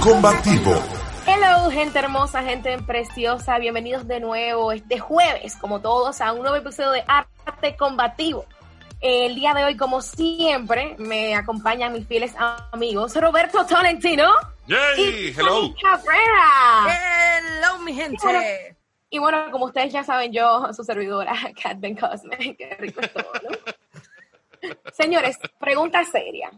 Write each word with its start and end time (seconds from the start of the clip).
Combativo. 0.00 0.82
Hello, 1.26 1.70
gente 1.70 1.98
hermosa, 1.98 2.42
gente 2.42 2.78
preciosa. 2.78 3.58
Bienvenidos 3.58 4.08
de 4.08 4.18
nuevo 4.18 4.72
este 4.72 4.98
jueves, 4.98 5.56
como 5.56 5.80
todos, 5.80 6.22
a 6.22 6.32
un 6.32 6.40
nuevo 6.40 6.56
episodio 6.56 6.92
de 6.92 7.04
Arte 7.06 7.76
Combativo. 7.76 8.46
El 9.02 9.34
día 9.34 9.52
de 9.52 9.64
hoy, 9.64 9.76
como 9.76 10.00
siempre, 10.00 10.96
me 10.98 11.34
acompañan 11.34 11.92
mis 11.92 12.06
fieles 12.06 12.32
amigos 12.72 13.14
Roberto 13.14 13.66
Tolentino 13.66 14.30
Yay, 14.66 15.00
y 15.02 15.38
hello. 15.38 15.74
Cabrera. 15.82 17.38
Hello, 17.58 17.78
mi 17.80 17.92
gente. 17.92 18.76
Y 19.10 19.18
bueno, 19.18 19.50
como 19.50 19.66
ustedes 19.66 19.92
ya 19.92 20.02
saben, 20.02 20.32
yo, 20.32 20.72
su 20.72 20.82
servidora, 20.82 21.34
Cat 21.62 21.78
Ben 21.78 21.94
Cosme. 21.94 22.56
Qué 22.56 22.74
rico 22.78 23.02
es 23.02 23.12
todo, 23.12 23.32
¿no? 23.42 24.72
Señores, 24.92 25.36
pregunta 25.58 26.02
seria. 26.04 26.50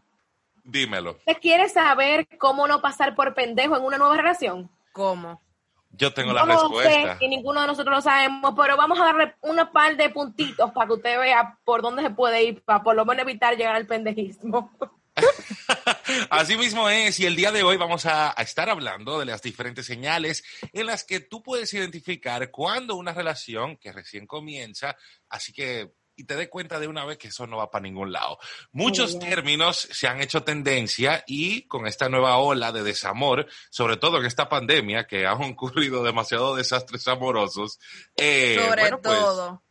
Dímelo. 0.64 1.12
¿Usted 1.12 1.38
quiere 1.40 1.68
saber 1.68 2.28
cómo 2.38 2.66
no 2.66 2.80
pasar 2.80 3.14
por 3.14 3.34
pendejo 3.34 3.76
en 3.76 3.84
una 3.84 3.98
nueva 3.98 4.16
relación? 4.16 4.70
¿Cómo? 4.92 5.42
Yo 5.90 6.14
tengo 6.14 6.32
la 6.32 6.46
no 6.46 6.52
respuesta. 6.70 7.18
sé 7.18 7.24
y 7.24 7.28
ninguno 7.28 7.60
de 7.60 7.66
nosotros 7.66 7.96
lo 7.96 8.00
sabemos, 8.02 8.54
pero 8.56 8.76
vamos 8.76 8.98
a 8.98 9.04
darle 9.04 9.34
una 9.42 9.72
par 9.72 9.96
de 9.96 10.08
puntitos 10.08 10.72
para 10.72 10.86
que 10.86 10.92
usted 10.94 11.18
vea 11.18 11.58
por 11.64 11.82
dónde 11.82 12.02
se 12.02 12.10
puede 12.10 12.42
ir, 12.42 12.62
para 12.62 12.82
por 12.82 12.96
lo 12.96 13.04
menos 13.04 13.22
evitar 13.24 13.56
llegar 13.56 13.74
al 13.74 13.86
pendejismo. 13.86 14.72
Así 16.30 16.56
mismo 16.56 16.88
es, 16.88 17.20
y 17.20 17.26
el 17.26 17.36
día 17.36 17.52
de 17.52 17.62
hoy 17.62 17.76
vamos 17.76 18.06
a, 18.06 18.30
a 18.30 18.42
estar 18.42 18.70
hablando 18.70 19.18
de 19.18 19.26
las 19.26 19.42
diferentes 19.42 19.84
señales 19.84 20.42
en 20.72 20.86
las 20.86 21.04
que 21.04 21.20
tú 21.20 21.42
puedes 21.42 21.74
identificar 21.74 22.50
cuando 22.50 22.96
una 22.96 23.12
relación 23.12 23.76
que 23.76 23.92
recién 23.92 24.26
comienza, 24.26 24.96
así 25.28 25.52
que 25.52 25.92
y 26.16 26.24
te 26.24 26.36
dé 26.36 26.48
cuenta 26.48 26.78
de 26.78 26.88
una 26.88 27.04
vez 27.04 27.18
que 27.18 27.28
eso 27.28 27.46
no 27.46 27.56
va 27.56 27.70
para 27.70 27.82
ningún 27.82 28.12
lado. 28.12 28.38
Muchos 28.72 29.18
términos 29.18 29.88
se 29.90 30.06
han 30.08 30.20
hecho 30.20 30.42
tendencia 30.42 31.24
y 31.26 31.62
con 31.68 31.86
esta 31.86 32.08
nueva 32.08 32.36
ola 32.38 32.70
de 32.72 32.82
desamor, 32.82 33.46
sobre 33.70 33.96
todo 33.96 34.18
en 34.18 34.26
esta 34.26 34.48
pandemia 34.48 35.06
que 35.06 35.26
han 35.26 35.42
ocurrido 35.56 36.02
demasiados 36.02 36.56
desastres 36.56 37.06
amorosos. 37.08 37.78
eh, 38.16 38.56
Sobre 38.64 38.82
bueno, 38.82 39.00
pues, 39.00 39.18
todo. 39.18 39.62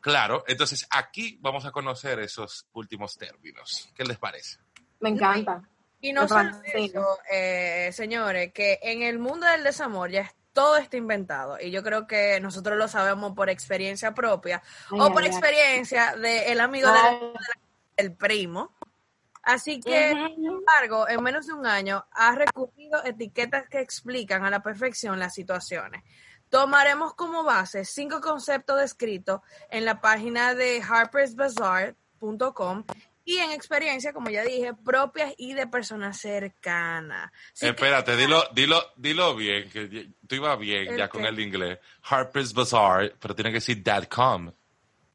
Claro, 0.00 0.44
entonces 0.46 0.86
aquí 0.90 1.38
vamos 1.40 1.64
a 1.64 1.70
conocer 1.70 2.18
esos 2.20 2.66
últimos 2.72 3.16
términos. 3.16 3.88
¿Qué 3.94 4.04
les 4.04 4.18
parece? 4.18 4.58
Me 5.00 5.08
encanta. 5.10 5.62
Y 6.00 6.12
no 6.12 6.28
solo 6.28 6.50
eso, 6.74 7.18
eh, 7.32 7.90
señores, 7.94 8.52
que 8.52 8.78
en 8.82 9.02
el 9.02 9.18
mundo 9.18 9.46
del 9.46 9.64
desamor 9.64 10.10
ya 10.10 10.20
es- 10.20 10.34
todo 10.54 10.78
está 10.78 10.96
inventado. 10.96 11.58
Y 11.60 11.70
yo 11.70 11.82
creo 11.82 12.06
que 12.06 12.40
nosotros 12.40 12.78
lo 12.78 12.88
sabemos 12.88 13.34
por 13.34 13.50
experiencia 13.50 14.14
propia 14.14 14.62
Ay, 14.90 15.00
o 15.00 15.12
por 15.12 15.22
ay, 15.22 15.28
experiencia 15.28 16.16
del 16.16 16.60
amigo 16.60 16.90
del, 16.90 17.34
del 17.98 18.14
primo. 18.14 18.74
Así 19.42 19.78
que, 19.78 20.14
sin 20.34 20.46
embargo, 20.46 21.06
en 21.06 21.22
menos 21.22 21.46
de 21.46 21.52
un 21.52 21.66
año 21.66 22.06
ha 22.12 22.34
recurrido 22.34 23.04
etiquetas 23.04 23.68
que 23.68 23.80
explican 23.80 24.46
a 24.46 24.50
la 24.50 24.62
perfección 24.62 25.18
las 25.18 25.34
situaciones. 25.34 26.02
Tomaremos 26.48 27.12
como 27.14 27.42
base 27.42 27.84
cinco 27.84 28.22
conceptos 28.22 28.80
descritos 28.80 29.42
en 29.68 29.84
la 29.84 30.00
página 30.00 30.54
de 30.54 30.80
harpersbazaar.com 30.80 32.84
y 33.24 33.38
en 33.38 33.50
experiencia, 33.52 34.12
como 34.12 34.28
ya 34.30 34.42
dije, 34.42 34.72
propias 34.74 35.32
y 35.38 35.54
de 35.54 35.66
personas 35.66 36.18
cercanas. 36.20 37.30
Así 37.52 37.66
que- 37.66 37.70
Espérate, 37.70 38.16
dilo, 38.16 38.44
dilo, 38.52 38.82
dilo 38.96 39.34
bien, 39.34 39.70
que 39.70 40.08
tú 40.26 40.34
ibas 40.34 40.58
bien 40.58 40.88
¿El 40.88 40.96
ya 40.98 41.08
con 41.08 41.24
el 41.24 41.38
inglés. 41.40 41.78
Harper's 42.02 42.52
Bazaar, 42.52 43.14
pero 43.18 43.34
tiene 43.34 43.50
que 43.50 43.54
decir 43.54 43.82
.com. 44.08 44.52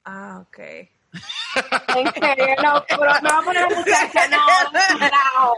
Ah, 0.05 0.39
ok. 0.41 0.59
En 0.59 2.13
serio, 2.13 2.55
no, 2.63 2.85
pero 2.87 2.99
me 2.99 3.29
va 3.29 3.39
a 3.39 3.41
poner 3.41 3.61
la 3.69 3.77
muchacha, 3.77 4.27
no, 4.27 4.37
carajo. 4.99 5.55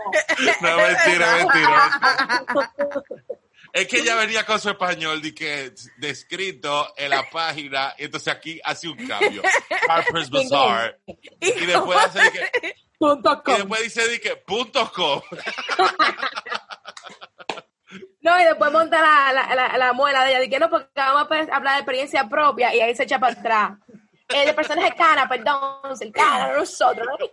No, 0.62 0.78
mentira, 0.78 1.36
mentira. 1.36 2.00
Es 3.74 3.88
que 3.88 4.00
ella 4.00 4.16
venía 4.16 4.46
con 4.46 4.60
su 4.60 4.70
español 4.70 5.22
de 5.22 5.34
que 5.34 5.72
descrito 5.98 6.94
en 6.98 7.10
la 7.10 7.30
página, 7.30 7.94
y 7.98 8.04
entonces 8.06 8.34
aquí 8.34 8.60
hace 8.64 8.90
un 8.90 8.98
cambio. 9.08 9.42
Harper's 9.88 10.30
Bazaar. 10.30 11.00
Y 11.40 11.66
después 11.66 11.98
hace 12.00 12.22
de 12.22 12.32
que, 12.32 12.76
Punto 12.98 13.34
y 13.34 13.44
com. 13.44 13.56
después 13.56 13.82
dice 13.84 14.08
de 14.08 14.20
que 14.22 14.36
punto 14.36 14.92
com. 14.92 15.22
No, 18.22 18.40
y 18.40 18.44
después 18.44 18.72
monta 18.72 19.02
la, 19.02 19.34
la, 19.34 19.56
la, 19.56 19.78
la 19.78 19.94
muela 19.94 20.24
de 20.24 20.30
ella. 20.32 20.40
Dije, 20.42 20.60
no, 20.60 20.70
porque 20.70 20.88
vamos 20.96 21.24
a 21.24 21.28
pe- 21.28 21.50
hablar 21.52 21.74
de 21.74 21.80
experiencia 21.80 22.30
propia 22.30 22.74
y 22.76 22.80
ahí 22.80 22.96
se 22.96 23.04
echa 23.04 23.20
para 23.20 23.34
atrás. 23.34 23.72
Eh, 24.30 24.46
de 24.46 24.54
personas 24.54 24.86
cercanas, 24.86 25.28
perdón, 25.28 25.98
cercanas, 25.98 26.56
nosotros. 26.56 27.08
¿no? 27.20 27.26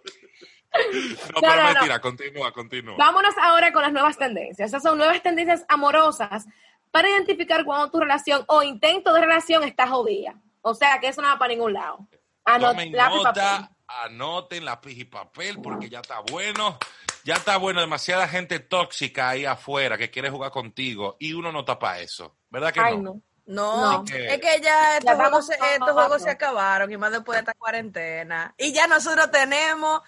No, 1.34 1.40
No, 1.40 1.40
pero 1.40 1.56
no, 1.56 1.62
no. 1.62 1.72
mentira, 1.74 2.00
continúa, 2.00 2.52
continúa. 2.52 2.94
Vámonos 2.98 3.34
ahora 3.40 3.72
con 3.72 3.82
las 3.82 3.92
nuevas 3.92 4.16
tendencias. 4.18 4.68
Esas 4.68 4.82
son 4.82 4.98
nuevas 4.98 5.22
tendencias 5.22 5.64
amorosas 5.68 6.46
para 6.90 7.08
identificar 7.08 7.64
cuando 7.64 7.90
tu 7.90 8.00
relación 8.00 8.44
o 8.48 8.62
intento 8.62 9.12
de 9.12 9.20
relación 9.20 9.64
está 9.64 9.86
jodida. 9.88 10.34
O 10.62 10.74
sea, 10.74 10.98
que 11.00 11.08
eso 11.08 11.22
no 11.22 11.28
va 11.28 11.38
para 11.38 11.52
ningún 11.54 11.72
lado. 11.72 12.06
Anot- 12.44 12.70
Tomen 12.70 12.92
lápiz 12.92 13.16
y 13.20 13.24
papel. 13.24 13.42
nota, 13.42 13.70
anoten 13.86 14.64
lápiz 14.64 14.98
y 14.98 15.04
papel 15.04 15.60
porque 15.62 15.88
ya 15.88 16.00
está 16.00 16.20
bueno. 16.20 16.78
Ya 17.24 17.34
está 17.34 17.56
bueno, 17.58 17.80
demasiada 17.80 18.26
gente 18.28 18.58
tóxica 18.60 19.28
ahí 19.30 19.44
afuera 19.44 19.98
que 19.98 20.10
quiere 20.10 20.30
jugar 20.30 20.50
contigo 20.50 21.16
y 21.18 21.32
uno 21.34 21.52
no 21.52 21.64
tapa 21.64 21.98
eso. 21.98 22.36
¿Verdad 22.48 22.72
que 22.72 22.80
Ay, 22.80 22.96
no? 22.96 23.20
no. 23.46 24.04
Es 24.06 24.40
que 24.40 24.60
ya 24.62 24.96
estos, 24.98 25.04
Ya 25.12 25.16
juegos, 25.16 25.46
se- 25.46 25.54
estos 25.54 25.90
juegos 25.92 26.12
se 26.22 26.24
todos. 26.24 26.34
acabaron 26.34 26.90
y 26.90 26.96
más 26.96 27.12
después 27.12 27.36
de 27.36 27.40
esta 27.40 27.54
cuarentena. 27.54 28.54
Y 28.56 28.72
ya 28.72 28.86
nosotros 28.86 29.30
tenemos 29.30 30.00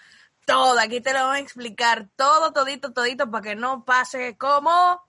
todo. 0.51 0.79
Aquí 0.79 1.01
te 1.01 1.13
lo 1.13 1.21
vamos 1.21 1.37
a 1.37 1.41
explicar 1.41 2.09
todo, 2.17 2.53
todito, 2.53 2.93
todito, 2.93 3.31
para 3.31 3.43
que 3.43 3.55
no 3.55 3.85
pase 3.85 4.37
como. 4.37 5.01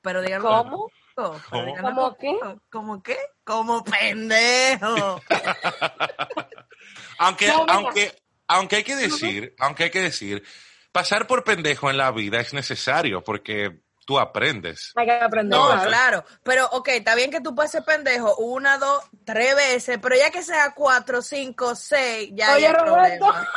Pero 0.00 0.22
díganlo. 0.22 0.48
¿Cómo? 0.48 0.90
Pero 1.14 1.40
¿Cómo? 1.50 1.66
díganlo 1.66 1.90
¿Cómo 1.94 2.16
qué? 2.18 2.38
¿Cómo 2.70 3.02
qué? 3.02 3.18
Como 3.44 3.84
pendejo. 3.84 5.20
Aunque, 7.18 7.46
No, 7.48 7.64
aunque, 7.68 8.12
aunque 8.48 8.76
hay 8.76 8.84
que 8.84 8.96
decir, 8.96 9.54
aunque 9.60 9.84
hay 9.84 9.90
que 9.90 10.00
decir, 10.00 10.42
pasar 10.90 11.26
por 11.28 11.44
pendejo 11.44 11.88
en 11.88 11.96
la 11.96 12.10
vida 12.10 12.40
es 12.40 12.52
necesario 12.52 13.22
porque 13.22 13.80
tú 14.04 14.18
aprendes. 14.18 14.92
Hay 14.96 15.06
que 15.06 15.12
aprender. 15.12 15.58
No, 15.58 15.66
claro. 15.66 15.88
claro. 15.88 16.24
Pero, 16.42 16.66
ok, 16.72 16.88
está 16.88 17.14
bien 17.14 17.30
que 17.30 17.40
tú 17.40 17.54
ser 17.66 17.84
pendejo 17.84 18.36
una, 18.36 18.78
dos, 18.78 19.02
tres 19.24 19.54
veces, 19.54 19.98
pero 20.02 20.16
ya 20.16 20.30
que 20.30 20.42
sea 20.42 20.74
cuatro, 20.74 21.22
cinco, 21.22 21.74
seis, 21.74 22.30
ya 22.34 22.54
Oye, 22.54 22.66
hay 22.66 22.72
Roberto. 22.72 23.26
problema. 23.26 23.48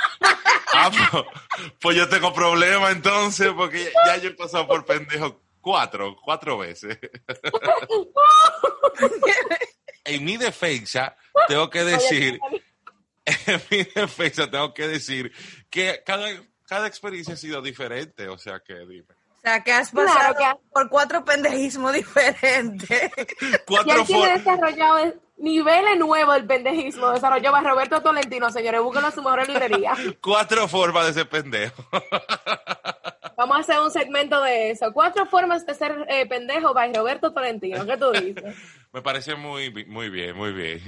Ah, 0.74 0.92
pues, 1.12 1.24
pues 1.82 1.98
yo 1.98 2.10
tengo 2.10 2.34
problema 2.34 2.92
entonces 2.92 3.52
porque 3.56 3.92
ya 4.06 4.18
yo 4.18 4.30
he 4.30 4.34
pasado 4.34 4.68
por 4.68 4.86
pendejo 4.86 5.42
cuatro, 5.62 6.16
cuatro 6.24 6.58
veces. 6.60 6.98
en 10.06 10.24
mi 10.24 10.38
defensa, 10.38 11.16
tengo 11.48 11.70
que 11.70 11.84
decir, 11.84 12.40
en 13.26 13.62
mi 13.72 13.84
defensa 13.84 14.50
tengo 14.50 14.74
que 14.74 14.88
decir 14.88 15.32
que 15.70 16.04
cada, 16.06 16.28
cada 16.68 16.88
experiencia 16.88 17.34
ha 17.34 17.38
sido 17.38 17.62
diferente, 17.62 18.28
o 18.28 18.38
sea 18.38 18.60
que 18.60 18.76
dime. 18.86 19.15
Sea, 19.46 19.64
que 19.64 19.72
has 19.72 19.92
Claro 19.92 20.08
pasado 20.08 20.36
que- 20.38 20.60
por 20.74 20.90
cuatro 20.90 21.24
pendejismos 21.24 21.94
diferentes. 21.94 23.12
Y 23.18 23.58
Cuatro 23.66 23.94
él 24.02 24.06
tiene 24.06 24.32
desarrollado 24.38 24.98
el- 25.00 25.22
niveles 25.38 25.98
nuevos 26.00 26.34
del 26.36 26.46
pendejismo. 26.48 27.12
Desarrolló 27.12 27.56
a 27.56 27.62
Roberto 27.62 28.02
Tolentino, 28.02 28.50
señores. 28.52 28.82
Búsquenlo 28.82 29.10
en 29.10 29.14
su 29.14 29.22
mejor 29.22 29.48
librería. 29.48 29.94
cuatro 30.22 30.68
formas 30.68 31.08
de 31.08 31.14
ser 31.14 31.30
pendejo. 31.30 31.86
Vamos 33.38 33.58
a 33.58 33.60
hacer 33.60 33.80
un 33.82 33.92
segmento 33.92 34.42
de 34.42 34.72
eso. 34.72 34.94
Cuatro 34.94 35.26
formas 35.26 35.66
de 35.66 35.74
ser 35.76 36.06
eh, 36.08 36.26
pendejo 36.26 36.74
by 36.74 36.94
Roberto 36.94 37.34
Tolentino. 37.34 37.86
¿Qué 37.86 37.98
tú 37.98 38.12
dices? 38.12 38.56
Me 38.94 39.02
parece 39.02 39.36
muy, 39.36 39.70
muy 39.88 40.10
bien, 40.10 40.38
muy 40.38 40.54
bien. 40.54 40.82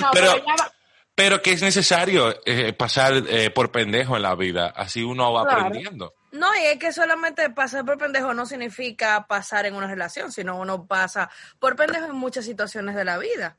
No, 0.00 0.10
pero, 0.12 0.32
pero 0.32 0.36
ya 0.38 0.54
va- 0.64 0.72
pero 1.14 1.40
que 1.42 1.52
es 1.52 1.62
necesario 1.62 2.34
eh, 2.44 2.72
pasar 2.72 3.14
eh, 3.28 3.50
por 3.50 3.70
pendejo 3.70 4.16
en 4.16 4.22
la 4.22 4.34
vida, 4.34 4.66
así 4.74 5.02
uno 5.04 5.32
va 5.32 5.44
Claro. 5.44 5.66
aprendiendo. 5.66 6.12
No, 6.32 6.54
y 6.54 6.66
es 6.66 6.78
que 6.78 6.92
solamente 6.92 7.48
pasar 7.50 7.84
por 7.84 7.98
pendejo 7.98 8.34
no 8.34 8.46
significa 8.46 9.26
pasar 9.26 9.66
en 9.66 9.74
una 9.74 9.86
relación, 9.86 10.32
sino 10.32 10.58
uno 10.58 10.86
pasa 10.86 11.30
por 11.58 11.76
pendejo 11.76 12.06
en 12.06 12.16
muchas 12.16 12.44
situaciones 12.44 12.94
de 12.94 13.04
la 13.04 13.18
vida. 13.18 13.56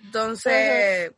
Entonces, 0.00 1.12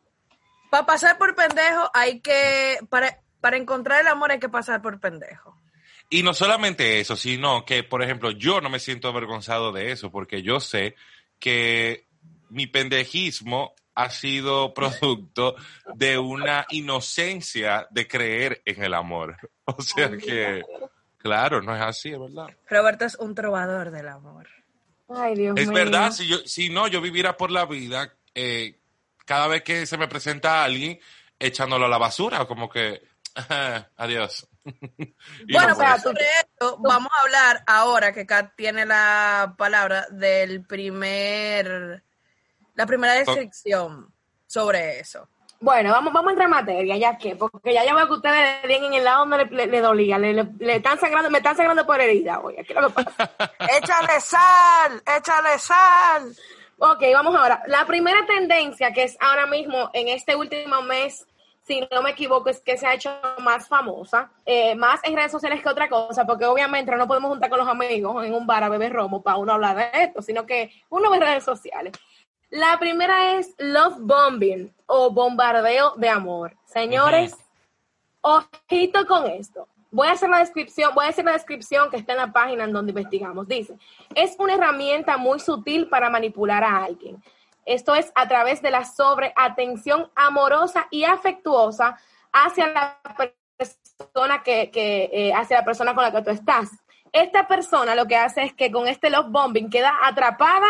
para 0.71 0.87
pasar 0.87 1.19
por 1.19 1.35
pendejo 1.35 1.91
hay 1.95 2.21
que, 2.21 2.79
para, 2.89 3.21
para 3.41 3.57
encontrar 3.57 4.01
el 4.01 4.09
amor 4.09 4.33
hay 4.33 4.39
que 4.39 4.49
pasar 4.49 4.83
por 4.83 4.99
pendejo. 5.01 5.61
Y 6.09 6.23
no 6.23 6.35
solamente 6.35 7.01
eso, 7.01 7.17
sino 7.17 7.65
que, 7.65 7.83
por 7.83 8.03
ejemplo, 8.03 8.31
yo 8.31 8.61
no 8.61 8.71
me 8.71 8.79
siento 8.79 9.09
avergonzado 9.09 9.73
de 9.73 9.91
eso, 9.91 10.11
porque 10.11 10.43
yo 10.43 10.61
sé 10.61 10.95
que 11.41 12.07
mi 12.49 12.67
pendejismo 12.67 13.75
ha 13.97 14.11
sido 14.11 14.73
producto 14.73 15.57
de 15.95 16.19
una 16.19 16.67
inocencia 16.71 17.89
de 17.91 18.07
creer 18.07 18.63
en 18.65 18.83
el 18.85 18.95
amor. 18.95 19.37
O 19.69 19.83
sea 19.83 20.11
que, 20.17 20.63
claro, 21.19 21.61
no 21.61 21.75
es 21.75 21.83
así, 21.83 22.13
es 22.13 22.21
verdad. 22.21 22.47
Roberto 22.71 23.05
es 23.05 23.17
un 23.17 23.35
trovador 23.35 23.91
del 23.91 24.07
amor. 24.07 24.47
Ay, 25.09 25.35
Dios 25.35 25.59
Es 25.59 25.67
mío. 25.67 25.75
verdad, 25.75 26.13
si, 26.13 26.29
yo, 26.29 26.39
si 26.45 26.69
no, 26.69 26.87
yo 26.87 27.01
viviera 27.01 27.37
por 27.37 27.51
la 27.51 27.67
vida 27.67 28.15
eh, 28.33 28.79
cada 29.25 29.49
vez 29.49 29.63
que 29.63 29.87
se 29.87 29.99
me 29.99 30.07
presenta 30.07 30.63
alguien 30.63 31.01
echándolo 31.41 31.87
a 31.87 31.89
la 31.89 31.99
basura, 31.99 32.45
como 32.47 32.69
que 32.69 33.03
Adiós. 33.97 34.49
Bueno, 35.49 35.69
no 35.69 35.77
pues 35.77 36.03
sobre 36.03 36.25
esto 36.41 36.77
vamos 36.79 37.09
a 37.13 37.23
hablar 37.23 37.63
ahora 37.69 38.13
que 38.13 38.27
Kat 38.27 38.55
tiene 38.57 38.85
la 38.85 39.55
palabra 39.57 40.07
del 40.11 40.67
primer, 40.67 42.03
la 42.77 42.87
primera 42.87 43.15
descripción 43.15 44.13
sobre 44.47 45.01
eso. 45.01 45.29
Bueno, 45.59 45.91
vamos, 45.91 46.13
vamos 46.13 46.29
a 46.29 46.33
entrar 46.33 46.47
en 46.47 46.51
materia, 46.51 46.97
ya 46.99 47.17
que, 47.17 47.35
porque 47.35 47.73
ya 47.73 47.85
yo 47.87 47.95
veo 47.97 48.07
que 48.07 48.13
ustedes 48.13 48.63
le 48.65 48.75
den 48.75 48.85
en 48.85 48.95
el 48.95 49.05
lado 49.05 49.21
donde 49.27 49.39
le, 49.39 49.45
le- 49.47 49.67
le 49.67 49.81
dolía, 49.81 50.19
le, 50.19 50.35
le- 50.35 50.49
le 50.59 50.77
están 50.77 51.01
sangrando, 51.01 51.31
me 51.31 51.39
están 51.39 51.57
sangrando 51.57 51.87
por 51.87 51.99
herida, 52.01 52.41
oye, 52.41 52.63
¿qué 52.63 52.75
es 52.75 52.81
lo 52.81 52.89
que 52.89 53.03
pasa? 53.03 53.31
échale 53.79 54.21
sal, 54.21 55.03
échale 55.17 55.59
sal. 55.59 56.37
Ok, 56.79 57.03
vamos 57.15 57.35
ahora. 57.35 57.63
La 57.69 57.87
primera 57.87 58.27
tendencia 58.27 58.93
que 58.93 59.05
es 59.05 59.17
ahora 59.19 59.47
mismo 59.47 59.89
en 59.95 60.09
este 60.09 60.37
último 60.37 60.83
mes, 60.83 61.27
si 61.67 61.81
no 61.91 62.03
me 62.03 62.11
equivoco, 62.11 62.51
es 62.51 62.61
que 62.61 62.77
se 62.77 62.87
ha 62.87 62.93
hecho 62.93 63.19
más 63.39 63.67
famosa, 63.67 64.31
eh, 64.45 64.75
más 64.75 65.01
en 65.05 65.17
redes 65.17 65.33
sociales 65.33 65.63
que 65.63 65.71
otra 65.71 65.89
cosa, 65.89 66.27
porque 66.27 66.45
obviamente 66.45 66.91
no 66.91 66.99
nos 66.99 67.07
podemos 67.09 67.31
juntar 67.31 67.49
con 67.49 67.59
los 67.61 67.67
amigos 67.69 68.23
en 68.27 68.35
un 68.35 68.47
bar 68.47 68.63
a 68.63 68.69
beber 68.69 68.93
romo 68.93 69.23
para 69.23 69.39
uno 69.39 69.55
hablar 69.55 69.75
de 69.75 70.03
esto, 70.03 70.21
sino 70.21 70.45
que 70.45 70.71
uno 70.91 71.11
ve 71.11 71.19
redes 71.19 71.45
sociales. 71.45 71.95
La 72.51 72.79
primera 72.79 73.35
es 73.35 73.55
love 73.59 73.97
bombing 73.99 74.73
o 74.87 75.11
bombardeo 75.11 75.95
de 75.97 76.09
amor. 76.09 76.57
Señores, 76.65 77.35
ojito 78.21 79.07
con 79.07 79.27
esto. 79.27 79.69
Voy 79.91 80.09
a 80.09 80.13
hacer 80.13 80.29
la 80.29 80.39
descripción, 80.39 80.95
voy 80.95 81.07
a 81.07 81.09
hacer 81.09 81.25
la 81.25 81.33
descripción 81.33 81.91
que 81.91 81.97
está 81.97 82.13
en 82.13 82.19
la 82.19 82.33
página 82.33 82.65
en 82.65 82.73
donde 82.73 82.91
investigamos. 82.91 83.49
Dice, 83.49 83.77
es 84.15 84.37
una 84.39 84.55
herramienta 84.55 85.17
muy 85.17 85.41
sutil 85.41 85.89
para 85.89 86.11
manipular 86.11 86.63
a 86.63 86.85
alguien. 86.85 87.23
Esto 87.65 87.95
es 87.95 88.13
a 88.15 88.29
través 88.29 88.63
de 88.63 88.71
la 88.71 88.85
sobreatención 88.85 90.11
amorosa 90.15 90.87
y 90.91 91.05
afectuosa 91.05 91.99
hacia 92.33 92.69
la 92.69 93.01
persona 93.57 94.43
que, 94.43 94.71
que 94.71 95.11
eh, 95.13 95.33
hacia 95.35 95.59
la 95.59 95.65
persona 95.65 95.95
con 95.95 96.05
la 96.05 96.13
que 96.13 96.23
tú 96.23 96.31
estás. 96.31 96.71
Esta 97.11 97.49
persona 97.49 97.95
lo 97.95 98.07
que 98.07 98.17
hace 98.17 98.43
es 98.43 98.55
que 98.55 98.71
con 98.71 98.87
este 98.87 99.11
love 99.11 99.31
bombing 99.31 99.71
queda 99.71 99.95
atrapada 100.03 100.67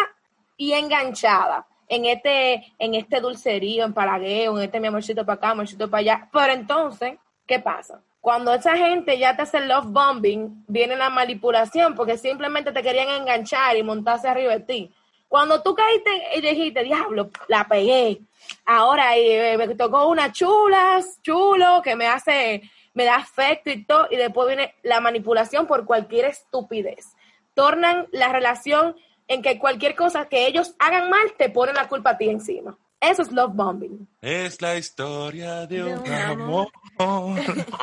y 0.56 0.72
enganchada 0.72 1.66
en 1.88 2.04
este, 2.04 2.72
en 2.78 2.94
este 2.94 3.20
dulcerío, 3.20 3.84
en 3.84 3.94
palagueo, 3.94 4.58
en 4.58 4.64
este 4.64 4.80
mi 4.80 4.88
amorcito 4.88 5.24
para 5.24 5.36
acá, 5.36 5.50
amorcito 5.50 5.88
para 5.88 6.00
allá. 6.00 6.28
Pero 6.32 6.52
entonces, 6.52 7.18
¿qué 7.46 7.60
pasa? 7.60 8.00
Cuando 8.20 8.52
esa 8.52 8.76
gente 8.76 9.18
ya 9.18 9.36
te 9.36 9.42
hace 9.42 9.60
love 9.60 9.86
bombing, 9.86 10.64
viene 10.66 10.96
la 10.96 11.10
manipulación 11.10 11.94
porque 11.94 12.18
simplemente 12.18 12.72
te 12.72 12.82
querían 12.82 13.08
enganchar 13.08 13.76
y 13.76 13.84
montarse 13.84 14.26
arriba 14.26 14.52
de 14.52 14.60
ti. 14.60 14.92
Cuando 15.28 15.62
tú 15.62 15.74
caíste 15.74 16.10
y 16.36 16.40
dijiste, 16.40 16.82
diablo, 16.82 17.30
la 17.48 17.68
pegué. 17.68 18.20
Ahora 18.64 19.16
eh, 19.16 19.56
me 19.56 19.68
tocó 19.74 20.08
una 20.08 20.32
chulas, 20.32 21.20
chulo, 21.22 21.82
que 21.82 21.96
me 21.96 22.06
hace, 22.06 22.62
me 22.94 23.04
da 23.04 23.16
afecto 23.16 23.70
y 23.70 23.84
todo, 23.84 24.08
y 24.10 24.16
después 24.16 24.48
viene 24.48 24.74
la 24.82 25.00
manipulación 25.00 25.66
por 25.66 25.84
cualquier 25.84 26.26
estupidez. 26.26 27.14
Tornan 27.54 28.08
la 28.12 28.32
relación 28.32 28.96
en 29.28 29.42
que 29.42 29.58
cualquier 29.58 29.94
cosa 29.96 30.28
que 30.28 30.46
ellos 30.46 30.74
hagan 30.78 31.10
mal 31.10 31.32
te 31.36 31.50
ponen 31.50 31.74
la 31.74 31.88
culpa 31.88 32.10
a 32.10 32.18
ti 32.18 32.28
encima. 32.28 32.76
Eso 33.00 33.22
es 33.22 33.32
love 33.32 33.52
bombing. 33.54 34.08
Es 34.20 34.60
la 34.62 34.76
historia 34.76 35.66
de 35.66 35.84
un 35.84 35.98
un 35.98 36.12
amor. 36.12 36.68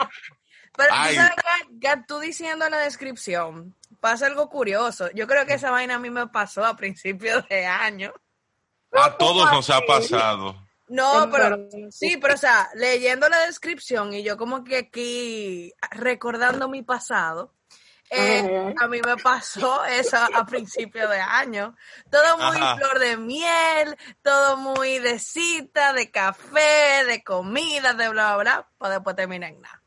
Pero 0.76 0.90
Ay. 0.92 1.16
sabes 1.16 2.06
tú 2.08 2.20
diciendo 2.20 2.68
la 2.70 2.80
descripción, 2.80 3.76
pasa 4.00 4.26
algo 4.26 4.50
curioso. 4.50 5.10
Yo 5.14 5.28
creo 5.28 5.46
que 5.46 5.54
esa 5.54 5.70
vaina 5.70 5.96
a 5.96 6.00
mí 6.00 6.10
me 6.10 6.28
pasó 6.28 6.66
a 6.66 6.76
principios 6.76 7.48
de 7.48 7.66
año. 7.66 8.12
A 8.92 9.16
todos 9.18 9.52
nos 9.52 9.70
ha 9.70 9.82
pasado. 9.82 10.56
No, 10.88 11.30
pero 11.32 11.68
Pero- 11.70 11.92
sí, 11.92 12.18
pero 12.18 12.34
o 12.34 12.38
sea, 12.38 12.70
leyendo 12.76 13.30
la 13.30 13.46
descripción 13.46 14.14
y 14.14 14.24
yo 14.24 14.38
como 14.38 14.64
que 14.64 14.78
aquí 14.78 15.72
recordando 15.92 16.68
mi 16.70 16.84
pasado, 16.84 17.54
eh, 18.14 18.76
a 18.80 18.88
mí 18.88 19.00
me 19.06 19.18
pasó 19.18 19.84
eso 19.86 20.18
a 20.18 20.46
principios 20.46 21.10
de 21.10 21.20
año. 21.20 21.76
Todo 22.10 22.38
muy 22.38 22.58
Ajá. 22.58 22.78
flor 22.78 23.00
de 23.00 23.18
miel, 23.18 23.98
todo 24.22 24.58
muy 24.58 25.00
de 25.00 25.20
cita, 25.20 25.94
de 25.94 26.12
café, 26.12 27.06
de 27.08 27.24
comida, 27.24 27.94
de 27.94 28.10
bla, 28.10 28.36
bla, 28.36 28.38
bla, 28.38 28.68
para 28.78 28.96
después 28.96 29.16
terminar 29.16 29.52
en 29.52 29.62
nada. 29.62 29.84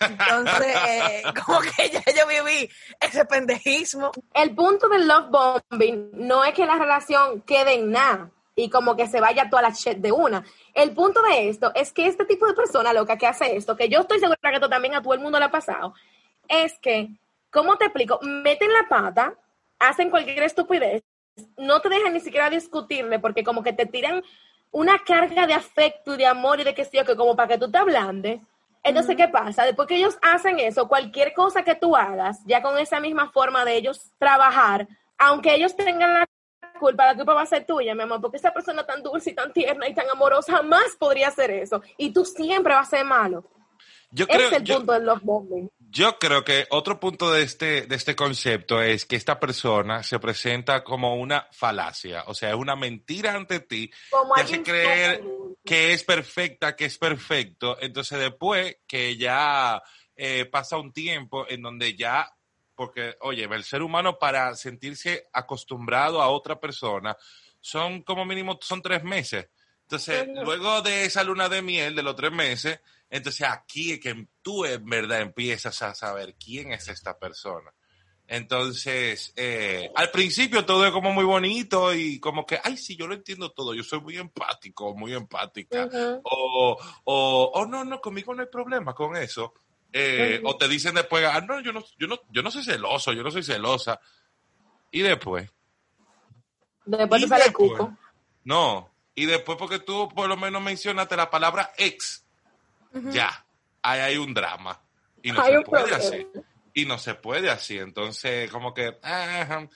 Entonces, 0.00 0.76
eh, 0.88 1.22
como 1.44 1.60
que 1.60 1.90
ya 1.90 2.02
yo 2.16 2.26
viví 2.26 2.70
ese 3.00 3.24
pendejismo. 3.24 4.12
El 4.34 4.54
punto 4.54 4.88
del 4.88 5.06
love 5.06 5.28
bombing 5.30 6.10
no 6.12 6.44
es 6.44 6.54
que 6.54 6.66
la 6.66 6.78
relación 6.78 7.42
quede 7.42 7.74
en 7.74 7.90
nada 7.90 8.30
y 8.54 8.70
como 8.70 8.96
que 8.96 9.06
se 9.06 9.20
vaya 9.20 9.50
toda 9.50 9.62
la 9.62 9.70
shit 9.70 9.98
de 9.98 10.12
una. 10.12 10.42
El 10.74 10.92
punto 10.92 11.20
de 11.22 11.48
esto 11.50 11.72
es 11.74 11.92
que 11.92 12.06
este 12.06 12.24
tipo 12.24 12.46
de 12.46 12.54
persona 12.54 12.92
loca 12.92 13.18
que 13.18 13.26
hace 13.26 13.54
esto, 13.54 13.76
que 13.76 13.88
yo 13.88 14.00
estoy 14.00 14.18
segura 14.18 14.38
que 14.40 14.54
esto 14.54 14.70
también 14.70 14.94
a 14.94 15.02
todo 15.02 15.12
el 15.12 15.20
mundo 15.20 15.38
le 15.38 15.44
ha 15.44 15.50
pasado, 15.50 15.94
es 16.48 16.78
que, 16.78 17.10
¿cómo 17.50 17.76
te 17.76 17.86
explico? 17.86 18.18
Meten 18.22 18.72
la 18.72 18.88
pata, 18.88 19.34
hacen 19.78 20.10
cualquier 20.10 20.42
estupidez, 20.42 21.02
no 21.56 21.80
te 21.80 21.88
dejan 21.88 22.12
ni 22.12 22.20
siquiera 22.20 22.50
discutirle 22.50 23.18
porque 23.18 23.44
como 23.44 23.62
que 23.62 23.72
te 23.72 23.86
tiran 23.86 24.22
una 24.70 24.98
carga 24.98 25.46
de 25.46 25.54
afecto 25.54 26.14
y 26.14 26.18
de 26.18 26.26
amor 26.26 26.60
y 26.60 26.64
de 26.64 26.74
que 26.74 26.84
sí, 26.84 26.98
que 27.06 27.16
como 27.16 27.36
para 27.36 27.48
que 27.48 27.58
tú 27.58 27.70
te 27.70 27.78
ablandes. 27.78 28.40
Entonces, 28.82 29.16
¿qué 29.16 29.26
pasa? 29.26 29.64
Después 29.64 29.88
que 29.88 29.96
ellos 29.96 30.16
hacen 30.22 30.60
eso, 30.60 30.86
cualquier 30.86 31.32
cosa 31.34 31.64
que 31.64 31.74
tú 31.74 31.96
hagas, 31.96 32.40
ya 32.44 32.62
con 32.62 32.78
esa 32.78 33.00
misma 33.00 33.30
forma 33.32 33.64
de 33.64 33.76
ellos 33.76 34.12
trabajar, 34.18 34.86
aunque 35.18 35.54
ellos 35.54 35.74
tengan 35.74 36.14
la 36.14 36.28
culpa, 36.78 37.06
la 37.06 37.16
culpa 37.16 37.34
va 37.34 37.42
a 37.42 37.46
ser 37.46 37.66
tuya, 37.66 37.94
mi 37.94 38.02
amor, 38.02 38.20
porque 38.20 38.36
esa 38.36 38.52
persona 38.52 38.84
tan 38.84 39.02
dulce 39.02 39.30
y 39.30 39.34
tan 39.34 39.52
tierna 39.52 39.88
y 39.88 39.94
tan 39.94 40.08
amorosa 40.08 40.52
jamás 40.52 40.94
podría 40.98 41.28
hacer 41.28 41.50
eso. 41.50 41.82
Y 41.96 42.12
tú 42.12 42.24
siempre 42.24 42.74
vas 42.74 42.86
a 42.86 42.98
ser 42.98 43.04
malo. 43.04 43.44
Yo 44.10 44.26
creo, 44.26 44.46
es 44.46 44.52
el 44.52 44.62
yo, 44.62 44.76
punto 44.76 44.92
del 44.92 45.04
love 45.04 45.22
bombing. 45.22 45.70
Yo 45.90 46.18
creo 46.18 46.44
que 46.44 46.66
otro 46.70 46.98
punto 46.98 47.30
de 47.32 47.42
este, 47.42 47.86
de 47.86 47.96
este 47.96 48.16
concepto 48.16 48.82
es 48.82 49.04
que 49.04 49.16
esta 49.16 49.38
persona 49.38 50.02
se 50.02 50.18
presenta 50.18 50.82
como 50.82 51.16
una 51.16 51.48
falacia, 51.52 52.24
o 52.26 52.34
sea, 52.34 52.50
es 52.50 52.56
una 52.56 52.76
mentira 52.76 53.34
ante 53.34 53.60
ti, 53.60 53.90
Como 54.10 54.34
te 54.34 54.42
hace 54.42 54.62
creer 54.62 55.22
que 55.64 55.92
es 55.92 56.04
perfecta, 56.04 56.76
que 56.76 56.86
es 56.86 56.98
perfecto, 56.98 57.76
entonces 57.80 58.18
después 58.18 58.78
que 58.86 59.16
ya 59.16 59.82
eh, 60.16 60.46
pasa 60.46 60.76
un 60.76 60.92
tiempo 60.92 61.46
en 61.48 61.62
donde 61.62 61.94
ya, 61.94 62.34
porque, 62.74 63.16
oye, 63.20 63.44
el 63.44 63.64
ser 63.64 63.82
humano 63.82 64.18
para 64.18 64.54
sentirse 64.54 65.28
acostumbrado 65.32 66.20
a 66.20 66.28
otra 66.28 66.58
persona 66.60 67.16
son 67.60 68.02
como 68.02 68.24
mínimo, 68.24 68.58
son 68.60 68.82
tres 68.82 69.02
meses. 69.02 69.48
Entonces, 69.82 70.26
luego 70.42 70.82
de 70.82 71.04
esa 71.04 71.22
luna 71.22 71.48
de 71.48 71.62
miel 71.62 71.94
de 71.94 72.02
los 72.02 72.16
tres 72.16 72.32
meses, 72.32 72.80
entonces 73.10 73.46
aquí 73.48 73.92
es 73.92 74.00
que 74.00 74.28
tú 74.42 74.64
en 74.64 74.84
verdad 74.84 75.20
empiezas 75.20 75.80
a 75.82 75.94
saber 75.94 76.34
quién 76.36 76.72
es 76.72 76.88
esta 76.88 77.18
persona. 77.18 77.72
Entonces, 78.28 79.32
eh, 79.36 79.88
al 79.94 80.10
principio 80.10 80.64
todo 80.66 80.84
es 80.84 80.90
como 80.90 81.12
muy 81.12 81.24
bonito 81.24 81.94
y 81.94 82.18
como 82.18 82.44
que, 82.44 82.58
ay, 82.62 82.76
sí, 82.76 82.96
yo 82.96 83.06
lo 83.06 83.14
entiendo 83.14 83.52
todo, 83.52 83.72
yo 83.72 83.84
soy 83.84 84.00
muy 84.00 84.16
empático, 84.16 84.96
muy 84.96 85.14
empática. 85.14 85.88
O, 86.24 86.76
o, 87.04 87.50
o 87.54 87.66
no, 87.66 87.84
no, 87.84 88.00
conmigo 88.00 88.34
no 88.34 88.42
hay 88.42 88.48
problema 88.48 88.94
con 88.94 89.16
eso. 89.16 89.54
Eh. 89.92 90.42
O 90.44 90.56
te 90.56 90.66
dicen 90.66 90.94
después, 90.96 91.24
ah, 91.24 91.40
no, 91.40 91.60
yo 91.60 91.72
no, 91.72 91.84
yo 91.98 92.08
no, 92.08 92.18
yo 92.30 92.42
no 92.42 92.50
soy 92.50 92.64
celoso, 92.64 93.12
yo 93.12 93.22
no 93.22 93.30
soy 93.30 93.44
celosa. 93.44 94.00
Y 94.90 95.02
después, 95.02 95.48
Después 96.84 97.22
te 97.22 97.28
sale 97.28 97.52
cuco. 97.52 97.96
no. 98.44 98.90
Y 99.14 99.24
después 99.24 99.56
porque 99.56 99.78
tú 99.78 100.08
por 100.14 100.28
lo 100.28 100.36
menos 100.36 100.60
mencionaste 100.60 101.16
la 101.16 101.30
palabra 101.30 101.72
ex, 101.78 102.25
ya, 103.12 103.46
ahí 103.82 104.00
hay 104.00 104.16
un 104.16 104.32
drama. 104.34 104.80
Y 105.22 105.32
no 105.32 105.40
Hay 105.40 105.54
se 105.54 105.60
puede 105.62 105.84
problema. 105.84 106.04
así. 106.08 106.26
Y 106.74 106.84
no 106.86 106.98
se 106.98 107.14
puede 107.14 107.50
así. 107.50 107.78
Entonces, 107.78 108.50
como 108.50 108.72
que 108.74 108.98
ah, 109.02 109.66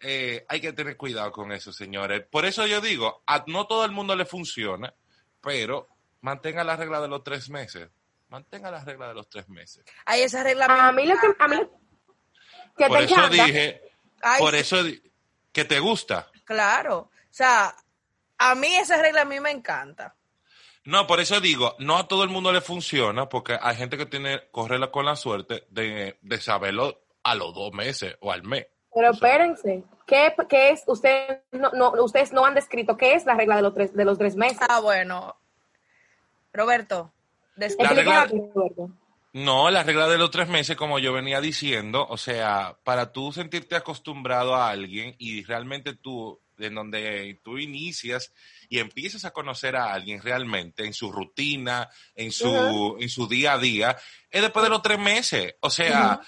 eh, 0.00 0.44
hay 0.48 0.60
que 0.60 0.72
tener 0.72 0.96
cuidado 0.96 1.30
con 1.32 1.52
eso, 1.52 1.72
señores. 1.72 2.24
Por 2.30 2.44
eso 2.44 2.66
yo 2.66 2.80
digo, 2.80 3.22
a 3.26 3.44
no 3.46 3.66
todo 3.66 3.84
el 3.84 3.92
mundo 3.92 4.16
le 4.16 4.24
funciona, 4.26 4.92
pero 5.40 5.88
mantenga 6.20 6.64
la 6.64 6.76
regla 6.76 7.00
de 7.00 7.08
los 7.08 7.22
tres 7.22 7.48
meses. 7.48 7.88
Mantenga 8.28 8.70
la 8.70 8.84
regla 8.84 9.08
de 9.08 9.14
los 9.14 9.28
tres 9.28 9.48
meses. 9.48 9.84
Ahí 10.06 10.22
esa 10.22 10.42
regla 10.42 10.66
me 10.68 10.80
A 10.80 10.92
mí 10.92 11.06
lo 11.06 11.14
que, 11.18 11.26
a 11.38 11.48
mí 11.48 11.56
lo 11.56 11.70
que 12.76 12.86
Por 12.86 12.98
te 12.98 13.04
eso 13.04 13.14
encanta, 13.14 13.44
dije, 13.44 13.82
Ay, 14.22 14.38
por 14.40 14.52
sí, 14.54 14.58
eso 14.60 14.76
que 15.52 15.64
te 15.64 15.78
gusta. 15.78 16.30
Claro. 16.44 16.98
O 16.98 17.10
sea, 17.30 17.74
a 18.38 18.54
mí 18.54 18.74
esa 18.74 19.00
regla 19.00 19.22
a 19.22 19.26
mí 19.26 19.38
me 19.40 19.50
encanta. 19.50 20.16
No, 20.84 21.06
por 21.06 21.20
eso 21.20 21.40
digo, 21.40 21.76
no 21.78 21.96
a 21.96 22.08
todo 22.08 22.24
el 22.24 22.30
mundo 22.30 22.52
le 22.52 22.60
funciona, 22.60 23.28
porque 23.28 23.56
hay 23.60 23.76
gente 23.76 23.96
que 23.96 24.06
tiene, 24.06 24.42
corre 24.50 24.78
la- 24.78 24.90
con 24.90 25.04
la 25.04 25.14
suerte 25.16 25.64
de, 25.70 26.18
de 26.22 26.40
saberlo 26.40 27.00
a 27.22 27.34
los 27.36 27.54
dos 27.54 27.72
meses 27.72 28.16
o 28.20 28.32
al 28.32 28.42
mes. 28.42 28.66
pero 28.92 29.10
O 29.10 29.14
sea, 29.14 29.28
espérense, 29.28 29.84
¿qué, 30.06 30.34
qué 30.48 30.70
es? 30.70 30.82
Ustedes 30.86 31.38
no, 31.52 31.70
no, 31.72 31.92
ustedes 32.02 32.32
no 32.32 32.44
han 32.44 32.54
descrito 32.54 32.96
qué 32.96 33.14
es 33.14 33.24
la 33.26 33.34
regla 33.34 33.56
de 33.56 33.62
los 33.62 33.74
tres, 33.74 33.94
de 33.94 34.04
los 34.04 34.18
tres 34.18 34.34
meses. 34.34 34.58
Ah, 34.68 34.80
bueno. 34.80 35.36
Roberto, 36.52 37.12
La 37.56 37.68
regla-. 37.90 38.28
No, 39.34 39.70
la 39.70 39.82
regla 39.82 40.08
de 40.08 40.18
los 40.18 40.30
tres 40.30 40.48
meses, 40.48 40.76
como 40.76 40.98
yo 40.98 41.12
venía 41.14 41.40
diciendo, 41.40 42.06
o 42.06 42.18
sea, 42.18 42.76
para 42.84 43.12
tú 43.12 43.32
sentirte 43.32 43.76
acostumbrado 43.76 44.54
a 44.54 44.68
alguien 44.68 45.14
y 45.18 45.42
realmente 45.44 45.94
tú 45.94 46.38
en 46.58 46.74
donde 46.74 47.40
tú 47.42 47.58
inicias 47.58 48.32
y 48.68 48.78
empiezas 48.78 49.24
a 49.24 49.32
conocer 49.32 49.76
a 49.76 49.92
alguien 49.92 50.20
realmente 50.22 50.84
en 50.84 50.94
su 50.94 51.10
rutina, 51.12 51.88
en 52.14 52.32
su, 52.32 52.96
en 53.00 53.08
su 53.08 53.26
día 53.26 53.54
a 53.54 53.58
día, 53.58 53.96
es 54.30 54.42
después 54.42 54.62
de 54.62 54.70
los 54.70 54.82
tres 54.82 54.98
meses. 54.98 55.54
O 55.60 55.70
sea, 55.70 56.20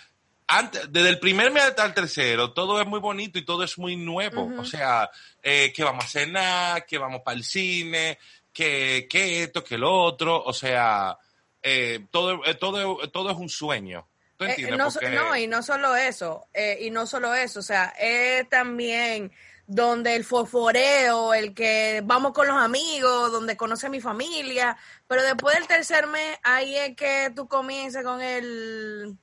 antes, 0.46 0.92
desde 0.92 1.08
el 1.08 1.18
primer 1.18 1.50
mes 1.50 1.64
hasta 1.64 1.86
el 1.86 1.94
tercero, 1.94 2.52
todo 2.52 2.80
es 2.80 2.86
muy 2.86 3.00
bonito 3.00 3.38
y 3.38 3.44
todo 3.44 3.64
es 3.64 3.78
muy 3.78 3.96
nuevo. 3.96 4.50
O 4.58 4.64
sea, 4.64 5.10
eh, 5.42 5.72
que 5.74 5.84
vamos 5.84 6.04
a 6.04 6.08
cenar, 6.08 6.86
que 6.86 6.98
vamos 6.98 7.22
para 7.24 7.36
el 7.36 7.44
cine, 7.44 8.18
que, 8.52 9.06
que 9.08 9.44
esto, 9.44 9.64
que 9.64 9.78
lo 9.78 9.92
otro. 9.92 10.42
O 10.44 10.52
sea, 10.52 11.16
eh, 11.62 12.06
todo, 12.10 12.44
eh, 12.44 12.54
todo, 12.56 13.08
todo 13.10 13.30
es 13.30 13.36
un 13.36 13.48
sueño. 13.48 14.06
¿Tú 14.36 14.44
entiendes? 14.44 14.78
no, 14.78 14.90
Porque- 14.90 15.10
no, 15.10 15.36
y 15.36 15.46
no 15.46 15.62
solo 15.62 15.94
eso, 15.94 16.48
y 16.80 16.90
no 16.90 17.06
solo 17.06 17.32
eso, 17.34 17.60
o 17.60 17.62
sea, 17.62 17.94
es 17.98 18.48
también 18.48 19.30
donde 19.66 20.14
el 20.16 20.24
fosforeo, 20.24 21.34
el 21.34 21.54
que 21.54 22.02
vamos 22.04 22.32
con 22.32 22.46
los 22.46 22.56
amigos, 22.56 23.32
donde 23.32 23.56
conoce 23.56 23.86
a 23.86 23.90
mi 23.90 24.00
familia, 24.00 24.76
pero 25.06 25.22
después 25.22 25.56
del 25.56 25.66
tercer 25.66 26.06
mes, 26.06 26.38
ahí 26.42 26.76
es 26.76 26.96
que 26.96 27.32
tú 27.34 27.48
comienzas 27.48 28.04
con 28.04 28.20
el, 28.20 29.16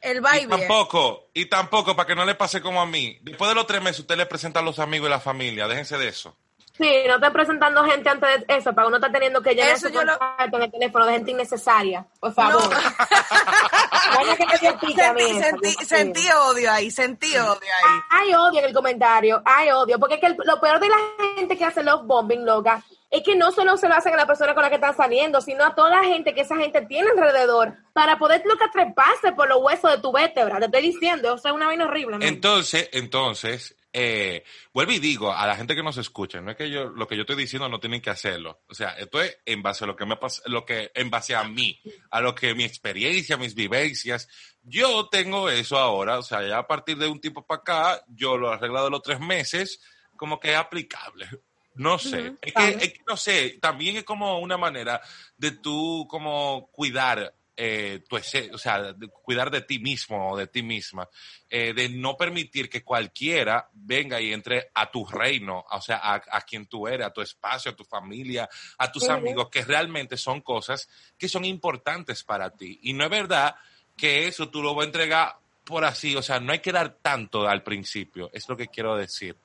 el 0.00 0.16
Y 0.16 0.20
baile. 0.20 0.46
tampoco, 0.46 1.30
y 1.34 1.46
tampoco, 1.46 1.96
para 1.96 2.06
que 2.06 2.14
no 2.14 2.24
le 2.24 2.34
pase 2.34 2.60
como 2.60 2.80
a 2.80 2.86
mí. 2.86 3.18
Después 3.22 3.48
de 3.48 3.54
los 3.54 3.66
tres 3.66 3.82
meses, 3.82 4.00
usted 4.00 4.16
le 4.16 4.26
presenta 4.26 4.60
a 4.60 4.62
los 4.62 4.78
amigos 4.78 5.08
y 5.08 5.10
la 5.10 5.20
familia. 5.20 5.68
Déjense 5.68 5.98
de 5.98 6.08
eso. 6.08 6.36
Sí, 6.80 7.02
no 7.06 7.14
estés 7.16 7.30
presentando 7.30 7.84
gente 7.84 8.08
antes 8.08 8.46
de 8.46 8.56
eso, 8.56 8.72
para 8.72 8.88
uno 8.88 8.96
está 8.96 9.12
teniendo 9.12 9.42
que 9.42 9.54
llenar 9.54 9.72
Eso 9.76 9.88
su 9.88 9.92
yo 9.94 10.02
lo- 10.02 10.18
contacto 10.18 10.56
en 10.56 10.62
el 10.62 10.70
teléfono 10.70 11.04
de 11.06 11.12
gente 11.12 11.30
innecesaria. 11.32 12.06
Por 12.18 12.32
favor. 12.32 12.62
Vaya 14.16 14.36
que 14.36 14.46
me 14.46 14.58
dio 14.58 14.78
pique 14.78 15.02
a 15.02 15.12
mí 15.12 15.20
Sentí, 15.22 15.70
sentí, 15.70 15.84
sentí 15.84 16.28
odio 16.32 16.72
ahí, 16.72 16.90
sentí 16.90 17.36
odio 17.36 17.60
ahí. 17.82 18.00
Hay 18.10 18.34
odio 18.34 18.60
en 18.60 18.64
el 18.66 18.72
comentario, 18.74 19.42
hay 19.44 19.70
odio, 19.70 19.98
porque 19.98 20.14
es 20.14 20.20
que 20.20 20.26
el- 20.28 20.36
lo 20.44 20.60
peor 20.60 20.80
de 20.80 20.88
la 20.88 20.96
gente 21.36 21.56
que 21.56 21.64
hace 21.64 21.82
love 21.82 22.02
bombing, 22.04 22.44
loca, 22.44 22.82
es 23.10 23.22
que 23.22 23.34
no 23.36 23.50
solo 23.52 23.76
se 23.76 23.88
lo 23.88 23.94
hacen 23.94 24.14
a 24.14 24.16
la 24.16 24.26
persona 24.26 24.54
con 24.54 24.62
la 24.62 24.68
que 24.68 24.76
están 24.76 24.96
saliendo, 24.96 25.40
sino 25.40 25.64
a 25.64 25.74
toda 25.74 25.90
la 25.90 26.04
gente 26.04 26.32
que 26.34 26.42
esa 26.42 26.56
gente 26.56 26.82
tiene 26.82 27.10
alrededor 27.10 27.74
para 27.92 28.18
poder 28.18 28.42
lo 28.44 28.56
que 28.56 28.68
treparse 28.68 29.32
por 29.32 29.48
los 29.48 29.58
huesos 29.62 29.90
de 29.90 29.98
tu 29.98 30.12
vértebra. 30.12 30.58
Te 30.58 30.66
estoy 30.66 30.82
diciendo, 30.82 31.34
o 31.34 31.38
sea, 31.38 31.50
es 31.50 31.54
una 31.56 31.66
vaina 31.66 31.84
horrible. 31.86 32.18
Entonces, 32.26 32.88
entonces, 32.92 33.74
eh, 33.92 34.44
vuelvo 34.72 34.92
y 34.92 35.00
digo 35.00 35.32
a 35.32 35.46
la 35.46 35.56
gente 35.56 35.74
que 35.74 35.82
nos 35.82 35.96
escucha, 35.96 36.40
no 36.40 36.52
es 36.52 36.56
que 36.56 36.70
yo, 36.70 36.90
lo 36.90 37.08
que 37.08 37.16
yo 37.16 37.22
estoy 37.22 37.36
diciendo 37.36 37.68
no 37.68 37.80
tienen 37.80 38.00
que 38.00 38.10
hacerlo. 38.10 38.62
O 38.68 38.74
sea, 38.74 38.90
esto 38.90 39.20
es 39.20 39.38
en 39.44 39.62
base 39.62 39.84
a 39.84 39.86
lo 39.86 39.96
que 39.96 40.06
me 40.06 40.16
pasa, 40.16 40.42
lo 40.46 40.64
que, 40.64 40.92
en 40.94 41.10
base 41.10 41.34
a 41.34 41.42
mí, 41.44 41.80
a 42.10 42.20
lo 42.20 42.34
que 42.34 42.54
mi 42.54 42.64
experiencia, 42.64 43.36
mis 43.36 43.54
vivencias. 43.54 44.28
Yo 44.62 45.08
tengo 45.08 45.50
eso 45.50 45.76
ahora, 45.78 46.18
o 46.18 46.22
sea, 46.22 46.46
ya 46.46 46.58
a 46.58 46.66
partir 46.66 46.98
de 46.98 47.08
un 47.08 47.20
tiempo 47.20 47.44
para 47.44 47.60
acá, 47.60 48.04
yo 48.08 48.36
lo 48.36 48.50
he 48.50 48.54
arreglado 48.54 48.90
los 48.90 49.02
tres 49.02 49.18
meses, 49.18 49.80
como 50.16 50.38
que 50.38 50.52
es 50.52 50.56
aplicable. 50.56 51.28
No 51.74 51.98
sé, 51.98 52.30
Ujú, 52.30 52.38
es, 52.42 52.52
que, 52.52 52.68
es 52.68 52.92
que 52.92 53.00
no 53.06 53.16
sé, 53.16 53.58
también 53.60 53.96
es 53.96 54.04
como 54.04 54.38
una 54.40 54.58
manera 54.58 55.00
de 55.36 55.52
tú 55.52 56.06
como 56.08 56.68
cuidar 56.72 57.32
eh, 57.62 58.02
tu 58.08 58.16
ese- 58.16 58.50
o 58.54 58.56
sea, 58.56 58.94
de 58.94 59.08
cuidar 59.08 59.50
de 59.50 59.60
ti 59.60 59.78
mismo 59.78 60.30
o 60.30 60.36
de 60.36 60.46
ti 60.46 60.62
misma, 60.62 61.06
eh, 61.50 61.74
de 61.74 61.90
no 61.90 62.16
permitir 62.16 62.70
que 62.70 62.82
cualquiera 62.82 63.68
venga 63.74 64.18
y 64.18 64.32
entre 64.32 64.70
a 64.72 64.90
tu 64.90 65.04
reino, 65.04 65.62
o 65.70 65.80
sea, 65.82 65.98
a, 65.98 66.14
a 66.14 66.40
quien 66.40 66.64
tú 66.66 66.88
eres, 66.88 67.06
a 67.06 67.12
tu 67.12 67.20
espacio, 67.20 67.72
a 67.72 67.76
tu 67.76 67.84
familia, 67.84 68.48
a 68.78 68.90
tus 68.90 69.02
amigos, 69.12 69.48
que 69.50 69.62
realmente 69.62 70.16
son 70.16 70.40
cosas 70.40 70.88
que 71.18 71.28
son 71.28 71.44
importantes 71.44 72.24
para 72.24 72.48
ti. 72.48 72.78
Y 72.82 72.94
no 72.94 73.04
es 73.04 73.10
verdad 73.10 73.54
que 73.94 74.26
eso 74.26 74.48
tú 74.48 74.62
lo 74.62 74.74
vas 74.74 74.84
a 74.84 74.86
entregar 74.86 75.36
por 75.64 75.84
así, 75.84 76.16
o 76.16 76.22
sea, 76.22 76.40
no 76.40 76.52
hay 76.52 76.60
que 76.60 76.72
dar 76.72 76.96
tanto 77.02 77.46
al 77.46 77.62
principio, 77.62 78.30
es 78.32 78.48
lo 78.48 78.56
que 78.56 78.68
quiero 78.68 78.96
decir. 78.96 79.36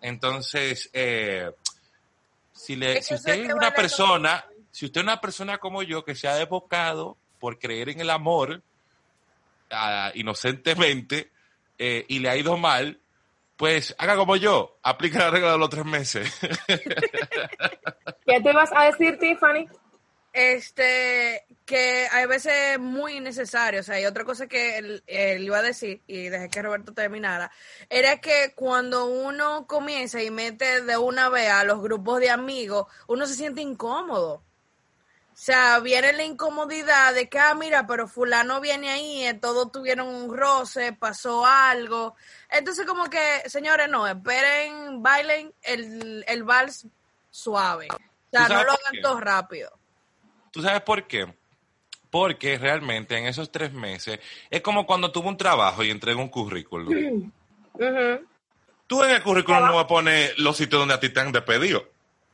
Entonces, 0.00 0.88
eh, 0.92 1.50
si, 2.52 2.76
le, 2.76 3.02
si 3.02 3.14
usted 3.14 3.32
es 3.46 3.52
una 3.52 3.70
persona, 3.74 4.44
si 4.70 4.86
usted 4.86 5.00
es 5.00 5.04
una 5.04 5.20
persona 5.20 5.58
como 5.58 5.82
yo 5.82 6.04
que 6.04 6.14
se 6.14 6.28
ha 6.28 6.40
evocado 6.40 7.18
por 7.44 7.58
creer 7.58 7.90
en 7.90 8.00
el 8.00 8.08
amor 8.08 8.62
ah, 9.70 10.10
inocentemente 10.14 11.30
eh, 11.76 12.06
y 12.08 12.20
le 12.20 12.30
ha 12.30 12.38
ido 12.38 12.56
mal, 12.56 12.98
pues 13.58 13.94
haga 13.98 14.16
como 14.16 14.36
yo, 14.36 14.78
aplique 14.82 15.18
la 15.18 15.28
regla 15.28 15.52
de 15.52 15.58
los 15.58 15.68
tres 15.68 15.84
meses. 15.84 16.40
¿Qué 16.66 18.40
te 18.40 18.50
ibas 18.50 18.70
a 18.74 18.84
decir, 18.84 19.18
Tiffany? 19.18 19.68
Este, 20.32 21.44
que 21.66 22.08
hay 22.10 22.24
veces 22.24 22.78
muy 22.78 23.18
innecesario, 23.18 23.80
o 23.80 23.82
sea, 23.82 24.00
y 24.00 24.06
otra 24.06 24.24
cosa 24.24 24.46
que 24.46 24.78
él, 24.78 25.04
él 25.06 25.44
iba 25.44 25.58
a 25.58 25.62
decir, 25.62 26.00
y 26.06 26.30
dejé 26.30 26.48
que 26.48 26.62
Roberto 26.62 26.94
terminara, 26.94 27.52
era 27.90 28.22
que 28.22 28.54
cuando 28.54 29.04
uno 29.04 29.66
comienza 29.66 30.22
y 30.22 30.30
mete 30.30 30.80
de 30.80 30.96
una 30.96 31.28
vez 31.28 31.50
a 31.50 31.64
los 31.64 31.82
grupos 31.82 32.20
de 32.20 32.30
amigos, 32.30 32.86
uno 33.06 33.26
se 33.26 33.34
siente 33.34 33.60
incómodo. 33.60 34.42
O 35.34 35.36
sea, 35.36 35.80
viene 35.80 36.12
la 36.12 36.22
incomodidad 36.22 37.12
de 37.12 37.28
que, 37.28 37.40
ah, 37.40 37.54
mira, 37.54 37.88
pero 37.88 38.06
fulano 38.06 38.60
viene 38.60 38.88
ahí, 38.88 39.24
eh, 39.24 39.34
todos 39.34 39.72
tuvieron 39.72 40.06
un 40.06 40.36
roce, 40.36 40.92
pasó 40.92 41.44
algo. 41.44 42.14
Entonces, 42.48 42.86
como 42.86 43.10
que, 43.10 43.42
señores, 43.46 43.88
no, 43.88 44.06
esperen, 44.06 45.02
bailen 45.02 45.52
el, 45.62 46.24
el 46.28 46.44
vals 46.44 46.86
suave. 47.30 47.88
O 47.90 47.96
sea, 48.30 48.46
¿Tú 48.46 48.52
no 48.52 48.62
lo 48.62 48.70
hagan 48.70 49.02
todo 49.02 49.20
rápido. 49.20 49.72
¿Tú 50.52 50.62
sabes 50.62 50.82
por 50.82 51.08
qué? 51.08 51.34
Porque 52.10 52.56
realmente 52.56 53.18
en 53.18 53.26
esos 53.26 53.50
tres 53.50 53.72
meses 53.72 54.20
es 54.50 54.60
como 54.60 54.86
cuando 54.86 55.10
tuvo 55.10 55.28
un 55.28 55.36
trabajo 55.36 55.82
y 55.82 55.90
entrega 55.90 56.20
un 56.20 56.28
currículum. 56.28 57.32
Ujú. 57.74 58.26
Tú 58.86 59.02
en 59.02 59.10
el 59.10 59.22
currículum 59.24 59.66
no 59.66 59.74
vas 59.74 59.84
a 59.86 59.88
poner 59.88 60.38
los 60.38 60.56
sitios 60.56 60.78
donde 60.78 60.94
a 60.94 61.00
ti 61.00 61.08
te 61.08 61.18
han 61.18 61.32
despedido. 61.32 61.88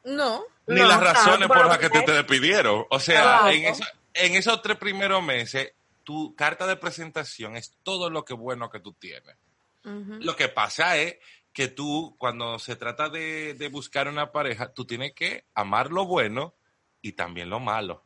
No. 0.04 0.44
Ni 0.66 0.80
No, 0.80 0.86
las 0.86 1.00
razones 1.00 1.48
por 1.48 1.66
las 1.66 1.78
que 1.78 1.90
te, 1.90 2.02
te 2.02 2.12
despidieron. 2.12 2.86
O 2.90 3.00
sea, 3.00 3.50
en, 3.52 4.34
esos 4.34 4.62
tres 4.62 4.76
primeros 4.76 5.22
meses, 5.22 5.72
tu 6.04 6.34
carta 6.34 6.66
de 6.66 6.76
presentación 6.76 7.56
es 7.56 7.76
todo 7.82 8.10
lo 8.10 8.24
que 8.24 8.34
bueno 8.34 8.70
que 8.70 8.80
tú 8.80 8.92
tienes. 8.92 9.36
Lo 9.82 10.36
que 10.36 10.48
pasa 10.48 10.96
es 10.98 11.16
que 11.52 11.68
tú, 11.68 12.14
cuando 12.18 12.58
se 12.58 12.76
trata 12.76 13.08
de, 13.08 13.54
de 13.54 13.68
buscar 13.68 14.08
una 14.08 14.30
pareja, 14.30 14.72
tú 14.72 14.84
tienes 14.84 15.14
que 15.14 15.44
amar 15.54 15.90
lo 15.90 16.04
bueno 16.06 16.54
y 17.02 17.12
también 17.12 17.48
lo 17.48 17.60
malo. 17.60 18.04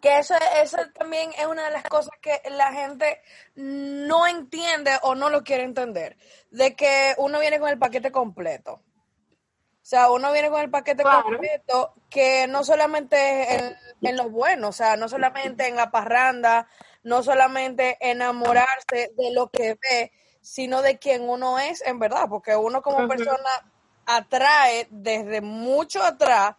Que 0.00 0.18
eso, 0.18 0.34
eso 0.62 0.78
también 0.94 1.30
es 1.38 1.46
una 1.46 1.66
de 1.66 1.72
las 1.72 1.84
cosas 1.84 2.12
que 2.22 2.40
la 2.50 2.72
gente 2.72 3.20
no 3.54 4.26
entiende 4.26 4.92
o 5.02 5.14
no 5.14 5.28
lo 5.28 5.44
quiere 5.44 5.62
entender. 5.62 6.16
De 6.50 6.74
que 6.74 7.14
uno 7.18 7.38
viene 7.38 7.60
con 7.60 7.68
el 7.68 7.78
paquete 7.78 8.10
completo. 8.10 8.82
O 9.82 9.86
sea, 9.90 10.10
uno 10.10 10.30
viene 10.32 10.50
con 10.50 10.60
el 10.60 10.70
paquete 10.70 11.02
Claro. 11.02 11.22
completo 11.24 11.94
que 12.10 12.46
no 12.46 12.62
solamente 12.64 13.42
es 13.42 13.62
en, 13.62 13.76
en 14.02 14.16
lo 14.16 14.28
bueno, 14.30 14.68
o 14.68 14.72
sea, 14.72 14.96
no 14.96 15.08
solamente 15.08 15.66
en 15.66 15.76
la 15.76 15.90
parranda, 15.90 16.68
no 17.02 17.22
solamente 17.22 17.96
enamorarse 18.00 19.12
de 19.16 19.32
lo 19.32 19.48
que 19.50 19.78
ve, 19.80 20.12
sino 20.42 20.82
de 20.82 20.98
quien 20.98 21.28
uno 21.28 21.58
es 21.58 21.80
en 21.82 21.98
verdad, 21.98 22.26
porque 22.28 22.54
uno 22.54 22.82
como 22.82 22.98
persona 23.08 23.50
atrae 24.06 24.86
desde 24.90 25.40
mucho 25.40 26.02
atrás 26.02 26.56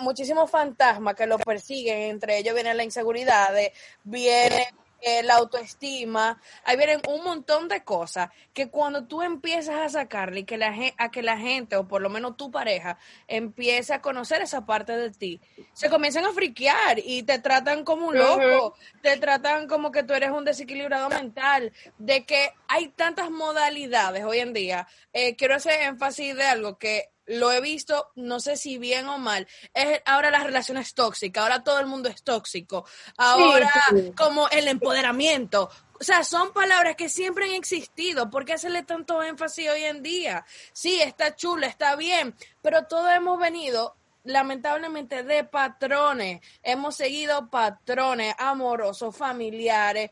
muchísimos 0.00 0.50
fantasmas 0.50 1.14
que 1.14 1.26
lo 1.26 1.38
persiguen, 1.38 2.10
entre 2.10 2.38
ellos 2.38 2.54
viene 2.54 2.74
la 2.74 2.84
inseguridad, 2.84 3.52
de- 3.54 3.72
viene 4.02 4.68
eh, 5.02 5.22
la 5.22 5.34
autoestima, 5.36 6.40
ahí 6.64 6.76
vienen 6.76 7.00
un 7.08 7.24
montón 7.24 7.68
de 7.68 7.82
cosas 7.82 8.30
que 8.52 8.68
cuando 8.68 9.04
tú 9.04 9.22
empiezas 9.22 9.76
a 9.76 9.88
sacarle 9.88 10.40
y 10.40 10.44
que 10.44 10.58
la 10.58 10.72
gente, 10.72 10.94
a 10.98 11.10
que 11.10 11.22
la 11.22 11.38
gente, 11.38 11.76
o 11.76 11.86
por 11.86 12.02
lo 12.02 12.10
menos 12.10 12.36
tu 12.36 12.50
pareja, 12.50 12.98
empiece 13.26 13.94
a 13.94 14.00
conocer 14.00 14.42
esa 14.42 14.66
parte 14.66 14.96
de 14.96 15.10
ti, 15.10 15.40
se 15.72 15.88
comienzan 15.88 16.24
a 16.24 16.32
friquear 16.32 16.98
y 16.98 17.22
te 17.22 17.38
tratan 17.38 17.84
como 17.84 18.08
un 18.08 18.18
loco, 18.18 18.74
te 19.02 19.16
tratan 19.18 19.68
como 19.68 19.90
que 19.90 20.02
tú 20.02 20.14
eres 20.14 20.30
un 20.30 20.44
desequilibrado 20.44 21.08
mental, 21.08 21.72
de 21.98 22.24
que 22.24 22.52
hay 22.68 22.88
tantas 22.88 23.30
modalidades 23.30 24.24
hoy 24.24 24.38
en 24.38 24.52
día. 24.52 24.86
Eh, 25.12 25.36
quiero 25.36 25.54
hacer 25.54 25.80
énfasis 25.82 26.36
de 26.36 26.44
algo 26.44 26.78
que 26.78 27.10
lo 27.30 27.52
he 27.52 27.60
visto, 27.60 28.10
no 28.16 28.40
sé 28.40 28.56
si 28.56 28.78
bien 28.78 29.08
o 29.08 29.18
mal, 29.18 29.46
es 29.72 30.02
ahora 30.04 30.30
las 30.30 30.44
relaciones 30.44 30.94
tóxicas, 30.94 31.42
ahora 31.42 31.62
todo 31.62 31.78
el 31.78 31.86
mundo 31.86 32.08
es 32.08 32.22
tóxico, 32.22 32.84
ahora 33.16 33.72
sí. 33.90 34.12
como 34.16 34.48
el 34.48 34.68
empoderamiento. 34.68 35.70
O 36.00 36.04
sea, 36.04 36.24
son 36.24 36.52
palabras 36.52 36.96
que 36.96 37.10
siempre 37.10 37.44
han 37.44 37.52
existido. 37.52 38.30
¿Por 38.30 38.46
qué 38.46 38.54
hacerle 38.54 38.82
tanto 38.82 39.22
énfasis 39.22 39.68
hoy 39.68 39.84
en 39.84 40.02
día? 40.02 40.46
Sí, 40.72 40.98
está 41.00 41.36
chulo, 41.36 41.66
está 41.66 41.94
bien, 41.94 42.34
pero 42.62 42.86
todos 42.86 43.10
hemos 43.12 43.38
venido 43.38 43.94
lamentablemente 44.24 45.22
de 45.22 45.44
patrones. 45.44 46.40
Hemos 46.62 46.96
seguido 46.96 47.48
patrones 47.50 48.34
amorosos, 48.38 49.14
familiares, 49.14 50.10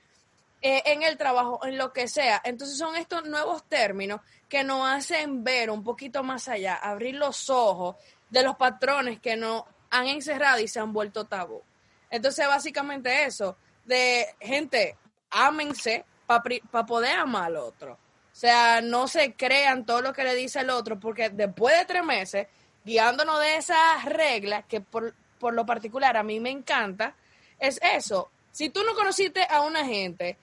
eh, 0.60 0.82
en 0.86 1.04
el 1.04 1.16
trabajo, 1.16 1.60
en 1.64 1.78
lo 1.78 1.92
que 1.92 2.08
sea. 2.08 2.40
Entonces 2.44 2.76
son 2.76 2.96
estos 2.96 3.24
nuevos 3.24 3.68
términos 3.68 4.20
que 4.48 4.64
nos 4.64 4.88
hacen 4.88 5.44
ver 5.44 5.70
un 5.70 5.84
poquito 5.84 6.22
más 6.22 6.48
allá, 6.48 6.76
abrir 6.76 7.14
los 7.14 7.50
ojos 7.50 7.96
de 8.30 8.42
los 8.42 8.56
patrones 8.56 9.20
que 9.20 9.36
nos 9.36 9.64
han 9.90 10.06
encerrado 10.08 10.60
y 10.60 10.68
se 10.68 10.80
han 10.80 10.92
vuelto 10.92 11.24
tabú. 11.24 11.62
Entonces 12.10 12.46
básicamente 12.46 13.24
eso, 13.24 13.56
de 13.84 14.26
gente, 14.40 14.96
ámense 15.30 16.04
para 16.26 16.86
poder 16.86 17.18
amar 17.18 17.44
al 17.44 17.56
otro. 17.56 17.92
O 17.92 18.40
sea, 18.40 18.80
no 18.80 19.08
se 19.08 19.34
crean 19.34 19.84
todo 19.84 20.00
lo 20.00 20.12
que 20.12 20.24
le 20.24 20.34
dice 20.34 20.60
el 20.60 20.70
otro, 20.70 21.00
porque 21.00 21.28
después 21.30 21.76
de 21.76 21.84
tres 21.86 22.04
meses, 22.04 22.46
guiándonos 22.84 23.40
de 23.40 23.56
esas 23.56 24.04
reglas, 24.04 24.64
que 24.66 24.80
por, 24.80 25.14
por 25.38 25.54
lo 25.54 25.66
particular 25.66 26.16
a 26.16 26.22
mí 26.22 26.38
me 26.38 26.50
encanta, 26.50 27.14
es 27.58 27.80
eso. 27.82 28.30
Si 28.52 28.70
tú 28.70 28.82
no 28.84 28.94
conociste 28.94 29.44
a 29.48 29.62
una 29.62 29.84
gente 29.84 30.38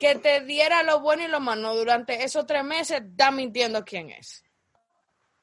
que 0.00 0.16
te 0.16 0.40
diera 0.40 0.82
lo 0.82 0.98
bueno 1.00 1.22
y 1.22 1.28
lo 1.28 1.38
malo 1.38 1.76
durante 1.76 2.24
esos 2.24 2.46
tres 2.46 2.64
meses, 2.64 3.02
está 3.02 3.30
mintiendo 3.30 3.84
quién 3.84 4.10
es. 4.10 4.42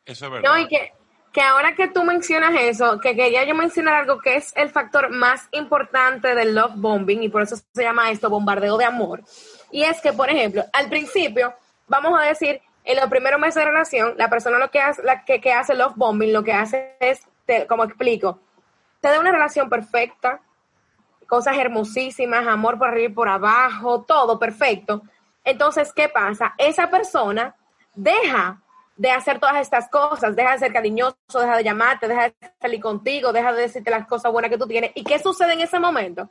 Eso 0.04 0.26
es 0.26 0.32
verdad. 0.32 0.50
No, 0.50 0.58
y 0.60 0.68
que, 0.68 0.92
que 1.32 1.42
ahora 1.42 1.76
que 1.76 1.88
tú 1.90 2.04
mencionas 2.04 2.54
eso, 2.60 3.00
que 3.00 3.16
quería 3.16 3.44
yo 3.44 3.54
mencionar 3.54 3.94
algo 3.94 4.20
que 4.20 4.36
es 4.36 4.52
el 4.58 4.70
factor 4.72 5.10
más 5.12 5.48
importante 5.52 6.34
del 6.34 6.56
love 6.56 6.74
bombing, 6.76 7.22
y 7.24 7.30
por 7.30 7.44
eso 7.44 7.56
se 7.56 7.84
llama 7.84 8.10
esto 8.10 8.30
bombardeo 8.30 8.78
de 8.78 8.86
amor. 8.86 9.24
Y 9.72 9.84
es 9.84 10.02
que, 10.02 10.12
por 10.12 10.30
ejemplo, 10.30 10.64
al 10.74 10.90
principio, 10.90 11.54
vamos 11.88 12.20
a 12.20 12.24
decir, 12.24 12.60
en 12.84 12.96
los 12.96 13.10
primeros 13.10 13.40
meses 13.40 13.56
de 13.56 13.66
relación, 13.66 14.16
la 14.18 14.30
persona 14.30 14.58
lo 14.58 14.72
que 14.72 14.80
hace, 14.80 15.04
la 15.04 15.24
que, 15.24 15.40
que 15.40 15.54
hace 15.54 15.76
love 15.76 15.94
bombing, 15.96 16.34
lo 16.34 16.44
que 16.44 16.54
hace 16.54 16.96
es, 17.00 17.22
te- 17.46 17.68
como 17.68 17.84
explico, 17.84 18.40
te 19.02 19.10
da 19.10 19.20
una 19.20 19.32
relación 19.32 19.70
perfecta, 19.70 20.42
cosas 21.27 21.57
hermosísimas, 21.57 22.48
amor 22.48 22.77
por 22.77 22.88
arriba 22.88 23.10
y 23.10 23.13
por 23.13 23.29
abajo, 23.29 24.03
todo 24.03 24.39
perfecto. 24.39 25.01
Entonces, 25.43 25.93
¿qué 25.93 26.10
pasa? 26.10 26.55
Esa 26.57 26.89
persona 26.89 27.55
deja 27.93 28.62
de 28.96 29.12
hacer 29.12 29.39
todas 29.39 29.57
estas 29.62 29.89
cosas, 29.89 30.36
deja 30.36 30.53
de 30.53 30.60
ser 30.60 30.74
cariñoso, 30.74 31.15
deja 31.34 31.55
de 31.57 31.63
llamarte, 31.63 32.07
deja 32.07 32.24
de 32.24 32.36
salir 32.60 32.81
contigo, 32.81 33.31
deja 33.31 33.53
de 33.53 33.62
decirte 33.62 33.91
las 33.91 34.07
cosas 34.07 34.31
buenas 34.31 34.50
que 34.50 34.57
tú 34.57 34.67
tienes. 34.67 34.91
¿Y 34.96 35.03
qué 35.03 35.19
sucede 35.19 35.53
en 35.53 35.62
ese 35.62 35.79
momento? 35.79 36.29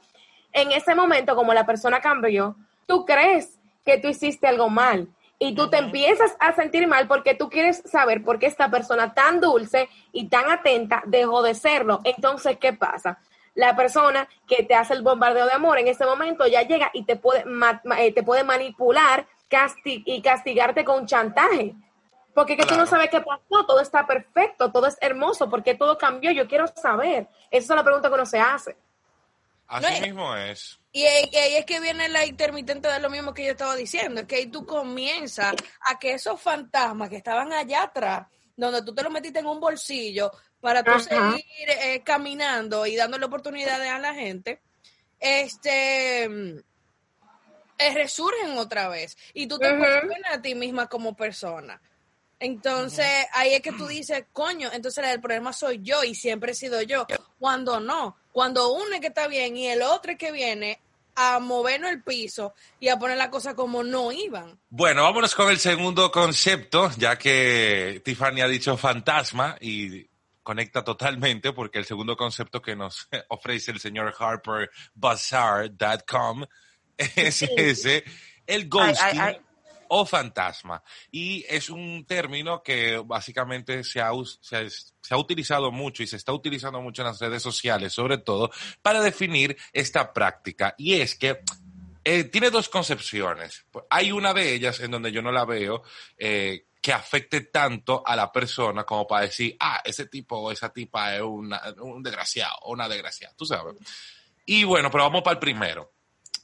En 0.53 0.73
ese 0.73 0.95
momento, 0.95 1.37
como 1.37 1.55
la 1.55 1.65
persona 1.65 2.01
cambió, 2.01 2.57
tú 2.87 3.05
crees 3.05 3.59
que 3.85 3.99
tú 3.99 4.09
hiciste 4.09 4.49
algo 4.49 4.69
mal 4.69 5.09
y 5.39 5.55
tú 5.55 5.71
te 5.71 5.79
empiezas 5.79 6.35
a 6.41 6.55
sentir 6.55 6.87
mal 6.89 7.07
porque 7.07 7.35
tú 7.35 7.49
quieres 7.49 7.83
saber 7.85 8.25
por 8.25 8.39
qué 8.39 8.47
esta 8.47 8.71
persona 8.71 9.15
tan 9.15 9.41
dulce 9.41 9.89
y 10.13 10.29
tan 10.29 10.51
atenta 10.51 11.03
dejó 11.07 11.43
de 11.43 11.55
serlo. 11.55 12.01
Entonces, 12.05 12.59
¿qué 12.59 12.73
pasa? 12.73 13.19
La 13.57 13.75
persona 13.75 14.29
que 14.47 14.63
te 14.63 14.75
hace 14.75 14.95
el 14.95 15.03
bombardeo 15.03 15.47
de 15.47 15.53
amor 15.53 15.79
en 15.79 15.89
ese 15.89 16.05
momento 16.07 16.47
ya 16.47 16.63
llega 16.63 16.91
y 16.95 17.03
te 17.05 17.17
puede, 17.17 17.45
ma- 17.45 17.81
ma- 17.85 18.01
eh, 18.01 18.13
te 18.13 18.23
puede 18.23 18.45
manipular 18.45 19.27
y 19.85 20.23
castigarte 20.23 20.85
con 20.85 21.07
chantaje. 21.07 21.75
Porque 22.35 22.57
que 22.57 22.67
tú 22.67 22.77
no 22.77 22.87
sabes 22.87 23.09
qué 23.11 23.21
pasó, 23.23 23.65
todo 23.67 23.81
está 23.81 24.07
perfecto, 24.07 24.71
todo 24.71 24.87
es 24.87 24.99
hermoso, 25.01 25.49
porque 25.49 25.75
todo 25.75 25.97
cambió, 25.99 26.31
yo 26.33 26.47
quiero 26.47 26.67
saber. 26.69 27.29
Esa 27.51 27.73
es 27.73 27.77
la 27.77 27.83
pregunta 27.83 28.09
que 28.09 28.15
uno 28.15 28.27
se 28.27 28.39
hace. 28.39 28.77
Así 29.69 29.87
No, 29.91 29.97
y- 29.97 30.01
mismo 30.03 30.37
es. 30.37 30.79
Y 30.93 31.05
ahí 31.05 31.29
y 31.33 31.37
ahí 31.37 31.55
es 31.57 31.65
que 31.67 31.81
viene 31.81 32.09
la 32.09 32.25
intermitente 32.25 32.89
de 32.89 33.01
lo 33.01 33.11
mismo 33.11 33.35
que 33.35 33.45
yo 33.45 33.51
estaba 33.53 33.75
diciendo, 33.75 34.21
es 34.21 34.27
que 34.27 34.37
ahí 34.37 34.47
tú 34.47 34.65
comienzas 34.65 35.55
a 35.81 35.99
que 35.99 36.13
esos 36.13 36.41
fantasmas 36.41 37.09
que 37.11 37.17
estaban 37.17 37.53
allá 37.53 37.83
atrás, 37.85 38.27
donde 38.57 38.83
tú 38.83 38.95
te 38.95 39.03
los 39.03 39.13
metiste 39.13 39.39
en 39.41 39.47
un 39.47 39.61
bolsillo 39.61 40.31
para 40.67 40.83
tú 40.83 40.91
Ajá. 40.91 41.01
seguir 41.01 41.45
eh, 41.69 42.03
caminando 42.05 42.89
y 42.89 42.97
dándole 42.97 43.25
oportunidades 43.25 43.89
a 43.89 44.01
la 44.01 44.13
gente, 44.15 44.61
este 45.21 46.29
mm, 46.29 46.59
eh, 47.79 47.95
resurgen 47.95 48.59
otra 48.59 48.89
vez 48.89 49.17
y 49.33 49.47
tú 49.47 49.61
te 49.61 49.69
Ujú. 49.69 49.79
cuestionas 49.79 50.33
a 50.33 50.43
ti 50.43 50.57
misma 50.57 50.89
como 50.89 51.15
persona. 51.15 51.81
Entonces, 52.41 53.07
ahí 53.33 53.55
es 53.55 53.61
que 53.61 53.71
tú 53.71 53.87
dices, 53.87 54.25
coño, 54.33 54.69
entonces 54.73 55.05
el 55.07 55.21
problema 55.21 55.53
soy 55.53 55.79
yo 55.83 56.03
y 56.03 56.17
siempre 56.17 56.51
he 56.51 56.57
sido 56.57 56.83
yo. 56.83 57.07
Cuando 57.39 57.79
no, 57.79 58.17
cuando 58.33 58.73
uno 58.73 58.93
es 58.93 59.01
que 59.01 59.07
está 59.07 59.29
bien 59.29 59.57
y 59.57 59.69
el 59.69 59.83
otro 59.83 60.11
es 60.11 60.19
que 60.19 60.33
viene 60.33 60.81
a 61.15 61.39
movernos 61.39 61.93
el 61.93 62.03
piso 62.03 62.55
y 62.81 62.89
a 62.89 62.99
poner 62.99 63.19
la 63.19 63.31
cosa 63.31 63.55
como 63.55 63.85
no 63.85 64.11
iban. 64.11 64.59
Bueno, 64.69 65.05
vámonos 65.05 65.33
con 65.37 65.49
el 65.49 65.61
segundo 65.61 66.11
concepto, 66.11 66.91
ya 66.99 67.17
que 67.17 68.03
Tiffany 68.05 68.41
ha 68.41 68.49
dicho 68.49 68.77
fantasma 68.77 69.57
y 69.61 70.11
conecta 70.47 70.85
totalmente 70.85 71.53
porque 71.53 71.81
el 71.81 71.85
segundo 71.85 72.17
concepto 72.17 72.63
que 72.63 72.77
nos 72.77 73.09
ofrece 73.31 73.73
el 73.73 73.81
señor 73.81 74.15
Harper 74.17 74.71
Bazaar.com 74.95 76.45
es 76.97 77.43
ese, 77.43 78.05
el 78.47 78.69
ghosting 78.69 79.21
o 79.89 80.07
fantasma. 80.07 80.83
Y 81.11 81.45
es 81.49 81.69
un 81.69 82.05
término 82.07 82.63
que 82.63 83.03
básicamente 83.05 83.83
se 83.83 84.01
ha, 84.01 84.13
us- 84.13 84.39
se, 84.41 84.57
ha, 84.57 84.71
se 84.71 85.15
ha 85.15 85.17
utilizado 85.19 85.71
mucho 85.73 86.03
y 86.05 86.07
se 86.07 86.17
está 86.17 86.33
utilizando 86.33 86.81
mucho 86.81 87.03
en 87.03 87.09
las 87.09 87.19
redes 87.21 87.43
sociales, 87.43 87.93
sobre 87.93 88.19
todo, 88.19 88.51
para 88.83 89.01
definir 89.03 89.57
esta 89.73 90.13
práctica. 90.13 90.75
Y 90.79 90.95
es 90.95 91.17
que 91.17 91.41
eh, 92.05 92.23
tiene 92.25 92.51
dos 92.51 92.69
concepciones. 92.69 93.67
Hay 93.91 94.13
una 94.13 94.33
de 94.33 94.55
ellas 94.55 94.79
en 94.81 94.93
donde 94.93 95.11
yo 95.11 95.23
no 95.23 95.33
la 95.33 95.45
veo 95.45 95.83
eh, 96.19 96.67
que 96.87 96.93
afecte 96.93 97.41
tanto 97.41 98.01
a 98.07 98.15
la 98.15 98.31
persona 98.31 98.85
como 98.85 99.09
para 99.09 99.23
decir, 99.23 99.57
ah, 99.59 99.83
ese 99.85 100.07
tipo 100.07 100.37
o 100.39 100.53
esa 100.53 100.73
tipa 100.73 101.17
es 101.17 101.21
una- 101.23 101.61
un 101.81 102.01
desgraciado 102.01 102.55
o 102.63 102.75
una 102.75 102.89
desgraciada, 102.89 103.35
tú 103.37 103.45
sabes. 103.45 103.75
Y 104.45 104.63
bueno, 104.63 104.89
pero 104.89 105.03
vamos 105.03 105.23
para 105.25 105.33
el 105.35 105.41
primero. 105.41 105.95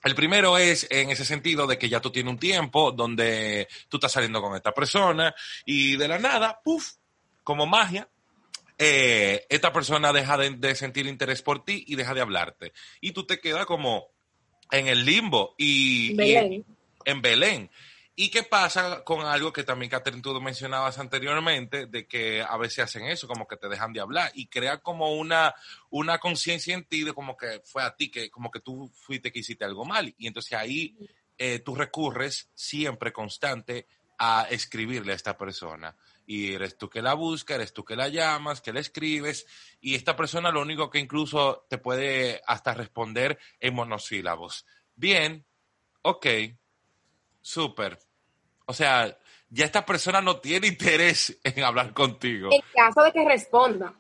El 0.03 0.17
primero 0.17 0.59
es 0.59 0.89
en 0.91 1.11
ese 1.11 1.25
sentido 1.25 1.69
de 1.69 1.79
que 1.79 1.89
ya 1.89 2.01
tú 2.01 2.11
tienes 2.11 2.33
un 2.33 2.41
tiempo 2.41 2.91
donde 2.91 3.69
tú 3.89 3.99
estás 3.99 4.11
saliendo 4.11 4.43
con 4.43 4.57
esta 4.57 4.73
persona 4.75 5.33
y 5.65 5.95
de 5.97 6.09
la 6.09 6.19
nada, 6.19 6.61
puff, 6.65 6.95
como 7.45 7.65
magia, 7.65 8.09
eh, 8.79 9.47
esta 9.49 9.73
persona 9.73 10.13
deja 10.13 10.37
de, 10.39 10.51
de 10.51 10.75
sentir 10.75 11.07
interés 11.07 11.41
por 11.41 11.65
ti 11.65 11.85
y 11.87 11.95
deja 11.95 12.15
de 12.15 12.21
hablarte. 12.21 12.73
Y 13.01 13.13
tú 13.13 13.25
te 13.27 13.39
quedas 13.39 13.65
como 13.65 14.09
en 14.73 14.89
el 14.89 15.05
limbo 15.05 15.55
y, 15.57 16.17
en 17.05 17.23
Belén. 17.23 17.71
¿Y 18.15 18.31
qué 18.31 18.43
pasa 18.43 19.03
con 19.05 19.25
algo 19.25 19.53
que 19.55 19.65
también, 19.65 19.91
Catherine, 19.91 20.23
tú 20.23 20.39
mencionabas 20.39 20.99
anteriormente, 20.99 21.87
de 21.87 22.07
que 22.07 22.43
a 22.43 22.59
veces 22.59 22.81
hacen 22.81 23.07
eso, 23.07 23.27
como 23.27 23.49
que 23.49 23.57
te 23.57 23.71
dejan 23.71 23.95
de 23.95 24.01
hablar 24.01 24.31
y 24.35 24.49
crea 24.49 24.79
como 24.79 25.15
una, 25.15 25.55
una 25.89 26.19
conciencia 26.19 26.75
en 26.75 26.85
ti 26.85 27.05
de 27.05 27.15
como 27.15 27.39
que 27.39 27.63
fue 27.65 27.83
a 27.83 27.97
ti, 27.97 28.11
que 28.11 28.31
como 28.31 28.51
que 28.51 28.61
tú 28.61 28.91
fuiste 28.95 29.33
que 29.33 29.39
hiciste 29.39 29.65
algo 29.65 29.87
mal. 29.87 30.15
Y 30.19 30.27
entonces 30.27 30.53
ahí 30.53 30.95
eh, 31.39 31.61
tú 31.61 31.75
recurres 31.75 32.51
siempre 32.55 33.15
constante 33.15 33.87
a 34.19 34.47
escribirle 34.51 35.13
a 35.13 35.17
esta 35.17 35.39
persona. 35.39 35.97
Y 36.27 36.53
eres 36.53 36.77
tú 36.77 36.91
que 36.91 37.01
la 37.01 37.15
buscas, 37.15 37.57
eres 37.57 37.73
tú 37.73 37.83
que 37.83 37.97
la 37.97 38.09
llamas, 38.09 38.61
que 38.61 38.75
la 38.75 38.81
escribes. 38.81 39.47
Y 39.81 39.95
esta 39.95 40.15
persona 40.17 40.51
lo 40.51 40.61
único 40.61 40.91
que 40.91 40.99
incluso 40.99 41.67
te 41.69 41.79
puede 41.79 42.43
hasta 42.47 42.75
responder 42.75 43.39
en 43.59 43.75
monosílabos. 43.75 44.67
Bien, 44.95 45.47
ok, 46.03 46.27
súper. 47.43 47.99
O 48.67 48.73
sea, 48.73 49.19
ya 49.51 49.65
esta 49.67 49.85
persona 49.85 50.21
no 50.23 50.39
tiene 50.39 50.67
interés 50.69 51.39
en 51.45 51.63
hablar 51.65 51.93
contigo. 51.93 52.49
En 52.53 52.63
caso 52.75 53.03
de 53.03 53.13
que 53.13 53.25
responda. 53.25 53.93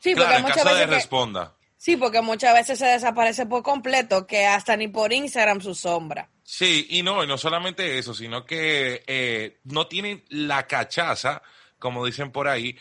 Sí, 0.00 0.14
Claro, 0.14 0.26
porque 0.28 0.36
en 0.36 0.42
muchas 0.42 0.56
caso 0.58 0.68
de 0.68 0.74
veces 0.74 0.88
que- 0.88 0.94
responda. 0.96 1.56
sí, 1.76 1.96
porque 1.96 2.20
muchas 2.22 2.54
veces 2.54 2.78
se 2.78 2.86
desaparece 2.86 3.46
por 3.46 3.62
completo, 3.62 4.26
que 4.26 4.46
hasta 4.46 4.76
ni 4.76 4.88
por 4.88 5.12
Instagram 5.12 5.60
su 5.60 5.74
sombra. 5.74 6.28
Sí, 6.44 6.86
y 6.90 7.02
no, 7.02 7.22
y 7.24 7.26
no 7.26 7.38
solamente 7.38 7.98
eso, 7.98 8.12
sino 8.12 8.44
que 8.44 9.02
eh, 9.06 9.60
no 9.64 9.86
tienen 9.86 10.24
la 10.28 10.66
cachaza, 10.66 11.40
como 11.78 12.04
dicen 12.04 12.30
por 12.32 12.48
ahí, 12.48 12.76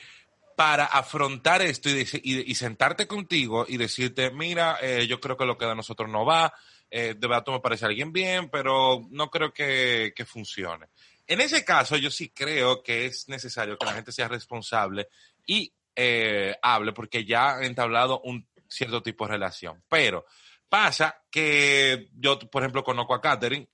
para 0.58 0.86
afrontar 0.86 1.62
esto 1.62 1.90
y- 1.90 2.06
y 2.24 2.56
sentarte 2.56 3.08
contigo 3.08 3.66
y 3.68 3.78
decirte, 3.78 4.32
mira, 4.32 4.78
eh, 4.82 5.06
yo 5.08 5.20
creo 5.22 5.38
que 5.38 5.46
lo 5.46 5.58
que 5.58 5.66
de 5.66 5.76
nosotros 5.76 6.10
no 6.10 6.26
va, 6.26 6.54
eh, 6.94 7.16
de 7.18 7.42
tú 7.46 7.54
me 7.54 7.62
parece 7.62 7.86
alguien 7.86 8.12
bien, 8.12 8.50
pero 8.50 9.08
no 9.10 9.30
creo 9.30 9.54
que, 9.54 10.12
que 10.14 10.26
funcione. 10.26 10.88
En 11.26 11.40
ese 11.40 11.64
caso, 11.64 11.96
yo 11.96 12.12
sí 12.12 12.30
creo 12.30 12.84
que 12.84 13.06
es 13.06 13.30
necesario 13.30 13.78
que 13.78 13.86
la 13.86 13.94
gente 13.94 14.12
sea 14.12 14.28
responsable 14.28 15.08
y 15.46 15.74
eh, 15.96 16.54
hable, 16.62 16.92
porque 16.92 17.24
ya 17.24 17.56
ha 17.56 17.66
entablado 17.66 18.20
un 18.26 18.46
cierto 18.68 19.02
tipo 19.02 19.26
de 19.26 19.34
relación. 19.34 19.82
Pero 19.88 20.26
pasa 20.68 21.24
que 21.32 22.10
yo, 22.14 22.38
por 22.38 22.62
ejemplo, 22.62 22.84
conozco 22.84 23.14
a 23.14 23.22
Katherine 23.22 23.70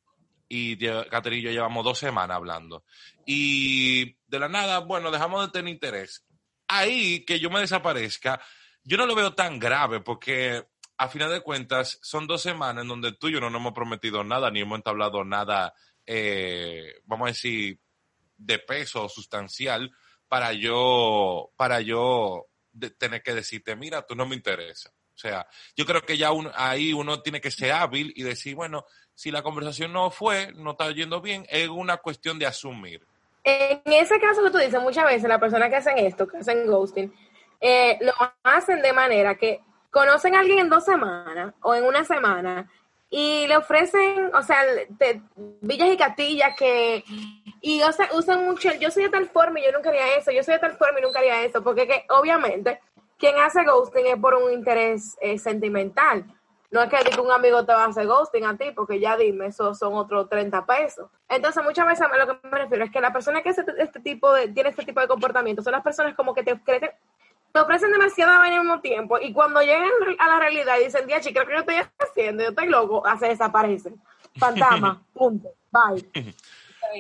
y 0.47 0.77
Katherine 0.77 1.41
y 1.41 1.45
yo 1.45 1.51
llevamos 1.51 1.83
dos 1.83 1.97
semanas 1.97 2.37
hablando. 2.37 2.83
Y 3.25 4.15
de 4.27 4.39
la 4.39 4.47
nada, 4.47 4.79
bueno, 4.79 5.09
dejamos 5.09 5.43
de 5.43 5.51
tener 5.51 5.73
interés. 5.73 6.23
Ahí 6.67 7.25
que 7.25 7.39
yo 7.39 7.49
me 7.49 7.61
desaparezca, 7.61 8.39
yo 8.83 8.97
no 8.97 9.07
lo 9.07 9.15
veo 9.15 9.33
tan 9.33 9.57
grave 9.57 10.01
porque 10.01 10.63
a 10.97 11.07
final 11.09 11.31
de 11.31 11.41
cuentas 11.41 11.99
son 12.01 12.27
dos 12.27 12.41
semanas 12.41 12.81
en 12.83 12.87
donde 12.89 13.11
tú 13.13 13.27
y 13.27 13.33
yo 13.33 13.39
no 13.39 13.49
nos 13.49 13.61
hemos 13.61 13.73
prometido 13.73 14.23
nada 14.23 14.49
ni 14.51 14.61
hemos 14.61 14.77
entablado 14.77 15.23
nada, 15.23 15.73
eh, 16.05 16.95
vamos 17.05 17.27
a 17.27 17.31
decir, 17.31 17.79
de 18.37 18.59
peso 18.59 19.07
sustancial 19.09 19.91
para 20.27 20.53
yo, 20.53 21.51
para 21.55 21.81
yo 21.81 22.47
tener 22.97 23.21
que 23.23 23.33
decirte, 23.33 23.75
mira, 23.75 24.05
tú 24.05 24.15
no 24.15 24.25
me 24.25 24.35
interesa. 24.35 24.89
O 24.89 25.19
sea, 25.19 25.47
yo 25.75 25.85
creo 25.85 26.01
que 26.03 26.15
ya 26.17 26.31
uno- 26.31 26.51
ahí 26.53 26.93
uno 26.93 27.21
tiene 27.21 27.41
que 27.41 27.49
ser 27.49 27.71
hábil 27.71 28.13
y 28.15 28.21
decir, 28.23 28.53
bueno, 28.55 28.85
si 29.15 29.31
la 29.31 29.41
conversación 29.41 29.91
no 29.91 30.11
fue, 30.11 30.51
no 30.53 30.71
está 30.71 30.91
yendo 30.91 31.21
bien, 31.21 31.45
es 31.49 31.67
una 31.69 31.97
cuestión 31.97 32.37
de 32.37 32.45
asumir. 32.45 33.05
En 33.43 33.81
ese 33.85 34.19
caso 34.19 34.43
que 34.43 34.51
tú 34.51 34.57
dices, 34.59 34.79
muchas 34.79 35.05
veces 35.05 35.27
las 35.27 35.39
personas 35.39 35.69
que 35.69 35.75
hacen 35.77 35.97
esto, 35.97 36.27
que 36.27 36.37
hacen 36.37 36.67
ghosting, 36.67 37.11
eh, 37.59 37.97
lo 38.01 38.13
hacen 38.43 38.81
de 38.83 38.93
manera 38.93 39.35
que 39.35 39.61
conocen 39.91 40.35
a 40.35 40.39
alguien 40.39 40.59
en 40.59 40.69
dos 40.69 40.85
semanas 40.85 41.53
o 41.61 41.75
en 41.75 41.83
una 41.85 42.03
semana 42.03 42.69
y 43.09 43.47
le 43.47 43.55
ofrecen, 43.55 44.31
o 44.35 44.41
sea, 44.41 44.61
te- 44.97 45.21
villas 45.61 45.89
y 45.89 45.97
castillas 45.97 46.55
que 46.57 47.03
y 47.61 47.81
o 47.81 47.91
sea, 47.91 48.09
usan 48.13 48.45
mucho, 48.45 48.69
yo 48.79 48.91
soy 48.91 49.03
de 49.03 49.09
tal 49.09 49.27
forma 49.27 49.59
y 49.59 49.65
yo 49.65 49.71
nunca 49.71 49.89
haría 49.89 50.15
eso, 50.17 50.31
yo 50.31 50.43
soy 50.43 50.55
de 50.55 50.59
tal 50.59 50.77
forma 50.77 50.99
y 50.99 51.03
nunca 51.03 51.19
haría 51.19 51.43
eso, 51.43 51.63
porque 51.63 51.87
que, 51.87 52.05
obviamente 52.09 52.79
quien 53.17 53.37
hace 53.39 53.63
ghosting 53.63 54.05
es 54.07 54.17
por 54.17 54.35
un 54.35 54.51
interés 54.51 55.17
eh, 55.21 55.37
sentimental. 55.37 56.25
No 56.69 56.81
es 56.83 56.89
que 56.89 57.19
un 57.21 57.31
amigo 57.31 57.65
te 57.65 57.71
va 57.73 57.85
a 57.85 57.87
hacer 57.87 58.05
ghosting 58.05 58.45
a 58.45 58.57
ti, 58.57 58.71
porque 58.75 58.99
ya 58.99 59.15
dime, 59.15 59.47
eso 59.47 59.73
son 59.73 59.93
otros 59.93 60.27
30 60.29 60.65
pesos. 60.65 61.09
Entonces, 61.29 61.63
muchas 61.63 61.87
veces 61.87 62.05
a 62.05 62.17
lo 62.17 62.27
que 62.27 62.47
me 62.47 62.57
refiero 62.57 62.83
es 62.83 62.91
que 62.91 62.99
la 62.99 63.13
persona 63.13 63.41
que 63.41 63.49
hace 63.49 63.63
este 63.77 64.01
tipo 64.01 64.33
de, 64.33 64.49
tiene 64.49 64.69
este 64.69 64.83
tipo 64.83 64.99
de 64.99 65.07
comportamiento 65.07 65.63
son 65.63 65.71
las 65.71 65.81
personas 65.81 66.13
como 66.15 66.33
que 66.33 66.43
te 66.43 66.59
crecen, 66.61 66.91
te 67.57 67.63
ofrecen 67.63 67.91
demasiada 67.91 68.37
vaina 68.37 68.57
al 68.57 68.61
mismo 68.61 68.81
tiempo 68.81 69.17
y 69.19 69.33
cuando 69.33 69.61
llegan 69.61 69.89
a 70.19 70.27
la 70.27 70.39
realidad 70.39 70.77
y 70.79 70.85
dicen, 70.85 71.07
Diachi, 71.07 71.33
creo 71.33 71.47
que 71.47 71.53
yo 71.53 71.59
estoy 71.59 71.75
haciendo, 71.97 72.43
yo 72.43 72.49
estoy 72.49 72.67
loco, 72.67 73.03
se 73.19 73.29
desaparecen. 73.29 73.99
Fantasma, 74.35 75.03
punto, 75.13 75.49
bye. 75.71 76.33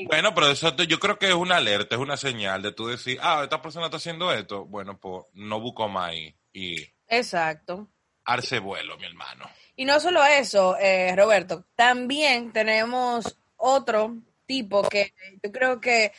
Bueno, 0.07 0.33
pero 0.35 0.49
eso 0.49 0.75
yo 0.75 0.99
creo 0.99 1.17
que 1.17 1.29
es 1.29 1.33
una 1.33 1.55
alerta, 1.55 1.95
es 1.95 2.01
una 2.01 2.17
señal 2.17 2.61
de 2.61 2.73
tú 2.73 2.87
decir, 2.87 3.17
ah, 3.21 3.43
esta 3.43 3.61
persona 3.61 3.85
está 3.85 3.95
haciendo 3.95 4.33
esto, 4.33 4.65
bueno, 4.65 4.97
pues 4.97 5.23
no 5.33 5.61
busco 5.61 5.87
más 5.87 6.13
y... 6.51 6.85
Exacto. 7.07 7.87
Arce 8.25 8.59
vuelo, 8.59 8.97
mi 8.97 9.05
hermano. 9.05 9.49
Y 9.77 9.85
no 9.85 10.01
solo 10.01 10.25
eso, 10.25 10.75
eh, 10.77 11.15
Roberto, 11.15 11.63
también 11.75 12.51
tenemos 12.51 13.37
otro 13.55 14.17
tipo 14.45 14.83
que 14.89 15.13
yo 15.41 15.53
creo 15.53 15.79
que 15.79 16.11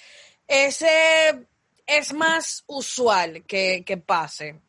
ese 0.47 1.47
es 1.89 2.13
más 2.13 2.65
usual 2.67 3.45
que, 3.47 4.03
pase, 4.05 4.61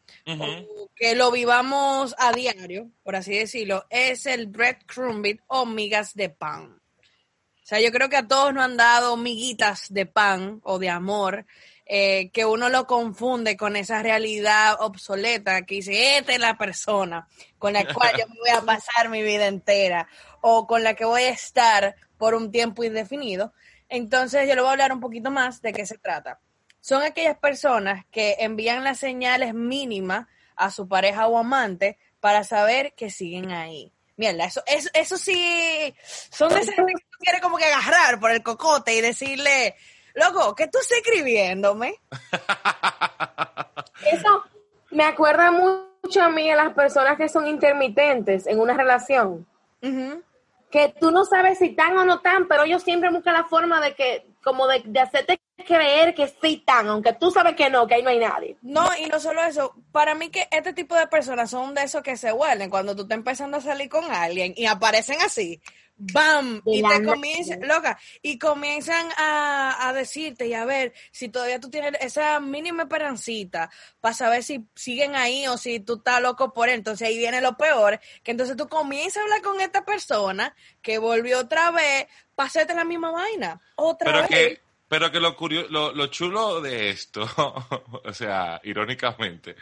que 0.95 1.15
lo 1.15 1.31
vivamos 1.31 2.15
a 2.17 2.31
diario, 2.31 2.89
por 3.03 3.17
así 3.17 3.37
decirlo, 3.37 3.85
es 3.89 4.25
el 4.25 4.47
breadcrumbing 4.47 5.41
o 5.47 5.65
migas 5.65 6.15
de 6.15 6.29
pan. 6.29 6.79
O 7.01 7.65
sea, 7.69 7.81
yo 7.81 7.91
creo 7.91 8.09
que 8.09 8.17
a 8.17 8.27
todos 8.27 8.53
nos 8.53 8.63
han 8.63 8.77
dado 8.77 9.17
miguitas 9.17 9.93
de 9.93 10.05
pan 10.05 10.61
o 10.63 10.79
de 10.79 10.89
amor, 10.89 11.45
eh, 11.85 12.29
que 12.31 12.45
uno 12.45 12.69
lo 12.69 12.87
confunde 12.87 13.57
con 13.57 13.75
esa 13.75 14.01
realidad 14.01 14.77
obsoleta 14.79 15.63
que 15.63 15.75
dice, 15.75 16.17
esta 16.17 16.33
es 16.33 16.39
la 16.39 16.57
persona 16.57 17.27
con 17.57 17.73
la 17.73 17.83
cual 17.93 18.11
yo 18.17 18.27
me 18.27 18.39
voy 18.39 18.49
a 18.49 18.61
pasar 18.61 19.09
mi 19.09 19.23
vida 19.23 19.47
entera 19.47 20.07
o 20.41 20.65
con 20.67 20.83
la 20.83 20.93
que 20.93 21.03
voy 21.03 21.23
a 21.23 21.31
estar 21.31 21.95
por 22.17 22.33
un 22.33 22.51
tiempo 22.51 22.83
indefinido. 22.83 23.53
Entonces, 23.89 24.47
yo 24.47 24.55
le 24.55 24.61
voy 24.61 24.69
a 24.69 24.71
hablar 24.71 24.93
un 24.93 24.99
poquito 24.99 25.31
más 25.31 25.61
de 25.61 25.73
qué 25.73 25.85
se 25.85 25.97
trata. 25.97 26.39
Son 26.81 27.03
aquellas 27.03 27.37
personas 27.37 28.05
que 28.11 28.37
envían 28.39 28.83
las 28.83 28.99
señales 28.99 29.53
mínimas 29.53 30.27
a 30.55 30.71
su 30.71 30.87
pareja 30.87 31.27
o 31.27 31.37
amante 31.37 31.97
para 32.19 32.43
saber 32.43 32.93
que 32.93 33.09
siguen 33.09 33.51
ahí. 33.51 33.93
Mierda, 34.17 34.45
eso, 34.45 34.61
eso, 34.67 34.89
eso 34.93 35.17
sí, 35.17 35.95
son 36.03 36.49
de 36.49 36.59
esas 36.59 36.75
que 36.75 36.83
quiere 37.19 37.39
como 37.41 37.57
que 37.57 37.63
agarrar 37.63 38.19
por 38.19 38.31
el 38.31 38.43
cocote 38.43 38.93
y 38.93 38.99
decirle, 38.99 39.77
loco, 40.13 40.53
¿qué 40.55 40.67
tú 40.67 40.77
estás 40.79 40.97
escribiéndome? 40.97 41.95
Eso 44.11 44.43
me 44.91 45.03
acuerda 45.03 45.51
mucho 45.51 46.21
a 46.21 46.29
mí 46.29 46.49
a 46.51 46.55
las 46.55 46.73
personas 46.73 47.17
que 47.17 47.29
son 47.29 47.47
intermitentes 47.47 48.47
en 48.47 48.59
una 48.59 48.73
relación. 48.73 49.47
Que 49.81 50.93
tú 50.99 51.11
no 51.11 51.25
sabes 51.25 51.59
si 51.59 51.67
están 51.67 51.97
o 51.97 52.05
no 52.05 52.15
están, 52.15 52.47
pero 52.47 52.63
ellos 52.63 52.83
siempre 52.83 53.09
buscan 53.09 53.33
la 53.33 53.45
forma 53.45 53.81
de 53.81 53.95
que, 53.95 54.27
como 54.43 54.67
de, 54.67 54.81
de 54.85 54.99
hacerte 54.99 55.39
creer 55.65 56.13
que 56.13 56.27
sí 56.27 56.55
están, 56.59 56.87
aunque 56.87 57.13
tú 57.13 57.31
sabes 57.31 57.55
que 57.55 57.69
no, 57.69 57.87
que 57.87 57.95
ahí 57.95 58.03
no 58.03 58.09
hay 58.09 58.19
nadie. 58.19 58.57
No, 58.61 58.87
y 58.97 59.05
no 59.07 59.19
solo 59.19 59.43
eso, 59.43 59.75
para 59.91 60.15
mí 60.15 60.29
que 60.29 60.47
este 60.51 60.73
tipo 60.73 60.95
de 60.95 61.07
personas 61.07 61.49
son 61.49 61.73
de 61.73 61.83
esos 61.83 62.01
que 62.01 62.17
se 62.17 62.31
vuelven 62.31 62.69
cuando 62.69 62.95
tú 62.95 63.03
estás 63.03 63.17
empezando 63.17 63.57
a 63.57 63.61
salir 63.61 63.89
con 63.89 64.11
alguien 64.11 64.53
y 64.55 64.65
aparecen 64.65 65.21
así, 65.21 65.61
¡bam! 65.99 66.61
Y 66.65 66.81
te 66.81 67.03
comienzan, 67.03 67.67
loca, 67.67 67.99
y 68.21 68.39
comienzan 68.39 69.07
a, 69.17 69.91
decirte 69.93 70.47
y 70.47 70.53
a 70.53 70.65
ver 70.65 70.93
si 71.11 71.29
todavía 71.29 71.59
tú 71.59 71.69
tienes 71.69 71.93
esa 71.99 72.39
mínima 72.39 72.83
esperancita 72.83 73.69
para 73.99 74.13
saber 74.13 74.43
si 74.43 74.65
siguen 74.75 75.15
ahí 75.15 75.47
o 75.47 75.57
si 75.57 75.79
tú 75.79 75.95
estás 75.95 76.21
loco 76.21 76.53
por 76.53 76.69
él. 76.69 76.75
Entonces 76.75 77.07
ahí 77.07 77.17
viene 77.17 77.41
lo 77.41 77.57
peor, 77.57 77.99
que 78.23 78.31
entonces 78.31 78.55
tú 78.55 78.69
comienzas 78.69 79.17
a 79.17 79.21
hablar 79.23 79.41
con 79.41 79.59
esta 79.59 79.83
persona 79.83 80.55
que 80.81 80.99
volvió 80.99 81.39
otra 81.39 81.71
vez 81.71 82.07
para 82.35 82.47
hacerte 82.47 82.73
la 82.73 82.85
misma 82.85 83.11
vaina. 83.11 83.61
Otra 83.75 84.27
vez. 84.27 84.59
Pero 84.89 85.11
que 85.11 85.19
lo, 85.19 85.37
lo, 85.69 85.93
lo, 85.93 86.07
chulo 86.07 86.61
de 86.61 86.89
esto, 86.89 87.21
o 88.03 88.11
sea, 88.11 88.59
irónicamente, 88.63 89.55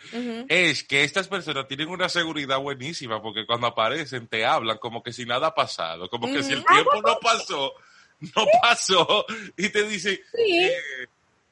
es 0.48 0.86
que 0.86 1.04
estas 1.04 1.28
personas 1.28 1.68
tienen 1.68 1.90
una 1.90 2.08
seguridad 2.08 2.60
buenísima 2.60 3.22
porque 3.22 3.46
cuando 3.46 3.68
aparecen 3.68 4.28
te 4.28 4.46
hablan 4.46 4.78
como 4.78 5.04
que 5.04 5.12
si 5.12 5.26
nada 5.26 5.48
ha 5.48 5.54
pasado, 5.54 6.10
como 6.10 6.28
que 6.28 6.42
si 6.44 6.54
el 6.54 6.64
tiempo 6.64 7.02
no 7.02 7.20
pasó, 7.20 7.74
no 8.22 8.46
pasó, 8.62 9.26
y 9.58 9.68
te 9.68 9.84
dicen, 9.84 10.18
eh, 10.34 10.72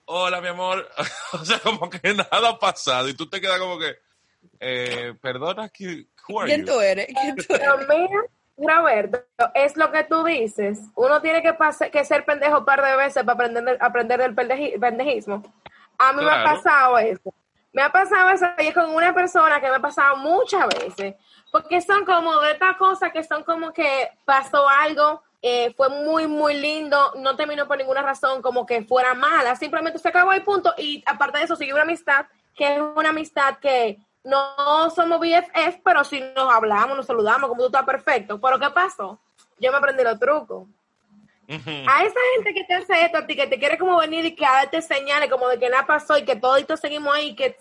hola 0.05 0.39
mi 0.39 0.47
amor, 0.47 0.89
o 1.33 1.43
sea, 1.43 1.59
como 1.59 1.89
que 1.89 2.13
nada 2.13 2.49
ha 2.49 2.57
pasado, 2.57 3.09
y 3.09 3.13
tú 3.13 3.29
te 3.29 3.41
quedas 3.41 3.59
como 3.59 3.77
que, 3.77 3.97
eh, 4.61 5.13
perdona, 5.21 5.67
¿quién 5.67 6.07
tú 6.65 6.79
eres? 6.79 7.07
¿Quién 7.07 7.35
tú 7.35 7.55
eres? 7.55 7.67
Roberto, 8.57 9.19
es 9.53 9.75
lo 9.75 9.91
que 9.91 10.03
tú 10.03 10.23
dices. 10.23 10.79
Uno 10.95 11.21
tiene 11.21 11.41
que, 11.41 11.55
que 11.91 12.05
ser 12.05 12.25
pendejo 12.25 12.59
un 12.59 12.65
par 12.65 12.83
de 12.83 12.95
veces 12.95 13.23
para 13.23 13.33
aprender, 13.33 13.77
aprender 13.81 14.19
del 14.19 14.35
pendejismo. 14.79 15.43
A 15.97 16.13
mí 16.13 16.23
me 16.23 16.31
ha 16.31 16.43
pasado 16.43 16.97
eso. 16.97 17.33
Me 17.73 17.81
ha 17.81 17.91
pasado 17.91 18.29
eso 18.29 18.45
y 18.59 18.67
es 18.67 18.73
con 18.73 18.89
una 18.95 19.13
persona 19.13 19.59
que 19.59 19.69
me 19.69 19.75
ha 19.75 19.81
pasado 19.81 20.15
muchas 20.17 20.67
veces. 20.67 21.15
Porque 21.51 21.81
son 21.81 22.05
como 22.05 22.39
de 22.39 22.51
estas 22.51 22.77
cosas 22.77 23.11
que 23.11 23.23
son 23.23 23.43
como 23.43 23.73
que 23.73 24.09
pasó 24.23 24.67
algo, 24.67 25.21
eh, 25.41 25.73
fue 25.75 25.89
muy, 25.89 26.27
muy 26.27 26.53
lindo, 26.55 27.13
no 27.17 27.35
terminó 27.35 27.67
por 27.67 27.77
ninguna 27.77 28.01
razón 28.01 28.41
como 28.41 28.65
que 28.65 28.83
fuera 28.83 29.13
mala. 29.13 29.55
Simplemente 29.55 29.99
se 29.99 30.07
acabó 30.07 30.31
el 30.31 30.43
punto 30.43 30.73
y 30.77 31.03
aparte 31.05 31.39
de 31.39 31.43
eso 31.43 31.55
sigue 31.55 31.73
una 31.73 31.83
amistad 31.83 32.25
que 32.55 32.75
es 32.75 32.81
una 32.95 33.09
amistad 33.09 33.57
que 33.57 33.99
no 34.25 34.89
somos 34.89 35.19
BFF, 35.19 35.81
pero 35.83 36.03
si 36.03 36.19
nos 36.19 36.51
hablamos, 36.51 36.97
nos 36.97 37.05
saludamos, 37.05 37.47
como 37.47 37.61
tú 37.61 37.67
estás 37.67 37.85
perfecto. 37.85 38.41
Pero 38.41 38.59
¿qué 38.59 38.69
pasó? 38.71 39.19
Yo 39.59 39.71
me 39.71 39.77
aprendí 39.77 40.03
los 40.03 40.19
trucos. 40.19 40.67
A 41.47 42.03
esa 42.03 42.19
gente 42.35 42.53
que 42.55 42.63
te 42.63 42.73
hace 42.73 43.05
esto 43.05 43.19
a 43.19 43.27
ti, 43.27 43.35
que 43.35 43.45
te 43.45 43.59
quiere 43.59 43.77
como 43.77 43.99
venir 43.99 44.25
y 44.25 44.35
que 44.35 44.45
a 44.45 44.53
darte 44.53 44.81
señales 44.81 45.29
como 45.29 45.47
de 45.47 45.59
que 45.59 45.69
nada 45.69 45.85
pasó 45.85 46.17
y 46.17 46.25
que 46.25 46.35
toditos 46.35 46.79
seguimos 46.79 47.13
ahí, 47.13 47.35
que 47.35 47.55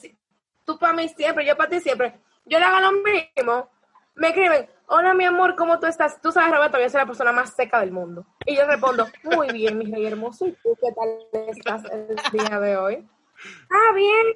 tú 0.65 0.79
para 0.79 0.95
mí 0.95 1.07
siempre, 1.11 1.45
yo 1.45 1.55
para 1.55 1.69
ti 1.69 1.81
siempre, 1.81 2.19
yo 2.47 2.59
le 2.59 2.65
hago 2.65 2.81
lo 2.81 2.93
mismo. 2.93 3.69
Me 4.15 4.29
escriben, 4.29 4.67
hola 4.87 5.13
mi 5.13 5.27
amor, 5.27 5.55
¿cómo 5.57 5.79
tú 5.79 5.87
estás? 5.87 6.19
Tú 6.23 6.33
sabes, 6.33 6.55
Roberto, 6.55 6.79
yo 6.81 6.89
soy 6.89 7.01
la 7.01 7.07
persona 7.07 7.33
más 7.33 7.53
seca 7.53 7.81
del 7.81 7.93
mundo. 7.93 8.25
Y 8.47 8.57
yo 8.57 8.67
respondo, 8.67 9.07
muy 9.23 9.49
bien, 9.49 9.77
mi 9.77 9.93
rey 9.93 10.07
hermoso. 10.07 10.47
¿Y 10.47 10.53
tú 10.53 10.75
qué 10.81 10.93
tal 10.93 11.49
estás 11.49 11.85
el 11.93 12.17
día 12.33 12.59
de 12.61 12.77
hoy? 12.77 13.09
Ah, 13.69 13.93
bien. 13.93 14.27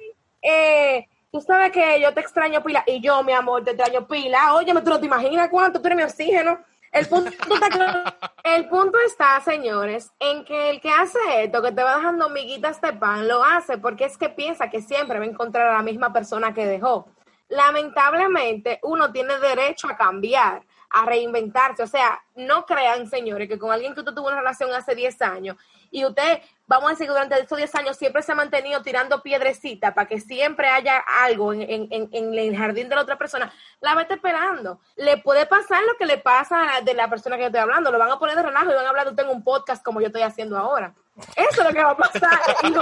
Eh, 0.41 1.07
tú 1.31 1.41
sabes 1.41 1.71
que 1.71 2.01
yo 2.01 2.13
te 2.13 2.21
extraño 2.21 2.63
pila 2.63 2.83
y 2.87 3.01
yo, 3.01 3.23
mi 3.23 3.33
amor, 3.33 3.63
te 3.63 3.71
extraño 3.71 4.07
pila. 4.07 4.53
Oye, 4.55 4.73
tú 4.73 4.89
no 4.89 4.99
te 4.99 5.05
imaginas 5.05 5.49
cuánto, 5.49 5.81
tú 5.81 5.87
eres 5.87 5.97
mi 5.97 6.03
oxígeno. 6.03 6.59
El 6.91 7.07
punto, 7.07 7.29
está, 7.29 8.17
el 8.43 8.67
punto 8.67 8.97
está, 9.05 9.39
señores, 9.41 10.11
en 10.19 10.43
que 10.43 10.71
el 10.71 10.81
que 10.81 10.89
hace 10.89 11.19
esto, 11.43 11.61
que 11.61 11.71
te 11.71 11.83
va 11.83 11.97
dejando 11.97 12.29
miguitas 12.29 12.81
de 12.81 12.93
pan, 12.93 13.27
lo 13.27 13.43
hace 13.43 13.77
porque 13.77 14.05
es 14.05 14.17
que 14.17 14.29
piensa 14.29 14.71
que 14.71 14.81
siempre 14.81 15.19
va 15.19 15.25
a 15.25 15.27
encontrar 15.27 15.67
a 15.67 15.73
la 15.73 15.83
misma 15.83 16.11
persona 16.11 16.51
que 16.51 16.65
dejó. 16.65 17.07
Lamentablemente, 17.47 18.79
uno 18.81 19.11
tiene 19.11 19.37
derecho 19.37 19.87
a 19.87 19.97
cambiar, 19.97 20.63
a 20.89 21.05
reinventarse. 21.05 21.83
O 21.83 21.87
sea, 21.87 22.19
no 22.35 22.65
crean, 22.65 23.07
señores, 23.07 23.47
que 23.47 23.59
con 23.59 23.71
alguien 23.71 23.93
que 23.93 23.99
usted 23.99 24.13
tuvo 24.13 24.27
una 24.27 24.39
relación 24.39 24.73
hace 24.73 24.95
10 24.95 25.21
años 25.21 25.57
y 25.91 26.05
usted 26.05 26.41
vamos 26.69 26.87
a 26.87 26.91
decir 26.91 27.07
que 27.07 27.11
durante 27.11 27.39
estos 27.39 27.57
10 27.57 27.75
años 27.75 27.97
siempre 27.97 28.21
se 28.21 28.31
ha 28.31 28.35
mantenido 28.35 28.83
tirando 28.83 29.23
piedrecita 29.23 29.95
para 29.95 30.07
que 30.07 30.21
siempre 30.21 30.69
haya 30.69 31.03
algo 31.23 31.51
en, 31.51 31.89
el 31.91 32.55
jardín 32.55 32.87
de 32.87 32.95
la 32.95 33.01
otra 33.01 33.17
persona, 33.17 33.51
la 33.81 33.95
vete 33.95 34.13
esperando. 34.13 34.79
Le 34.95 35.17
puede 35.17 35.47
pasar 35.47 35.81
lo 35.83 35.97
que 35.97 36.05
le 36.05 36.19
pasa 36.19 36.67
de 36.83 36.93
la 36.93 37.09
persona 37.09 37.37
que 37.37 37.41
yo 37.41 37.47
estoy 37.47 37.61
hablando, 37.61 37.91
lo 37.91 37.97
van 37.97 38.11
a 38.11 38.19
poner 38.19 38.35
de 38.35 38.43
relajo 38.43 38.71
y 38.71 38.75
van 38.75 38.85
a 38.85 38.89
hablar 38.89 39.05
de 39.05 39.11
usted 39.11 39.23
en 39.23 39.31
un 39.31 39.43
podcast 39.43 39.83
como 39.83 39.99
yo 39.99 40.07
estoy 40.07 40.21
haciendo 40.21 40.59
ahora. 40.59 40.93
Eso 41.35 41.61
es 41.61 41.67
lo 41.67 41.73
que 41.73 41.83
va 41.83 41.91
a 41.91 41.97
pasar. 41.97 42.39
y 42.63 42.75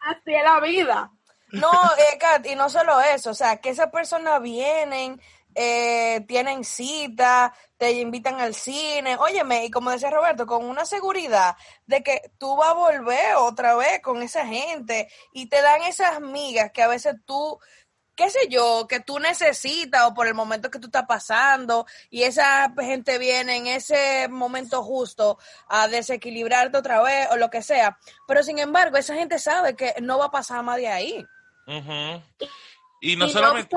así 0.00 0.34
es 0.34 0.44
la 0.44 0.60
vida. 0.60 1.10
No, 1.50 1.70
Kat, 2.20 2.46
y 2.46 2.54
no 2.54 2.70
solo 2.70 3.00
eso, 3.00 3.30
o 3.30 3.34
sea, 3.34 3.56
que 3.56 3.70
esas 3.70 3.90
personas 3.90 4.40
vienen, 4.40 5.20
eh, 5.54 6.24
tienen 6.26 6.64
cita, 6.64 7.54
te 7.76 7.92
invitan 7.92 8.40
al 8.40 8.54
cine, 8.54 9.16
óyeme, 9.16 9.64
y 9.64 9.70
como 9.70 9.90
decía 9.90 10.10
Roberto, 10.10 10.46
con 10.46 10.64
una 10.64 10.84
seguridad 10.84 11.56
de 11.86 12.02
que 12.02 12.32
tú 12.38 12.56
vas 12.56 12.70
a 12.70 12.74
volver 12.74 13.36
otra 13.36 13.76
vez 13.76 14.00
con 14.00 14.22
esa 14.22 14.46
gente 14.46 15.08
y 15.32 15.48
te 15.48 15.62
dan 15.62 15.82
esas 15.82 16.20
migas 16.20 16.72
que 16.72 16.82
a 16.82 16.88
veces 16.88 17.16
tú, 17.24 17.58
qué 18.14 18.30
sé 18.30 18.48
yo, 18.48 18.86
que 18.88 19.00
tú 19.00 19.18
necesitas 19.18 20.06
o 20.06 20.14
por 20.14 20.26
el 20.26 20.34
momento 20.34 20.70
que 20.70 20.78
tú 20.78 20.86
estás 20.86 21.06
pasando 21.06 21.86
y 22.10 22.22
esa 22.22 22.72
gente 22.80 23.18
viene 23.18 23.56
en 23.56 23.66
ese 23.66 24.28
momento 24.28 24.82
justo 24.82 25.38
a 25.68 25.88
desequilibrarte 25.88 26.78
otra 26.78 27.02
vez 27.02 27.28
o 27.30 27.36
lo 27.36 27.50
que 27.50 27.62
sea, 27.62 27.98
pero 28.26 28.42
sin 28.42 28.58
embargo 28.58 28.96
esa 28.96 29.14
gente 29.14 29.38
sabe 29.38 29.76
que 29.76 29.94
no 30.00 30.18
va 30.18 30.26
a 30.26 30.30
pasar 30.30 30.62
más 30.62 30.78
de 30.78 30.88
ahí. 30.88 31.26
Y 33.00 33.16
no 33.16 33.28
solamente... 33.28 33.76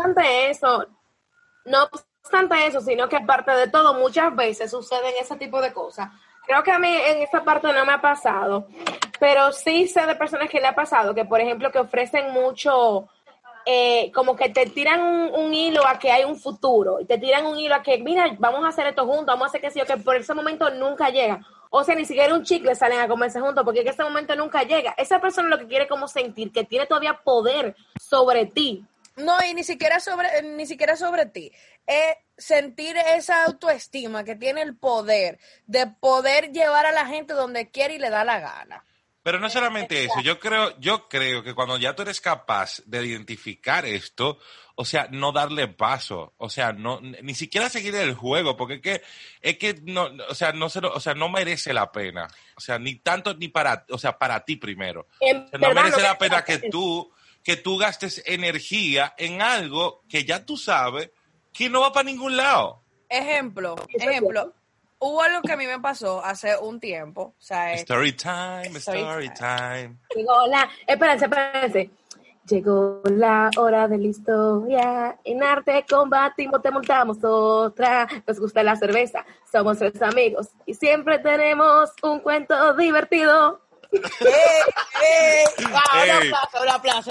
eso, 0.50 0.88
no 1.68 1.84
obstante 1.84 2.66
eso, 2.66 2.82
sino 2.82 3.08
que 3.08 3.18
aparte 3.18 3.52
de 3.52 3.68
todo, 3.70 3.94
muchas 3.94 4.36
veces 4.36 4.72
suceden 4.72 5.14
ese 5.20 5.36
tipo 5.36 5.62
de 5.62 5.72
cosas 5.72 6.10
Creo 6.48 6.64
que 6.64 6.72
a 6.72 6.80
mí 6.80 6.88
en 6.88 7.22
esa 7.22 7.44
parte 7.44 7.72
no 7.74 7.86
me 7.86 7.92
ha 7.92 8.02
pasado, 8.02 8.68
pero 9.20 9.52
sí 9.52 9.86
sé 9.86 10.06
de 10.06 10.16
personas 10.16 10.50
que 10.50 10.62
le 10.62 10.68
ha 10.68 10.74
pasado, 10.74 11.14
que 11.14 11.26
por 11.26 11.42
ejemplo 11.42 11.70
que 11.72 11.80
ofrecen 11.80 12.32
mucho, 12.32 13.10
eh, 13.66 14.10
como 14.14 14.34
que 14.34 14.48
te 14.48 14.66
tiran 14.68 15.02
un, 15.02 15.54
hilo 15.54 15.86
a 15.86 16.00
que 16.00 16.10
hay 16.10 16.24
un 16.24 16.38
futuro, 16.38 17.00
te 17.06 17.18
tiran 17.18 17.46
un 17.46 17.60
hilo 17.60 17.76
a 17.76 17.84
que, 17.84 17.98
mira, 17.98 18.34
vamos 18.40 18.64
a 18.64 18.70
hacer 18.70 18.88
esto 18.88 19.06
juntos, 19.06 19.26
vamos 19.26 19.44
a 19.44 19.48
hacer 19.48 19.60
que 19.60 19.72
sí, 19.72 19.82
que 19.86 19.98
por 19.98 20.16
ese 20.16 20.34
momento 20.34 20.70
nunca 20.70 21.10
llega. 21.10 21.46
O 21.70 21.84
sea, 21.84 21.96
ni 21.96 22.06
siquiera 22.06 22.34
un 22.34 22.44
chicle 22.44 22.74
salen 22.76 23.02
a 23.02 23.10
comerse 23.10 23.42
juntos, 23.42 23.66
porque 23.66 23.82
en 23.82 23.90
ese 23.90 24.06
momento 24.06 24.34
nunca 24.38 24.64
llega. 24.64 24.96
Esa 24.98 25.20
persona 25.20 25.50
lo 25.50 25.60
que 25.60 25.68
quiere 25.68 25.86
como 25.86 26.08
sentir, 26.08 26.54
que 26.54 26.64
tiene 26.64 26.86
todavía 26.86 27.20
poder 27.26 27.76
sobre 28.00 28.46
ti. 28.46 28.86
No, 29.18 29.36
y 29.44 29.54
ni 29.54 29.64
siquiera 29.64 30.00
sobre, 30.00 30.42
ni 30.44 30.66
siquiera 30.66 30.96
sobre 30.96 31.26
ti. 31.26 31.52
Es 31.86 32.18
sentir 32.38 32.96
esa 32.98 33.46
autoestima 33.46 34.24
que 34.24 34.36
tiene 34.36 34.62
el 34.62 34.78
poder 34.78 35.40
de 35.66 35.88
poder 35.88 36.52
llevar 36.52 36.86
a 36.86 36.92
la 36.92 37.06
gente 37.08 37.34
donde 37.34 37.70
quiere 37.72 37.96
y 37.96 38.00
le 38.00 38.10
da 38.10 38.24
la 38.24 38.40
gana. 38.40 38.84
Pero 39.28 39.42
no 39.42 39.50
solamente 39.50 40.06
eso, 40.06 40.22
yo 40.22 40.40
creo, 40.40 40.80
yo 40.80 41.10
creo 41.10 41.44
que 41.44 41.54
cuando 41.54 41.78
ya 41.78 41.94
tú 41.94 42.04
eres 42.04 42.22
capaz 42.22 42.82
de 42.86 43.06
identificar 43.06 43.86
esto, 43.86 44.40
o 44.76 44.86
sea, 44.86 45.10
no 45.12 45.34
darle 45.34 45.68
paso, 45.68 46.34
o 46.38 46.50
sea, 46.50 46.72
no, 46.72 47.02
ni 47.02 47.34
siquiera 47.34 47.68
seguir 47.68 47.94
el 47.96 48.14
juego, 48.14 48.56
porque 48.56 48.76
es 48.76 48.82
que, 48.82 49.02
es 49.42 49.58
que 49.58 49.82
no, 49.84 50.08
o 50.30 50.34
sea, 50.34 50.54
no 50.54 50.70
se 50.70 50.80
o 50.80 51.00
sea, 51.02 51.14
no 51.14 51.28
merece 51.28 51.74
la 51.74 51.92
pena, 51.92 52.30
o 52.56 52.62
sea, 52.62 52.80
ni 52.80 52.96
tanto 53.00 53.34
ni 53.34 53.50
para, 53.50 53.86
o 53.90 53.98
sea, 53.98 54.18
para 54.18 54.46
ti 54.46 54.56
primero. 54.56 55.08
no 55.60 55.74
merece 55.74 56.02
la 56.02 56.18
pena 56.18 56.46
que 56.46 56.60
tú, 56.70 57.12
que 57.48 57.56
tú 57.56 57.78
gastes 57.78 58.22
energía 58.26 59.14
en 59.18 59.42
algo 59.42 60.04
que 60.10 60.26
ya 60.26 60.46
tú 60.46 60.58
sabes 60.58 61.12
que 61.54 61.70
no 61.70 61.80
va 61.80 61.94
para 61.94 62.04
ningún 62.04 62.36
lado. 62.36 62.84
Ejemplo, 63.08 63.78
ejemplo, 63.88 64.54
hubo 65.00 65.22
algo 65.22 65.42
que 65.44 65.54
a 65.54 65.56
mí 65.56 65.66
me 65.66 65.80
pasó 65.80 66.22
hace 66.22 66.58
un 66.58 66.78
tiempo. 66.82 67.22
O 67.22 67.42
sea, 67.42 67.74
story 67.76 68.12
time, 68.12 68.78
story, 68.80 69.30
time. 69.34 69.96
Llegó 70.14 70.46
la, 70.48 70.70
espérense, 70.86 71.24
espérense. 71.24 71.90
Llegó 72.50 73.02
la 73.06 73.50
hora 73.56 73.88
de 73.88 73.98
la 73.98 74.08
historia. 74.08 75.18
En 75.24 75.42
arte 75.42 75.86
combatimos, 75.90 76.62
te 76.62 76.70
montamos 76.70 77.20
otra. 77.24 78.10
Nos 78.28 78.42
gusta 78.42 78.62
la 78.62 78.76
cerveza. 78.76 79.26
Somos 79.50 79.78
tres 79.78 80.02
amigos 80.02 80.50
y 80.66 80.74
siempre 80.74 81.20
tenemos 81.20 81.92
un 82.04 82.20
cuento 82.20 82.74
divertido. 82.74 83.62
¡Eh, 83.92 84.64
eh! 85.04 85.44
Wow, 85.60 85.72
un 85.72 85.76
aplauso, 86.18 86.62
un 86.62 86.70
aplauso, 86.70 87.10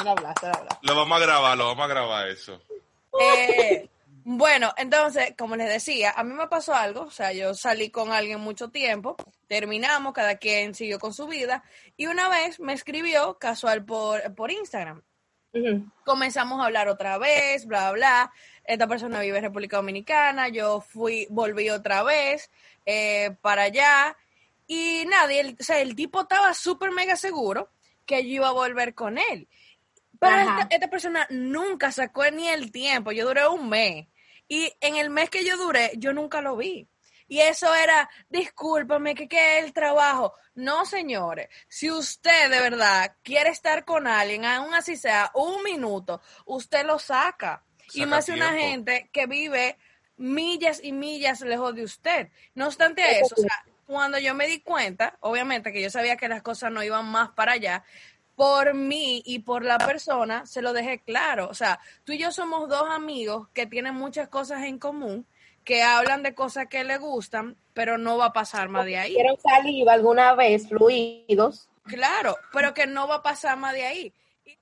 un 0.00 0.08
aplauso, 0.08 0.66
Lo 0.82 0.94
vamos 0.94 1.16
a 1.20 1.24
grabar, 1.24 1.58
lo 1.58 1.66
vamos 1.66 1.84
a 1.84 1.88
grabar 1.88 2.28
eso. 2.28 2.60
Eh, 3.20 3.88
bueno, 4.24 4.72
entonces, 4.76 5.34
como 5.36 5.56
les 5.56 5.68
decía, 5.68 6.12
a 6.16 6.24
mí 6.24 6.34
me 6.34 6.46
pasó 6.48 6.74
algo, 6.74 7.02
o 7.02 7.10
sea, 7.10 7.32
yo 7.32 7.54
salí 7.54 7.90
con 7.90 8.12
alguien 8.12 8.40
mucho 8.40 8.68
tiempo, 8.68 9.16
terminamos, 9.48 10.12
cada 10.12 10.36
quien 10.36 10.74
siguió 10.74 10.98
con 10.98 11.14
su 11.14 11.26
vida, 11.26 11.64
y 11.96 12.06
una 12.06 12.28
vez 12.28 12.60
me 12.60 12.72
escribió 12.72 13.38
casual 13.38 13.84
por, 13.84 14.34
por 14.34 14.50
Instagram. 14.50 15.02
Comenzamos 16.04 16.60
a 16.60 16.66
hablar 16.66 16.88
otra 16.88 17.18
vez, 17.18 17.66
bla, 17.66 17.90
bla. 17.90 18.32
Esta 18.64 18.86
persona 18.86 19.20
vive 19.20 19.38
en 19.38 19.44
República 19.44 19.78
Dominicana, 19.78 20.48
yo 20.48 20.80
fui, 20.80 21.26
volví 21.28 21.70
otra 21.70 22.04
vez 22.04 22.50
eh, 22.86 23.36
para 23.40 23.62
allá, 23.62 24.16
y 24.72 25.04
nadie, 25.04 25.40
el, 25.40 25.56
o 25.58 25.64
sea, 25.64 25.80
el 25.80 25.96
tipo 25.96 26.20
estaba 26.20 26.54
súper 26.54 26.92
mega 26.92 27.16
seguro 27.16 27.72
que 28.06 28.22
yo 28.22 28.34
iba 28.36 28.48
a 28.50 28.52
volver 28.52 28.94
con 28.94 29.18
él. 29.18 29.48
Pero 30.20 30.60
esta, 30.70 30.86
persona 30.86 31.26
nunca 31.28 31.90
sacó 31.90 32.30
ni 32.30 32.46
el 32.46 32.70
tiempo. 32.70 33.10
Yo 33.10 33.26
duré 33.26 33.48
un 33.48 33.68
mes. 33.68 34.06
Y 34.46 34.72
en 34.80 34.94
el 34.94 35.10
mes 35.10 35.28
que 35.28 35.44
yo 35.44 35.56
duré, 35.56 35.90
yo 35.96 36.12
nunca 36.12 36.40
lo 36.40 36.56
vi. 36.56 36.88
Y 37.26 37.40
eso 37.40 37.74
era, 37.74 38.08
discúlpame, 38.28 39.16
que 39.16 39.24
es 39.24 39.64
el 39.64 39.72
trabajo. 39.72 40.34
No, 40.54 40.86
señores, 40.86 41.48
si 41.68 41.90
usted 41.90 42.48
de 42.48 42.60
verdad 42.60 43.16
quiere 43.24 43.50
estar 43.50 43.84
con 43.84 44.06
alguien, 44.06 44.44
aún 44.44 44.72
así 44.72 44.96
sea 44.96 45.32
un 45.34 45.64
minuto, 45.64 46.22
usted 46.44 46.86
lo 46.86 47.00
saca. 47.00 47.64
y 47.92 48.06
más 48.06 48.28
una 48.28 48.52
gente 48.52 49.10
que 49.12 49.26
vive 49.26 49.78
millas 50.16 50.80
y 50.80 50.92
millas 50.92 51.40
lejos 51.40 51.74
de 51.74 51.82
usted. 51.82 52.28
No 52.54 52.68
obstante 52.68 53.18
eso, 53.18 53.34
o 53.36 53.40
sea, 53.40 53.64
cuando 53.90 54.18
yo 54.18 54.34
me 54.34 54.46
di 54.46 54.60
cuenta, 54.60 55.16
obviamente 55.18 55.72
que 55.72 55.82
yo 55.82 55.90
sabía 55.90 56.16
que 56.16 56.28
las 56.28 56.42
cosas 56.42 56.70
no 56.70 56.84
iban 56.84 57.06
más 57.10 57.30
para 57.30 57.52
allá, 57.52 57.82
por 58.36 58.72
mí 58.72 59.20
y 59.26 59.40
por 59.40 59.64
la 59.64 59.78
persona, 59.78 60.46
se 60.46 60.62
lo 60.62 60.72
dejé 60.72 61.00
claro. 61.00 61.48
O 61.48 61.54
sea, 61.54 61.80
tú 62.04 62.12
y 62.12 62.18
yo 62.18 62.30
somos 62.30 62.68
dos 62.68 62.88
amigos 62.88 63.48
que 63.52 63.66
tienen 63.66 63.94
muchas 63.96 64.28
cosas 64.28 64.62
en 64.62 64.78
común, 64.78 65.26
que 65.64 65.82
hablan 65.82 66.22
de 66.22 66.34
cosas 66.34 66.68
que 66.68 66.84
le 66.84 66.98
gustan, 66.98 67.56
pero 67.74 67.98
no 67.98 68.16
va 68.16 68.26
a 68.26 68.32
pasar 68.32 68.68
más 68.68 68.86
de 68.86 68.96
ahí. 68.96 69.14
Quieren 69.14 69.36
salir 69.40 69.90
alguna 69.90 70.34
vez 70.34 70.68
fluidos. 70.68 71.68
Claro, 71.82 72.36
pero 72.52 72.72
que 72.72 72.86
no 72.86 73.08
va 73.08 73.16
a 73.16 73.22
pasar 73.22 73.58
más 73.58 73.74
de 73.74 73.84
ahí. 73.84 74.14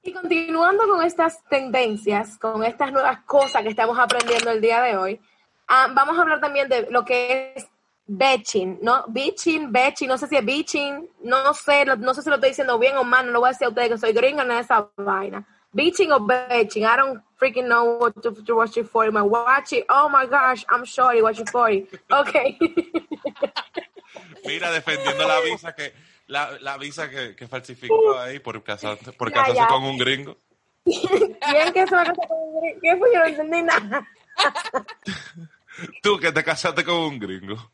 Y 0.02 0.12
continuando 0.12 0.88
con 0.88 1.04
estas 1.04 1.44
tendencias, 1.44 2.38
con 2.38 2.64
estas 2.64 2.92
nuevas 2.92 3.20
cosas 3.24 3.62
que 3.62 3.68
estamos 3.68 3.98
aprendiendo 3.98 4.50
el 4.50 4.62
día 4.62 4.80
de 4.80 4.96
hoy, 4.96 5.20
ah, 5.68 5.88
vamos 5.92 6.16
a 6.16 6.22
hablar 6.22 6.40
también 6.40 6.68
de 6.68 6.88
lo 6.90 7.04
que 7.04 7.52
es 7.54 7.68
Betching, 8.10 8.78
¿no? 8.80 9.04
Bitching, 9.08 9.70
betching, 9.70 10.08
no 10.08 10.16
sé 10.16 10.26
si 10.28 10.36
es 10.36 10.44
bitching, 10.44 11.06
no 11.24 11.52
sé, 11.52 11.84
no 11.84 12.14
sé 12.14 12.22
si 12.22 12.30
lo 12.30 12.36
estoy 12.36 12.50
diciendo 12.50 12.78
bien 12.78 12.96
o 12.96 13.04
mal, 13.04 13.26
no 13.26 13.32
lo 13.32 13.40
voy 13.40 13.48
a 13.48 13.52
decir 13.52 13.66
a 13.66 13.68
ustedes 13.68 13.90
que 13.90 13.98
soy 13.98 14.12
gringa 14.14 14.44
en 14.44 14.52
esa 14.52 14.88
vaina. 14.96 15.46
Bitching 15.72 16.10
o 16.12 16.20
betching, 16.20 16.84
I 16.84 16.96
don't 16.96 17.22
freaking 17.38 17.68
know 17.68 17.98
what 17.98 18.14
to, 18.22 18.32
to 18.32 18.56
watch 18.56 18.78
it 18.78 18.88
for. 18.88 19.10
My 19.12 19.20
watch 19.20 19.74
it, 19.74 19.84
oh 19.90 20.08
my 20.08 20.24
gosh, 20.26 20.64
I'm 20.70 20.86
sorry, 20.86 21.20
watch 21.20 21.38
it 21.38 21.50
for 21.50 21.70
you. 21.70 21.86
Okay. 22.10 22.58
Mira, 24.46 24.70
defendiendo 24.72 25.28
la 25.28 25.40
visa 25.40 25.74
que, 25.74 25.92
la, 26.28 26.58
la 26.60 26.78
visa 26.78 27.10
que, 27.10 27.36
que 27.36 27.46
falsificó 27.46 28.18
ahí 28.18 28.38
por 28.38 28.62
casarse, 28.62 29.12
por 29.12 29.30
casarse 29.30 29.66
con 29.68 29.84
un 29.84 29.98
gringo. 29.98 30.38
¿Quién 30.84 31.72
que 31.74 31.86
se 31.86 31.94
va 31.94 32.02
a 32.02 32.06
casar 32.06 32.26
con 32.28 32.38
un 32.40 32.60
gringo? 32.60 32.80
¿Qué 32.80 32.96
fue? 32.96 33.12
Yo 33.12 33.20
no 33.20 33.26
entendí 33.26 33.62
nada. 33.62 34.08
Tú 36.02 36.18
que 36.18 36.32
te 36.32 36.42
casaste 36.42 36.84
con 36.84 36.96
un 36.96 37.18
gringo. 37.18 37.70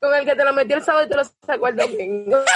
Con 0.00 0.14
el 0.14 0.24
que 0.24 0.34
te 0.34 0.44
lo 0.44 0.52
metió 0.54 0.76
el 0.76 0.82
sábado 0.82 1.04
y 1.06 1.08
te 1.10 1.16
lo 1.16 1.24
sacó 1.46 1.68
el 1.68 1.76
domingo. 1.76 2.38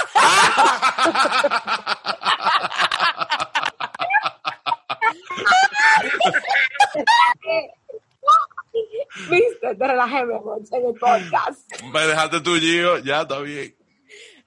Viste, 9.29 9.75
te 9.75 9.87
relajé, 9.87 10.19
en 10.19 10.31
el 10.31 10.93
podcast. 10.99 11.83
Me 11.93 12.07
dejaste 12.07 12.41
tu 12.41 12.55
giro, 12.55 12.97
ya 12.99 13.21
está 13.21 13.39
bien. 13.39 13.75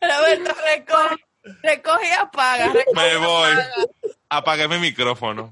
Roberto, 0.01 0.55
recoge, 0.67 1.17
recoge 1.63 2.09
y 2.09 2.13
apaga. 2.13 2.73
Me 2.95 3.17
voy. 3.17 3.51
Apagué 4.29 4.69
mi 4.69 4.79
micrófono. 4.79 5.51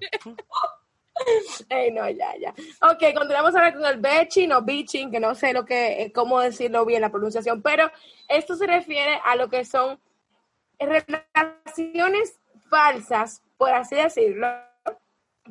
Ay, 1.70 1.90
no, 1.90 2.08
ya, 2.08 2.36
ya. 2.36 2.50
Ok, 2.82 3.14
continuamos 3.14 3.54
ahora 3.54 3.72
con 3.72 3.84
el 3.84 3.98
betching 3.98 4.52
o 4.52 4.64
que 4.64 5.20
no 5.20 5.34
sé 5.34 5.52
lo 5.52 5.64
que, 5.64 6.02
eh, 6.02 6.12
cómo 6.12 6.40
decirlo 6.40 6.84
bien 6.84 7.00
la 7.00 7.10
pronunciación, 7.10 7.62
pero 7.62 7.90
esto 8.28 8.56
se 8.56 8.66
refiere 8.66 9.20
a 9.24 9.36
lo 9.36 9.48
que 9.48 9.64
son 9.64 9.98
relaciones 10.78 12.38
falsas, 12.68 13.42
por 13.56 13.70
así 13.70 13.96
decirlo, 13.96 14.48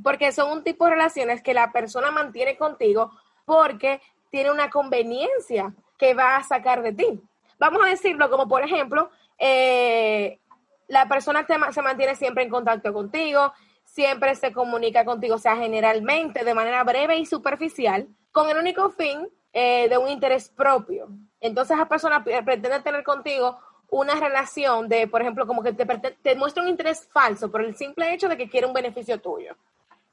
porque 0.03 0.31
son 0.31 0.51
un 0.51 0.63
tipo 0.63 0.85
de 0.85 0.91
relaciones 0.91 1.41
que 1.41 1.53
la 1.53 1.71
persona 1.71 2.11
mantiene 2.11 2.57
contigo 2.57 3.11
porque 3.45 4.01
tiene 4.29 4.51
una 4.51 4.69
conveniencia 4.69 5.73
que 5.97 6.13
va 6.13 6.35
a 6.35 6.43
sacar 6.43 6.81
de 6.81 6.93
ti. 6.93 7.21
Vamos 7.57 7.81
a 7.85 7.89
decirlo 7.89 8.29
como, 8.29 8.47
por 8.47 8.63
ejemplo, 8.63 9.09
eh, 9.37 10.39
la 10.87 11.07
persona 11.07 11.45
se 11.71 11.81
mantiene 11.81 12.15
siempre 12.15 12.43
en 12.43 12.49
contacto 12.49 12.93
contigo, 12.93 13.53
siempre 13.95 14.35
se 14.35 14.51
comunica 14.51 15.05
contigo, 15.05 15.35
o 15.35 15.39
sea, 15.39 15.55
generalmente 15.55 16.43
de 16.43 16.53
manera 16.53 16.83
breve 16.83 17.17
y 17.17 17.25
superficial, 17.25 18.09
con 18.33 18.49
el 18.49 18.57
único 18.57 18.89
fin 18.89 19.29
eh, 19.53 19.87
de 19.87 19.97
un 19.97 20.09
interés 20.09 20.49
propio. 20.49 21.07
Entonces, 21.39 21.77
esa 21.77 21.87
persona 21.87 22.21
pretende 22.21 22.81
tener 22.81 23.05
contigo 23.05 23.57
una 23.89 24.15
relación 24.15 24.89
de, 24.89 25.07
por 25.07 25.21
ejemplo, 25.21 25.47
como 25.47 25.63
que 25.63 25.71
te, 25.71 25.85
te 25.85 26.35
muestra 26.35 26.61
un 26.61 26.67
interés 26.67 27.07
falso 27.09 27.49
por 27.49 27.63
el 27.63 27.73
simple 27.77 28.13
hecho 28.13 28.27
de 28.27 28.35
que 28.35 28.49
quiere 28.49 28.67
un 28.67 28.73
beneficio 28.73 29.21
tuyo. 29.21 29.55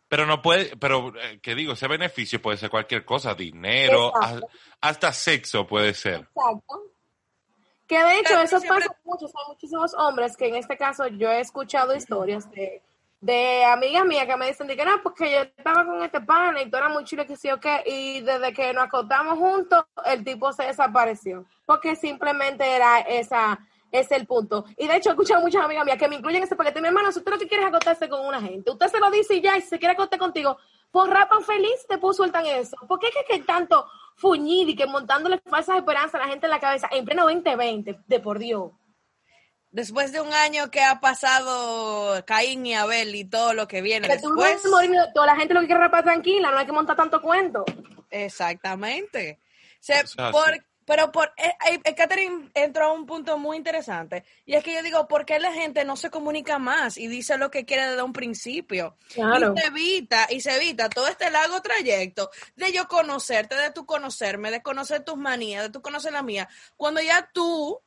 Pero 0.07 0.27
no 0.27 0.41
puede, 0.41 0.77
pero 0.77 1.13
eh, 1.21 1.41
que 1.43 1.57
digo, 1.57 1.73
ese 1.73 1.89
beneficio 1.89 2.41
puede 2.41 2.59
ser 2.59 2.71
cualquier 2.71 3.05
cosa, 3.05 3.35
dinero, 3.35 4.13
hasta 4.81 5.13
sexo 5.13 5.67
puede 5.67 5.93
ser. 5.93 6.29
Exacto. 6.37 6.83
Que 7.89 7.99
de 7.99 8.21
hecho 8.21 8.41
eso 8.41 8.61
pasa 8.61 8.95
mucho, 9.05 9.27
hay 9.27 9.49
muchísimos 9.49 9.93
hombres 9.95 10.37
que 10.37 10.47
en 10.47 10.55
este 10.55 10.77
caso 10.77 11.09
yo 11.09 11.31
he 11.31 11.41
escuchado 11.41 11.97
historias 11.97 12.49
de 12.53 12.81
de 13.23 13.65
amigas 13.65 14.05
mías 14.05 14.27
que 14.27 14.37
me 14.37 14.49
dicen 14.49 14.67
que 14.67 14.85
no, 14.85 15.01
porque 15.01 15.31
yo 15.31 15.39
estaba 15.43 15.87
con 15.87 16.03
este 16.03 16.21
pana 16.21 16.61
y 16.61 16.69
todo 16.69 16.81
era 16.81 16.89
muy 16.89 17.05
chulo 17.05 17.25
que 17.25 17.37
sí 17.37 17.49
o 17.53 17.61
qué, 17.61 17.85
y 17.87 18.21
desde 18.21 18.53
que 18.53 18.75
nos 18.75 18.85
acostamos 18.85 19.39
juntos, 19.39 19.85
el 20.05 20.25
tipo 20.25 20.53
se 20.53 20.65
desapareció, 20.65 21.47
porque 21.65 21.95
simplemente 21.95 22.69
era 22.69 22.99
esa, 22.99 23.61
ese 23.93 24.17
el 24.17 24.27
punto. 24.27 24.65
Y 24.77 24.89
de 24.89 24.97
hecho 24.97 25.11
he 25.11 25.13
escuchado 25.13 25.41
muchas 25.41 25.65
amigas 25.65 25.85
mías 25.85 25.99
que 25.99 26.09
me 26.09 26.17
incluyen 26.17 26.43
ese 26.43 26.57
paquete, 26.57 26.81
mi 26.81 26.89
hermano, 26.89 27.13
si 27.13 27.21
usted 27.21 27.31
lo 27.31 27.39
que 27.39 27.47
quiere 27.47 27.63
es 27.63 27.69
acostarse 27.69 28.09
con 28.09 28.27
una 28.27 28.41
gente, 28.41 28.73
usted 28.73 28.89
se 28.89 28.99
lo 28.99 29.09
dice 29.09 29.37
y 29.37 29.41
ya, 29.41 29.57
y 29.57 29.61
si 29.63 29.69
se 29.69 29.79
quiere 29.79 29.95
acostar 29.95 30.19
contigo, 30.19 30.59
por 30.91 31.09
rapan 31.09 31.45
feliz 31.45 31.87
te 31.89 31.99
puso 31.99 32.25
sueltan 32.25 32.45
eso. 32.45 32.77
¿Por 32.89 32.99
qué 32.99 33.09
que, 33.11 33.37
que 33.37 33.45
tanto 33.45 33.87
fuñir 34.17 34.69
y 34.69 34.75
que 34.75 34.87
montándole 34.87 35.41
falsas 35.49 35.77
esperanzas 35.77 36.17
a 36.17 36.25
la 36.25 36.29
gente 36.29 36.47
en 36.47 36.51
la 36.51 36.61
cabeza 36.61 36.89
en 36.91 37.05
pleno 37.05 37.23
2020? 37.23 38.01
De 38.05 38.19
por 38.19 38.41
Dios. 38.41 38.73
Después 39.73 40.13
de 40.13 40.21
un 40.21 40.33
año 40.33 40.71
que 40.71 40.83
ha 40.83 41.01
pasado 41.01 42.23
Caín 42.27 42.65
y 42.67 42.75
Abel 42.75 43.15
y 43.15 43.25
todo 43.25 43.55
lo 43.55 43.67
que 43.67 43.81
viene 43.83 44.07
Que 44.07 44.19
tú 44.19 44.29
no 44.35 44.43
después. 44.43 44.71
morir, 44.71 45.01
toda 45.15 45.27
la 45.27 45.37
gente 45.37 45.55
lo 45.55 45.61
que 45.61 45.67
quiere 45.67 45.81
rapar 45.81 46.05
tranquila, 46.05 46.51
no 46.51 46.59
hay 46.59 46.67
que 46.67 46.73
montar 46.73 46.95
tanto 46.95 47.21
cuento. 47.23 47.65
Exactamente. 48.11 49.41
Se- 49.81 50.01
O 50.03 50.07
sea, 50.07 50.31
por-. 50.31 50.65
Pero 50.85 51.13
por, 51.13 51.33
eh, 51.37 51.55
eh, 51.85 51.95
Catherine 51.95 52.51
entró 52.55 52.87
a 52.87 52.93
un 52.93 53.07
punto 53.07 53.39
muy 53.39 53.57
interesante. 53.57 54.25
Y 54.45 54.55
es 54.55 54.65
que 54.65 54.75
yo 54.75 54.83
digo, 54.83 55.07
¿por 55.07 55.25
qué 55.25 55.39
la 55.39 55.53
gente 55.53 55.85
no 55.85 55.97
se 55.97 56.11
comunica 56.11 56.59
más 56.59 56.99
y 56.99 57.07
dice 57.07 57.39
lo 57.39 57.53
que 57.53 57.65
quiere 57.65 57.87
desde 57.87 58.03
un 58.03 58.13
principio? 58.13 58.97
Claro. 59.15 59.55
Y 59.57 59.61
se 59.61 59.67
evita, 59.69 60.27
y 60.29 60.41
se 60.41 60.57
evita 60.57 60.89
todo 60.89 61.07
este 61.07 61.31
largo 61.31 61.63
trayecto 61.63 62.31
de 62.57 62.73
yo 62.73 62.89
conocerte, 62.89 63.55
de 63.55 63.71
tú 63.71 63.87
conocerme, 63.87 64.51
de 64.51 64.61
conocer 64.61 65.05
tus 65.05 65.17
manías, 65.17 65.63
de 65.63 65.71
tú 65.71 65.81
conocer 65.83 66.13
la 66.13 66.25
mía. 66.25 66.49
Cuando 66.77 67.01
ya 67.01 67.31
tú 67.33 67.81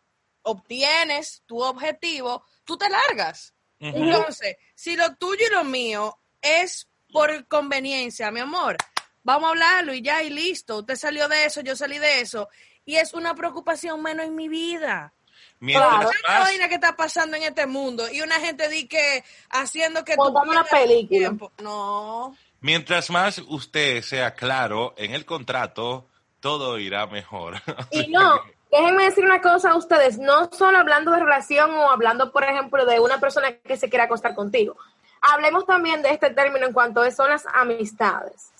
obtienes 0.45 1.43
tu 1.45 1.61
objetivo, 1.61 2.43
tú 2.63 2.77
te 2.77 2.87
largas. 2.89 3.53
Entonces, 3.79 4.57
si 4.73 4.95
lo 4.95 5.15
tuyo 5.15 5.45
y 5.47 5.53
lo 5.53 5.63
mío 5.63 6.17
es 6.41 6.87
por 7.11 7.47
conveniencia, 7.47 8.31
mi 8.31 8.39
amor, 8.39 8.77
vamos 9.23 9.47
a 9.47 9.49
hablarlo 9.51 9.93
y 9.93 10.01
ya 10.01 10.23
y 10.23 10.29
listo. 10.29 10.79
Usted 10.79 10.95
salió 10.95 11.27
de 11.27 11.45
eso, 11.45 11.61
yo 11.61 11.75
salí 11.75 11.99
de 11.99 12.21
eso. 12.21 12.49
Y 12.85 12.95
es 12.95 13.13
una 13.13 13.35
preocupación 13.35 14.01
menos 14.01 14.25
en 14.25 14.35
mi 14.35 14.47
vida. 14.47 15.13
Mientras 15.59 15.89
Claro. 15.89 16.07
¿Sabes 16.07 16.21
la 16.27 16.33
más, 16.33 16.43
vaina 16.43 16.69
que 16.69 16.75
está 16.75 16.95
pasando 16.95 17.37
en 17.37 17.43
este 17.43 17.65
mundo? 17.65 18.09
Y 18.11 18.21
una 18.21 18.39
gente 18.39 18.69
di 18.69 18.87
que 18.87 19.23
haciendo 19.49 20.03
que 20.05 20.15
tú 20.15 20.27
una 20.27 20.63
película. 20.63 21.19
tiempo. 21.19 21.51
No. 21.61 22.35
mientras 22.61 23.09
más 23.09 23.39
usted 23.39 24.01
sea 24.01 24.35
claro 24.35 24.93
en 24.97 25.13
el 25.13 25.25
contrato, 25.25 26.07
todo 26.39 26.77
irá 26.77 27.07
mejor. 27.07 27.61
Y 27.91 28.07
no, 28.07 28.41
déjenme 28.75 29.05
decir 29.05 29.23
una 29.23 29.41
cosa 29.41 29.71
a 29.71 29.75
ustedes, 29.77 30.17
no 30.17 30.49
solo 30.51 30.77
hablando 30.77 31.11
de 31.11 31.19
relación 31.19 31.71
o 31.71 31.89
hablando, 31.89 32.31
por 32.31 32.43
ejemplo, 32.43 32.85
de 32.85 32.99
una 32.99 33.19
persona 33.19 33.53
que 33.57 33.77
se 33.77 33.89
quiera 33.89 34.05
acostar 34.05 34.35
contigo. 34.35 34.75
Hablemos 35.21 35.65
también 35.65 36.01
de 36.01 36.09
este 36.09 36.29
término 36.31 36.65
en 36.67 36.73
cuanto 36.73 37.01
a 37.01 37.05
las 37.05 37.47
amistades. 37.53 38.51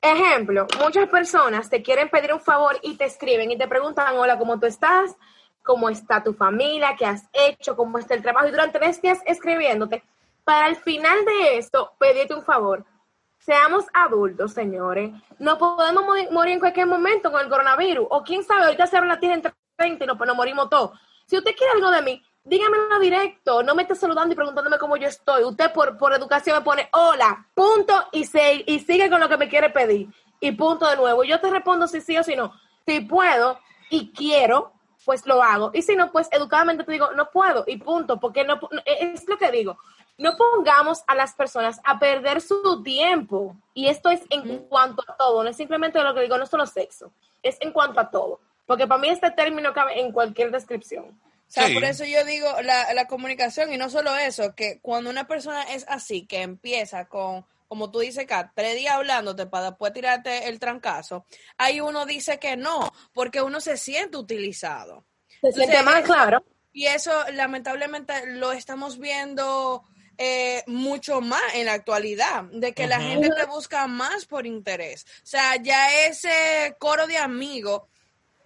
Ejemplo, 0.00 0.66
muchas 0.80 1.08
personas 1.08 1.68
te 1.68 1.82
quieren 1.82 2.08
pedir 2.08 2.32
un 2.32 2.40
favor 2.40 2.76
y 2.82 2.96
te 2.96 3.04
escriben 3.04 3.50
y 3.50 3.58
te 3.58 3.68
preguntan, 3.68 4.16
hola, 4.16 4.38
¿cómo 4.38 4.58
tú 4.58 4.66
estás? 4.66 5.14
¿Cómo 5.62 5.88
está 5.88 6.24
tu 6.24 6.32
familia? 6.32 6.96
¿Qué 6.98 7.06
has 7.06 7.28
hecho? 7.32 7.76
¿Cómo 7.76 7.98
está 7.98 8.14
el 8.14 8.22
trabajo? 8.22 8.48
Y 8.48 8.50
durante 8.50 8.80
tres 8.80 9.00
días 9.00 9.20
escribiéndote, 9.26 10.02
para 10.44 10.66
al 10.66 10.76
final 10.76 11.24
de 11.24 11.58
esto 11.58 11.92
pedirte 11.98 12.34
un 12.34 12.42
favor. 12.42 12.84
Seamos 13.44 13.84
adultos, 13.92 14.52
señores. 14.52 15.10
No 15.38 15.58
podemos 15.58 16.04
mo- 16.04 16.30
morir 16.30 16.54
en 16.54 16.60
cualquier 16.60 16.86
momento 16.86 17.32
con 17.32 17.40
el 17.40 17.48
coronavirus. 17.48 18.06
O 18.10 18.22
quién 18.22 18.44
sabe, 18.44 18.64
ahorita 18.64 18.86
se 18.86 18.96
abre 18.96 19.08
la 19.08 19.18
tierra 19.18 19.34
entre 19.34 19.52
30 19.76 20.04
y 20.04 20.06
nos, 20.06 20.18
nos 20.18 20.36
morimos 20.36 20.70
todos. 20.70 20.92
Si 21.26 21.36
usted 21.36 21.54
quiere 21.56 21.72
algo 21.72 21.90
de 21.90 22.02
mí, 22.02 22.22
dígamelo 22.44 22.98
directo. 23.00 23.62
No 23.62 23.74
me 23.74 23.82
esté 23.82 23.94
saludando 23.96 24.32
y 24.32 24.36
preguntándome 24.36 24.78
cómo 24.78 24.96
yo 24.96 25.08
estoy. 25.08 25.42
Usted 25.44 25.72
por, 25.72 25.96
por 25.98 26.12
educación 26.12 26.56
me 26.58 26.62
pone 26.64 26.88
hola, 26.92 27.46
punto, 27.54 27.92
y, 28.12 28.24
se, 28.26 28.62
y 28.66 28.78
sigue 28.80 29.10
con 29.10 29.18
lo 29.20 29.28
que 29.28 29.36
me 29.36 29.48
quiere 29.48 29.70
pedir. 29.70 30.08
Y 30.40 30.52
punto 30.52 30.88
de 30.88 30.96
nuevo. 30.96 31.24
Yo 31.24 31.40
te 31.40 31.50
respondo 31.50 31.86
si 31.88 32.00
sí 32.00 32.16
o 32.18 32.22
si 32.22 32.36
no. 32.36 32.52
Si 32.86 33.00
puedo 33.00 33.58
y 33.90 34.12
quiero, 34.12 34.72
pues 35.04 35.26
lo 35.26 35.42
hago. 35.42 35.70
Y 35.74 35.82
si 35.82 35.96
no, 35.96 36.12
pues 36.12 36.28
educadamente 36.30 36.84
te 36.84 36.92
digo, 36.92 37.10
no 37.12 37.28
puedo 37.30 37.64
y 37.66 37.76
punto. 37.78 38.20
Porque 38.20 38.44
no, 38.44 38.60
es 38.84 39.28
lo 39.28 39.36
que 39.36 39.50
digo. 39.50 39.78
No 40.18 40.36
pongamos 40.36 41.02
a 41.06 41.14
las 41.14 41.34
personas 41.34 41.80
a 41.84 41.98
perder 41.98 42.40
su 42.40 42.82
tiempo. 42.82 43.56
Y 43.74 43.88
esto 43.88 44.10
es 44.10 44.20
en 44.30 44.58
cuanto 44.68 45.02
a 45.08 45.16
todo, 45.16 45.42
no 45.42 45.50
es 45.50 45.56
simplemente 45.56 46.02
lo 46.02 46.14
que 46.14 46.20
digo, 46.22 46.36
no 46.38 46.44
es 46.44 46.50
solo 46.50 46.66
sexo, 46.66 47.12
es 47.42 47.56
en 47.60 47.72
cuanto 47.72 47.98
a 48.00 48.10
todo. 48.10 48.40
Porque 48.66 48.86
para 48.86 49.00
mí 49.00 49.08
este 49.08 49.30
término 49.30 49.72
cabe 49.72 50.00
en 50.00 50.12
cualquier 50.12 50.50
descripción. 50.50 51.06
O 51.48 51.54
sea, 51.54 51.66
Sí. 51.66 51.74
por 51.74 51.84
eso 51.84 52.04
yo 52.04 52.24
digo 52.24 52.48
la, 52.62 52.94
la 52.94 53.06
comunicación 53.06 53.72
y 53.72 53.76
no 53.76 53.90
solo 53.90 54.16
eso, 54.16 54.54
que 54.54 54.78
cuando 54.80 55.10
una 55.10 55.26
persona 55.26 55.62
es 55.64 55.84
así, 55.88 56.24
que 56.26 56.40
empieza 56.42 57.06
con, 57.06 57.44
como 57.68 57.90
tú 57.90 57.98
dices, 58.00 58.26
Kat, 58.26 58.52
tres 58.54 58.76
días 58.76 58.94
hablándote 58.94 59.46
para 59.46 59.70
después 59.70 59.92
tirarte 59.92 60.48
el 60.48 60.58
trancazo, 60.60 61.26
ahí 61.58 61.80
uno 61.80 62.06
dice 62.06 62.38
que 62.38 62.56
no, 62.56 62.92
porque 63.12 63.42
uno 63.42 63.60
se 63.60 63.76
siente 63.76 64.16
utilizado. 64.16 65.04
Se 65.40 65.52
siente 65.52 65.76
Entonces, 65.78 65.84
mal, 65.84 66.02
claro. 66.04 66.44
Y 66.72 66.86
eso 66.86 67.12
lamentablemente 67.32 68.14
lo 68.28 68.52
estamos 68.52 68.98
viendo 68.98 69.84
eh, 70.24 70.62
mucho 70.68 71.20
más 71.20 71.42
en 71.54 71.66
la 71.66 71.72
actualidad, 71.72 72.44
de 72.44 72.72
que 72.72 72.86
la 72.86 73.00
gente 73.00 73.28
te 73.28 73.44
busca 73.46 73.88
más 73.88 74.24
por 74.24 74.46
interés. 74.46 75.04
O 75.24 75.26
sea, 75.26 75.56
ya 75.56 76.06
ese 76.06 76.76
coro 76.78 77.08
de 77.08 77.16
amigos, 77.18 77.82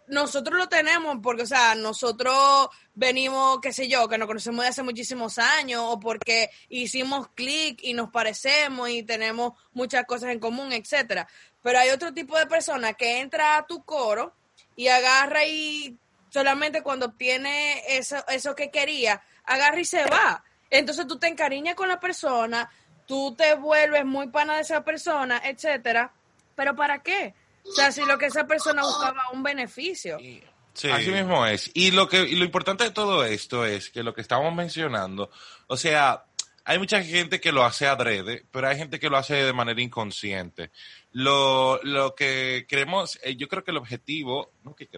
nosotros 0.06 0.58
lo 0.58 0.70
tenemos 0.70 1.18
porque, 1.22 1.42
o 1.42 1.46
sea, 1.46 1.74
nosotros 1.74 2.70
venimos, 2.94 3.60
qué 3.60 3.74
sé 3.74 3.88
yo, 3.88 4.08
que 4.08 4.16
nos 4.16 4.26
conocemos 4.26 4.64
de 4.64 4.70
hace 4.70 4.82
muchísimos 4.82 5.36
años 5.36 5.82
o 5.84 6.00
porque 6.00 6.48
hicimos 6.70 7.28
clic 7.34 7.80
y 7.82 7.92
nos 7.92 8.08
parecemos 8.08 8.88
y 8.88 9.02
tenemos 9.02 9.52
muchas 9.74 10.06
cosas 10.06 10.30
en 10.30 10.40
común, 10.40 10.72
etcétera. 10.72 11.28
Pero 11.62 11.78
hay 11.78 11.90
otro 11.90 12.14
tipo 12.14 12.38
de 12.38 12.46
persona 12.46 12.94
que 12.94 13.20
entra 13.20 13.58
a 13.58 13.66
tu 13.66 13.84
coro 13.84 14.34
y 14.76 14.88
agarra 14.88 15.44
y 15.44 15.98
solamente 16.30 16.80
cuando 16.80 17.04
obtiene 17.04 17.82
eso, 17.98 18.16
eso 18.28 18.54
que 18.54 18.70
quería, 18.70 19.22
agarra 19.44 19.78
y 19.78 19.84
se 19.84 20.06
va. 20.06 20.42
Entonces 20.70 21.06
tú 21.06 21.18
te 21.18 21.28
encariñas 21.28 21.74
con 21.74 21.88
la 21.88 22.00
persona, 22.00 22.70
tú 23.06 23.34
te 23.36 23.54
vuelves 23.54 24.04
muy 24.04 24.28
pana 24.28 24.56
de 24.56 24.62
esa 24.62 24.84
persona, 24.84 25.40
etcétera. 25.44 26.12
Pero 26.54 26.74
¿para 26.74 27.02
qué? 27.02 27.34
O 27.64 27.72
sea, 27.72 27.92
si 27.92 28.04
lo 28.04 28.18
que 28.18 28.26
esa 28.26 28.46
persona 28.46 28.82
buscaba 28.82 29.30
un 29.32 29.42
beneficio. 29.42 30.18
Sí. 30.18 30.42
Así 30.90 31.10
mismo 31.10 31.46
es. 31.46 31.70
Y 31.72 31.90
lo 31.90 32.08
que 32.08 32.20
y 32.22 32.36
lo 32.36 32.44
importante 32.44 32.84
de 32.84 32.90
todo 32.90 33.24
esto 33.24 33.64
es 33.64 33.88
que 33.90 34.02
lo 34.02 34.12
que 34.12 34.20
estamos 34.20 34.54
mencionando, 34.54 35.30
o 35.68 35.76
sea, 35.76 36.24
hay 36.64 36.78
mucha 36.78 37.02
gente 37.02 37.40
que 37.40 37.52
lo 37.52 37.64
hace 37.64 37.86
adrede, 37.86 38.44
pero 38.50 38.68
hay 38.68 38.76
gente 38.76 38.98
que 38.98 39.08
lo 39.08 39.16
hace 39.16 39.36
de 39.36 39.52
manera 39.52 39.80
inconsciente. 39.80 40.70
Lo, 41.12 41.80
lo 41.82 42.14
que 42.14 42.66
queremos, 42.68 43.18
eh, 43.22 43.36
yo 43.36 43.48
creo 43.48 43.64
que 43.64 43.70
el 43.70 43.76
objetivo, 43.78 44.50
no 44.64 44.74
que 44.74 44.88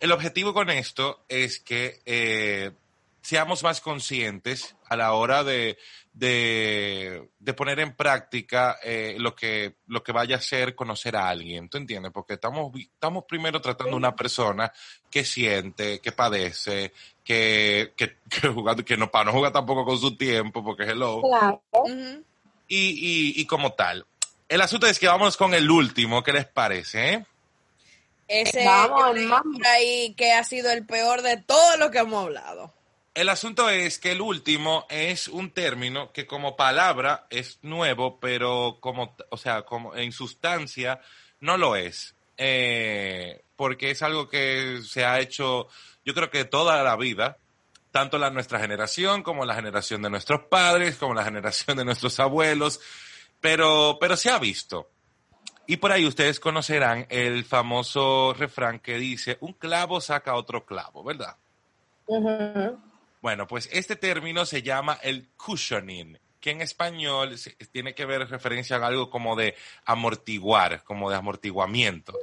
el 0.00 0.12
objetivo 0.12 0.52
con 0.52 0.68
esto 0.68 1.24
es 1.28 1.60
que 1.60 2.00
eh, 2.04 2.72
seamos 3.28 3.62
más 3.62 3.82
conscientes 3.82 4.74
a 4.88 4.96
la 4.96 5.12
hora 5.12 5.44
de, 5.44 5.76
de, 6.14 7.28
de 7.38 7.52
poner 7.52 7.78
en 7.78 7.94
práctica 7.94 8.78
eh, 8.82 9.16
lo, 9.18 9.36
que, 9.36 9.74
lo 9.86 10.02
que 10.02 10.12
vaya 10.12 10.36
a 10.36 10.40
ser 10.40 10.74
conocer 10.74 11.14
a 11.14 11.28
alguien. 11.28 11.68
¿Tú 11.68 11.76
entiendes? 11.76 12.10
Porque 12.10 12.32
estamos, 12.34 12.72
estamos 12.74 13.24
primero 13.28 13.60
tratando 13.60 13.92
a 13.92 13.96
una 13.98 14.16
persona 14.16 14.72
que 15.10 15.26
siente, 15.26 16.00
que 16.00 16.12
padece, 16.12 16.94
que, 17.22 17.92
que, 17.94 18.16
que, 18.30 18.48
jugando, 18.48 18.82
que 18.82 18.96
no, 18.96 19.10
para 19.10 19.26
no 19.26 19.32
jugar 19.32 19.52
tampoco 19.52 19.84
con 19.84 19.98
su 19.98 20.16
tiempo, 20.16 20.64
porque 20.64 20.84
hello. 20.84 21.20
Claro. 21.20 21.62
Y, 22.66 22.78
y, 22.78 23.42
y 23.42 23.44
como 23.44 23.74
tal. 23.74 24.06
El 24.48 24.62
asunto 24.62 24.86
es 24.86 24.98
que 24.98 25.06
vámonos 25.06 25.36
con 25.36 25.52
el 25.52 25.70
último, 25.70 26.22
¿qué 26.22 26.32
les 26.32 26.46
parece? 26.46 27.12
eh? 27.12 27.26
Ese 28.26 28.64
Vamos, 28.64 29.14
ahí 29.66 30.14
que 30.14 30.32
ha 30.32 30.44
sido 30.44 30.70
el 30.70 30.86
peor 30.86 31.20
de 31.20 31.36
todo 31.36 31.76
lo 31.76 31.90
que 31.90 31.98
hemos 31.98 32.24
hablado. 32.24 32.77
El 33.18 33.30
asunto 33.30 33.68
es 33.68 33.98
que 33.98 34.12
el 34.12 34.20
último 34.20 34.86
es 34.88 35.26
un 35.26 35.50
término 35.50 36.12
que 36.12 36.24
como 36.24 36.54
palabra 36.54 37.26
es 37.30 37.58
nuevo, 37.62 38.20
pero 38.20 38.76
como, 38.78 39.16
o 39.30 39.36
sea, 39.36 39.62
como 39.62 39.96
en 39.96 40.12
sustancia 40.12 41.00
no 41.40 41.56
lo 41.56 41.74
es. 41.74 42.14
Eh, 42.36 43.42
porque 43.56 43.90
es 43.90 44.02
algo 44.02 44.28
que 44.28 44.82
se 44.86 45.04
ha 45.04 45.18
hecho, 45.18 45.66
yo 46.04 46.14
creo 46.14 46.30
que 46.30 46.44
toda 46.44 46.80
la 46.84 46.94
vida, 46.94 47.38
tanto 47.90 48.18
la 48.18 48.30
nuestra 48.30 48.60
generación 48.60 49.24
como 49.24 49.44
la 49.44 49.56
generación 49.56 50.00
de 50.00 50.10
nuestros 50.10 50.42
padres, 50.42 50.94
como 50.94 51.12
la 51.12 51.24
generación 51.24 51.76
de 51.76 51.84
nuestros 51.84 52.20
abuelos, 52.20 52.80
pero, 53.40 53.98
pero 54.00 54.16
se 54.16 54.30
ha 54.30 54.38
visto. 54.38 54.90
Y 55.66 55.78
por 55.78 55.90
ahí 55.90 56.06
ustedes 56.06 56.38
conocerán 56.38 57.04
el 57.08 57.44
famoso 57.44 58.32
refrán 58.32 58.78
que 58.78 58.96
dice, 58.96 59.38
un 59.40 59.54
clavo 59.54 60.00
saca 60.00 60.36
otro 60.36 60.64
clavo, 60.64 61.02
¿verdad? 61.02 61.34
Bueno, 63.20 63.46
pues 63.46 63.68
este 63.72 63.96
término 63.96 64.46
se 64.46 64.62
llama 64.62 64.98
el 65.02 65.28
cushioning, 65.36 66.18
que 66.40 66.50
en 66.52 66.60
español 66.60 67.34
tiene 67.72 67.94
que 67.94 68.04
ver 68.04 68.28
referencia 68.28 68.76
a 68.76 68.86
algo 68.86 69.10
como 69.10 69.34
de 69.36 69.54
amortiguar, 69.84 70.84
como 70.84 71.10
de 71.10 71.16
amortiguamiento. 71.16 72.14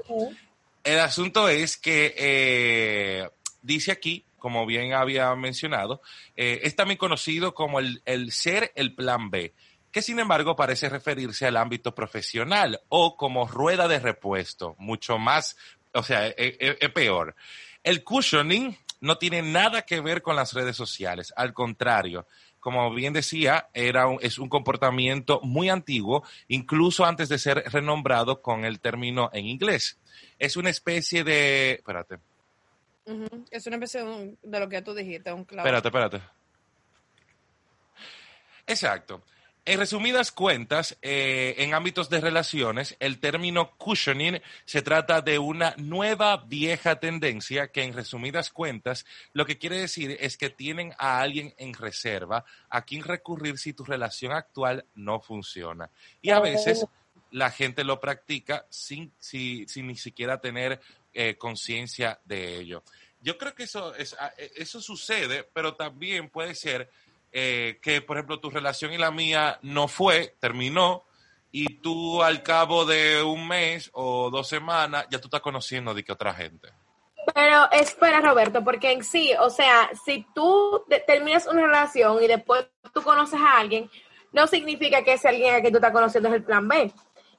El 0.83 0.99
asunto 0.99 1.49
es 1.49 1.77
que 1.77 2.13
eh, 2.17 3.29
dice 3.61 3.91
aquí, 3.91 4.25
como 4.37 4.65
bien 4.65 4.93
había 4.93 5.33
mencionado, 5.35 6.01
eh, 6.35 6.61
es 6.63 6.75
también 6.75 6.97
conocido 6.97 7.53
como 7.53 7.79
el, 7.79 8.01
el 8.05 8.31
ser 8.31 8.71
el 8.75 8.93
plan 8.93 9.29
B, 9.31 9.53
que 9.91 10.01
sin 10.01 10.19
embargo 10.19 10.55
parece 10.55 10.87
referirse 10.89 11.45
al 11.47 11.57
ámbito 11.57 11.95
profesional 11.95 12.79
o 12.89 13.17
como 13.17 13.47
rueda 13.47 13.87
de 13.87 13.99
repuesto, 13.99 14.75
mucho 14.77 15.17
más, 15.17 15.57
o 15.93 16.03
sea, 16.03 16.27
es, 16.27 16.55
es- 16.59 16.77
es 16.79 16.89
peor. 16.91 17.35
El 17.83 18.03
cushioning 18.03 18.77
no 19.05 19.17
tiene 19.17 19.41
nada 19.41 19.83
que 19.83 20.01
ver 20.01 20.21
con 20.21 20.35
las 20.35 20.53
redes 20.53 20.75
sociales, 20.75 21.33
al 21.37 21.53
contrario, 21.53 22.27
como 22.59 22.91
bien 22.91 23.13
decía, 23.13 23.69
era 23.73 24.07
es 24.21 24.39
un 24.39 24.49
comportamiento 24.49 25.39
muy 25.43 25.69
antiguo, 25.69 26.23
incluso 26.47 27.05
antes 27.05 27.29
de 27.29 27.37
ser 27.37 27.63
renombrado 27.71 28.41
con 28.41 28.65
el 28.65 28.79
término 28.79 29.29
en 29.33 29.45
inglés. 29.45 29.99
Es 30.39 30.57
una 30.57 30.71
especie 30.71 31.23
de... 31.23 31.73
Espérate. 31.73 32.17
Es 33.51 33.67
una 33.67 33.75
especie 33.75 34.35
de, 34.41 34.59
lo 34.59 34.67
que 34.67 34.81
tú 34.81 34.95
dijiste, 34.95 35.31
un 35.31 35.45
clavo. 35.45 35.67
Espérate, 35.67 35.87
espérate. 35.89 36.21
Exacto. 38.65 39.21
En 39.68 39.80
resumidas 39.80 40.32
cuentas, 40.32 40.95
eh, 41.01 41.55
en 41.57 41.74
ámbitos 41.74 42.07
de 42.11 42.22
relaciones, 42.22 42.95
el 42.99 43.20
término 43.20 43.76
cushioning 43.78 44.39
se 44.63 44.84
trata 44.84 45.22
de 45.22 45.39
una 45.39 45.74
nueva 45.78 46.38
vieja 46.38 46.99
tendencia 46.99 47.70
que 47.70 47.82
en 47.82 47.93
resumidas 47.93 48.51
cuentas 48.51 49.07
lo 49.34 49.47
que 49.47 49.57
quiere 49.57 49.80
decir 49.80 50.18
es 50.20 50.38
que 50.38 50.51
tienen 50.51 50.93
a 50.99 51.20
alguien 51.20 51.55
en 51.57 51.74
reserva 51.74 52.45
a 52.70 52.84
quien 52.84 53.01
recurrir 53.01 53.57
si 53.57 53.74
tu 53.74 53.84
relación 53.84 54.34
actual 54.34 54.86
no 54.93 55.20
funciona. 55.20 55.89
Y 56.22 56.30
a 56.30 56.39
veces 56.39 56.86
la 57.32 57.49
gente 57.49 57.84
lo 57.84 57.99
practica 57.99 58.68
sin, 58.70 59.13
sin, 59.18 59.66
ni 59.88 59.95
siquiera 59.95 60.39
tener 60.39 60.80
eh, 61.11 61.38
conciencia 61.38 62.20
de 62.24 62.59
ello. 62.59 62.84
Yo 63.20 63.39
creo 63.39 63.55
que 63.55 63.63
eso, 63.63 63.95
es, 63.95 64.16
ah, 64.20 64.32
eso 64.55 64.80
sucede, 64.80 65.43
pero 65.55 65.74
también 65.74 66.30
puede 66.30 66.53
ser 66.53 66.88
eh, 67.38 67.79
que, 67.81 68.01
por 68.01 68.15
ejemplo, 68.15 68.39
tu 68.39 68.49
relación 68.49 68.93
y 68.93 68.97
la 68.97 69.11
mía 69.11 69.59
no 69.61 69.89
fue, 69.89 70.38
terminó, 70.39 71.03
y 71.51 71.81
tú 71.81 72.23
al 72.23 72.41
cabo 72.41 72.86
de 72.86 73.21
un 73.23 73.45
mes 73.45 73.89
o 73.91 74.29
dos 74.29 74.47
semanas 74.47 75.05
ya 75.11 75.19
tú 75.19 75.27
estás 75.27 75.41
conociendo 75.41 75.93
de 75.93 76.01
que 76.05 76.13
otra 76.13 76.33
gente. 76.33 76.69
Pero 77.33 77.69
espera, 77.73 78.21
Roberto, 78.21 78.63
porque 78.63 78.93
en 78.93 79.03
sí, 79.03 79.33
o 79.38 79.49
sea, 79.49 79.89
si 80.05 80.25
tú 80.33 80.86
terminas 81.05 81.45
una 81.45 81.63
relación 81.63 82.23
y 82.23 82.27
después 82.27 82.69
tú 82.93 83.01
conoces 83.01 83.41
a 83.41 83.57
alguien, 83.57 83.91
no 84.31 84.47
significa 84.47 85.03
que 85.03 85.13
ese 85.13 85.27
alguien 85.27 85.55
a 85.55 85.59
quien 85.59 85.73
tú 85.73 85.79
estás 85.79 85.91
conociendo 85.91 86.29
es 86.29 86.36
el 86.36 86.43
plan 86.45 86.69
B. 86.69 86.93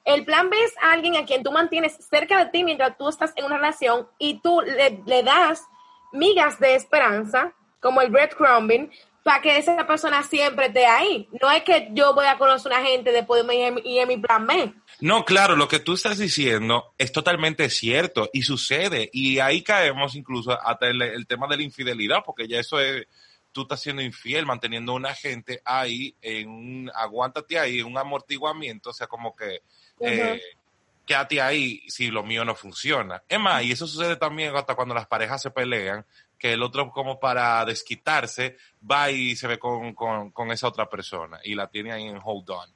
El 0.05 0.25
plan 0.25 0.51
B 0.51 0.63
es 0.63 0.75
alguien 0.79 1.15
a 1.15 1.25
quien 1.25 1.41
tú 1.41 1.51
mantienes 1.51 1.97
cerca 2.07 2.37
de 2.37 2.51
ti 2.51 2.63
mientras 2.63 2.95
tú 2.99 3.09
estás 3.09 3.33
en 3.35 3.45
una 3.45 3.57
relación 3.57 4.07
y 4.19 4.41
tú 4.41 4.61
le, 4.61 5.01
le 5.07 5.23
das 5.23 5.63
migas 6.11 6.59
de 6.59 6.75
esperanza, 6.75 7.55
como 7.79 8.01
el 8.01 8.11
breadcrumbing, 8.11 8.91
para 9.27 9.41
que 9.41 9.57
esa 9.57 9.85
persona 9.85 10.23
siempre 10.23 10.67
esté 10.67 10.85
ahí. 10.85 11.27
No 11.41 11.51
es 11.51 11.61
que 11.63 11.89
yo 11.91 12.13
voy 12.13 12.25
a 12.27 12.37
conocer 12.37 12.71
a 12.71 12.79
una 12.79 12.87
gente 12.87 13.11
después 13.11 13.45
de 13.45 13.81
ir 13.83 13.99
en 13.99 14.07
mi 14.07 14.15
plan 14.15 14.47
B. 14.47 14.73
No, 15.01 15.25
claro, 15.25 15.57
lo 15.57 15.67
que 15.67 15.79
tú 15.79 15.95
estás 15.95 16.17
diciendo 16.17 16.93
es 16.97 17.11
totalmente 17.11 17.69
cierto 17.69 18.29
y 18.31 18.43
sucede. 18.43 19.09
Y 19.11 19.39
ahí 19.39 19.63
caemos 19.63 20.15
incluso 20.15 20.57
hasta 20.57 20.87
el, 20.87 21.27
tema 21.27 21.45
de 21.47 21.57
la 21.57 21.63
infidelidad, 21.63 22.23
porque 22.25 22.47
ya 22.47 22.61
eso 22.61 22.79
es, 22.79 23.05
tú 23.51 23.63
estás 23.63 23.81
siendo 23.81 24.01
infiel, 24.01 24.45
manteniendo 24.45 24.93
a 24.93 24.95
una 24.95 25.13
gente 25.13 25.61
ahí 25.65 26.15
en 26.21 26.47
un, 26.47 26.91
aguántate 26.95 27.59
ahí, 27.59 27.79
en 27.79 27.87
un 27.87 27.97
amortiguamiento, 27.97 28.91
o 28.91 28.93
sea, 28.93 29.07
como 29.07 29.35
que... 29.35 29.59
Eh, 29.99 30.41
quédate 31.05 31.41
ahí 31.41 31.81
si 31.87 32.11
lo 32.11 32.21
mío 32.21 32.45
no 32.45 32.53
funciona. 32.53 33.23
Es 33.27 33.39
más, 33.39 33.63
y 33.63 33.71
eso 33.71 33.87
sucede 33.87 34.17
también 34.17 34.55
hasta 34.55 34.75
cuando 34.75 34.93
las 34.93 35.07
parejas 35.07 35.41
se 35.41 35.49
pelean, 35.49 36.05
que 36.37 36.53
el 36.53 36.63
otro 36.63 36.91
como 36.91 37.19
para 37.19 37.63
desquitarse 37.65 38.57
va 38.89 39.09
y 39.11 39.35
se 39.35 39.47
ve 39.47 39.59
con, 39.59 39.93
con, 39.93 40.51
esa 40.51 40.67
otra 40.67 40.89
persona 40.89 41.39
y 41.43 41.55
la 41.55 41.69
tiene 41.69 41.91
ahí 41.91 42.03
en 42.03 42.19
hold 42.23 42.49
on. 42.49 42.69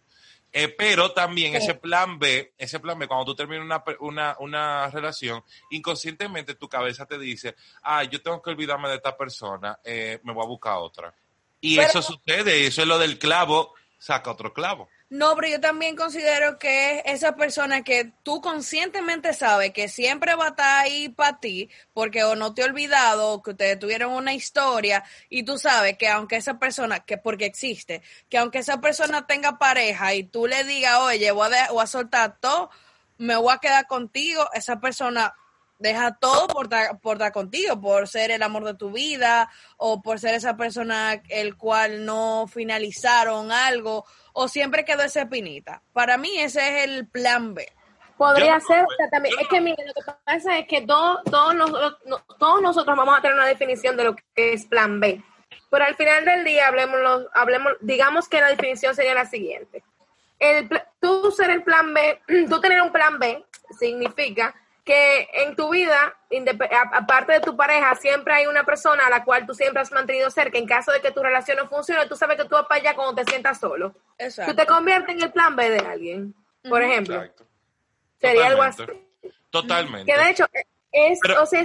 Eh, 0.53 0.67
pero 0.67 1.13
también 1.13 1.55
ese 1.55 1.75
plan 1.75 2.19
B, 2.19 2.53
ese 2.57 2.81
plan 2.81 2.99
B, 2.99 3.07
cuando 3.07 3.25
tú 3.25 3.35
terminas 3.35 3.63
una, 3.63 3.83
una, 3.99 4.35
una, 4.39 4.89
relación, 4.89 5.41
inconscientemente 5.69 6.55
tu 6.55 6.67
cabeza 6.67 7.05
te 7.05 7.17
dice, 7.17 7.55
ah, 7.83 8.03
yo 8.03 8.21
tengo 8.21 8.41
que 8.41 8.49
olvidarme 8.49 8.89
de 8.89 8.95
esta 8.95 9.15
persona, 9.15 9.79
eh, 9.83 10.19
me 10.23 10.33
voy 10.33 10.43
a 10.43 10.47
buscar 10.47 10.75
otra. 10.77 11.13
Y 11.61 11.79
eso 11.79 12.01
sucede, 12.01 12.67
eso 12.67 12.81
es 12.81 12.87
lo 12.87 12.97
del 12.97 13.17
clavo, 13.17 13.75
saca 13.97 14.31
otro 14.31 14.51
clavo. 14.51 14.89
No, 15.11 15.35
pero 15.35 15.49
yo 15.49 15.59
también 15.59 15.97
considero 15.97 16.57
que 16.57 17.03
esa 17.05 17.35
persona 17.35 17.83
que 17.83 18.13
tú 18.23 18.39
conscientemente 18.39 19.33
sabes 19.33 19.73
que 19.73 19.89
siempre 19.89 20.35
va 20.35 20.45
a 20.45 20.49
estar 20.51 20.85
ahí 20.85 21.09
para 21.09 21.37
ti, 21.37 21.69
porque 21.93 22.23
o 22.23 22.37
no 22.37 22.53
te 22.53 22.61
he 22.61 22.65
olvidado, 22.65 23.33
o 23.33 23.43
que 23.43 23.51
ustedes 23.51 23.77
tuvieron 23.77 24.13
una 24.13 24.33
historia, 24.33 25.03
y 25.29 25.43
tú 25.43 25.57
sabes 25.57 25.97
que 25.97 26.07
aunque 26.07 26.37
esa 26.37 26.59
persona, 26.59 27.01
que 27.01 27.17
porque 27.17 27.45
existe, 27.45 28.01
que 28.29 28.37
aunque 28.37 28.59
esa 28.59 28.79
persona 28.79 29.27
tenga 29.27 29.59
pareja 29.59 30.13
y 30.13 30.23
tú 30.23 30.47
le 30.47 30.63
digas, 30.63 30.97
oye, 31.01 31.29
voy 31.31 31.53
a, 31.55 31.71
voy 31.71 31.83
a 31.83 31.87
soltar 31.87 32.37
todo, 32.39 32.69
me 33.17 33.35
voy 33.35 33.53
a 33.53 33.57
quedar 33.57 33.87
contigo, 33.87 34.49
esa 34.53 34.79
persona 34.79 35.35
deja 35.81 36.15
todo 36.15 36.47
por 36.47 36.69
por 37.01 37.17
dar 37.17 37.31
contigo, 37.31 37.79
por 37.81 38.07
ser 38.07 38.31
el 38.31 38.43
amor 38.43 38.63
de 38.63 38.75
tu 38.75 38.91
vida 38.91 39.49
o 39.77 40.01
por 40.01 40.19
ser 40.19 40.35
esa 40.35 40.55
persona 40.55 41.21
el 41.29 41.57
cual 41.57 42.05
no 42.05 42.47
finalizaron 42.47 43.51
algo 43.51 44.05
o 44.33 44.47
siempre 44.47 44.85
quedó 44.85 45.03
esa 45.03 45.23
espinita. 45.23 45.81
Para 45.93 46.17
mí 46.17 46.37
ese 46.37 46.59
es 46.67 46.85
el 46.85 47.07
plan 47.07 47.53
B. 47.53 47.67
Podría 48.17 48.59
ser, 48.59 48.85
también, 49.09 49.33
es 49.39 49.47
que 49.47 49.59
mire, 49.59 49.83
lo 49.83 49.93
que 49.93 50.11
pasa 50.23 50.59
es 50.59 50.67
que 50.67 50.81
todos, 50.81 51.21
nosotros, 51.55 51.97
todos 52.37 52.61
nosotros 52.61 52.95
vamos 52.95 53.17
a 53.17 53.21
tener 53.21 53.35
una 53.35 53.47
definición 53.47 53.97
de 53.97 54.03
lo 54.03 54.15
que 54.15 54.53
es 54.53 54.65
plan 54.67 54.99
B. 54.99 55.23
Pero 55.71 55.85
al 55.85 55.95
final 55.95 56.23
del 56.25 56.43
día, 56.43 56.67
hablemos, 56.67 56.99
hablemos 57.33 57.73
digamos 57.81 58.29
que 58.29 58.39
la 58.39 58.49
definición 58.49 58.93
sería 58.93 59.15
la 59.15 59.25
siguiente. 59.25 59.83
El, 60.37 60.69
tú 60.99 61.31
ser 61.31 61.49
el 61.49 61.63
plan 61.63 61.95
B, 61.95 62.21
tú 62.49 62.61
tener 62.61 62.81
un 62.83 62.91
plan 62.91 63.17
B 63.17 63.43
significa 63.79 64.53
que 64.91 65.29
en 65.45 65.55
tu 65.55 65.69
vida, 65.69 66.17
aparte 66.91 67.31
de 67.31 67.39
tu 67.39 67.55
pareja, 67.55 67.95
siempre 67.95 68.33
hay 68.33 68.47
una 68.47 68.65
persona 68.65 69.07
a 69.07 69.09
la 69.09 69.23
cual 69.23 69.45
tú 69.45 69.53
siempre 69.53 69.81
has 69.81 69.91
mantenido 69.93 70.29
cerca. 70.29 70.57
En 70.57 70.67
caso 70.67 70.91
de 70.91 70.99
que 70.99 71.11
tu 71.11 71.23
relación 71.23 71.55
no 71.55 71.69
funcione, 71.69 72.05
tú 72.07 72.17
sabes 72.17 72.35
que 72.35 72.43
tú 72.43 72.55
vas 72.55 72.65
para 72.65 72.81
allá 72.81 72.93
cuando 72.93 73.15
te 73.15 73.31
sientas 73.31 73.57
solo. 73.57 73.95
Exacto. 74.17 74.51
Tú 74.51 74.57
te 74.57 74.65
conviertes 74.65 75.15
en 75.15 75.23
el 75.23 75.31
plan 75.31 75.55
B 75.55 75.69
de 75.69 75.79
alguien, 75.79 76.35
por 76.67 76.81
ejemplo. 76.81 77.15
Exacto. 77.15 77.45
Sería 78.19 78.47
algo 78.47 78.63
así. 78.63 78.83
Totalmente. 79.49 80.11
Que 80.11 80.19
de 80.19 80.29
hecho, 80.29 80.45
es, 80.91 81.19
o 81.39 81.45
sea, 81.45 81.63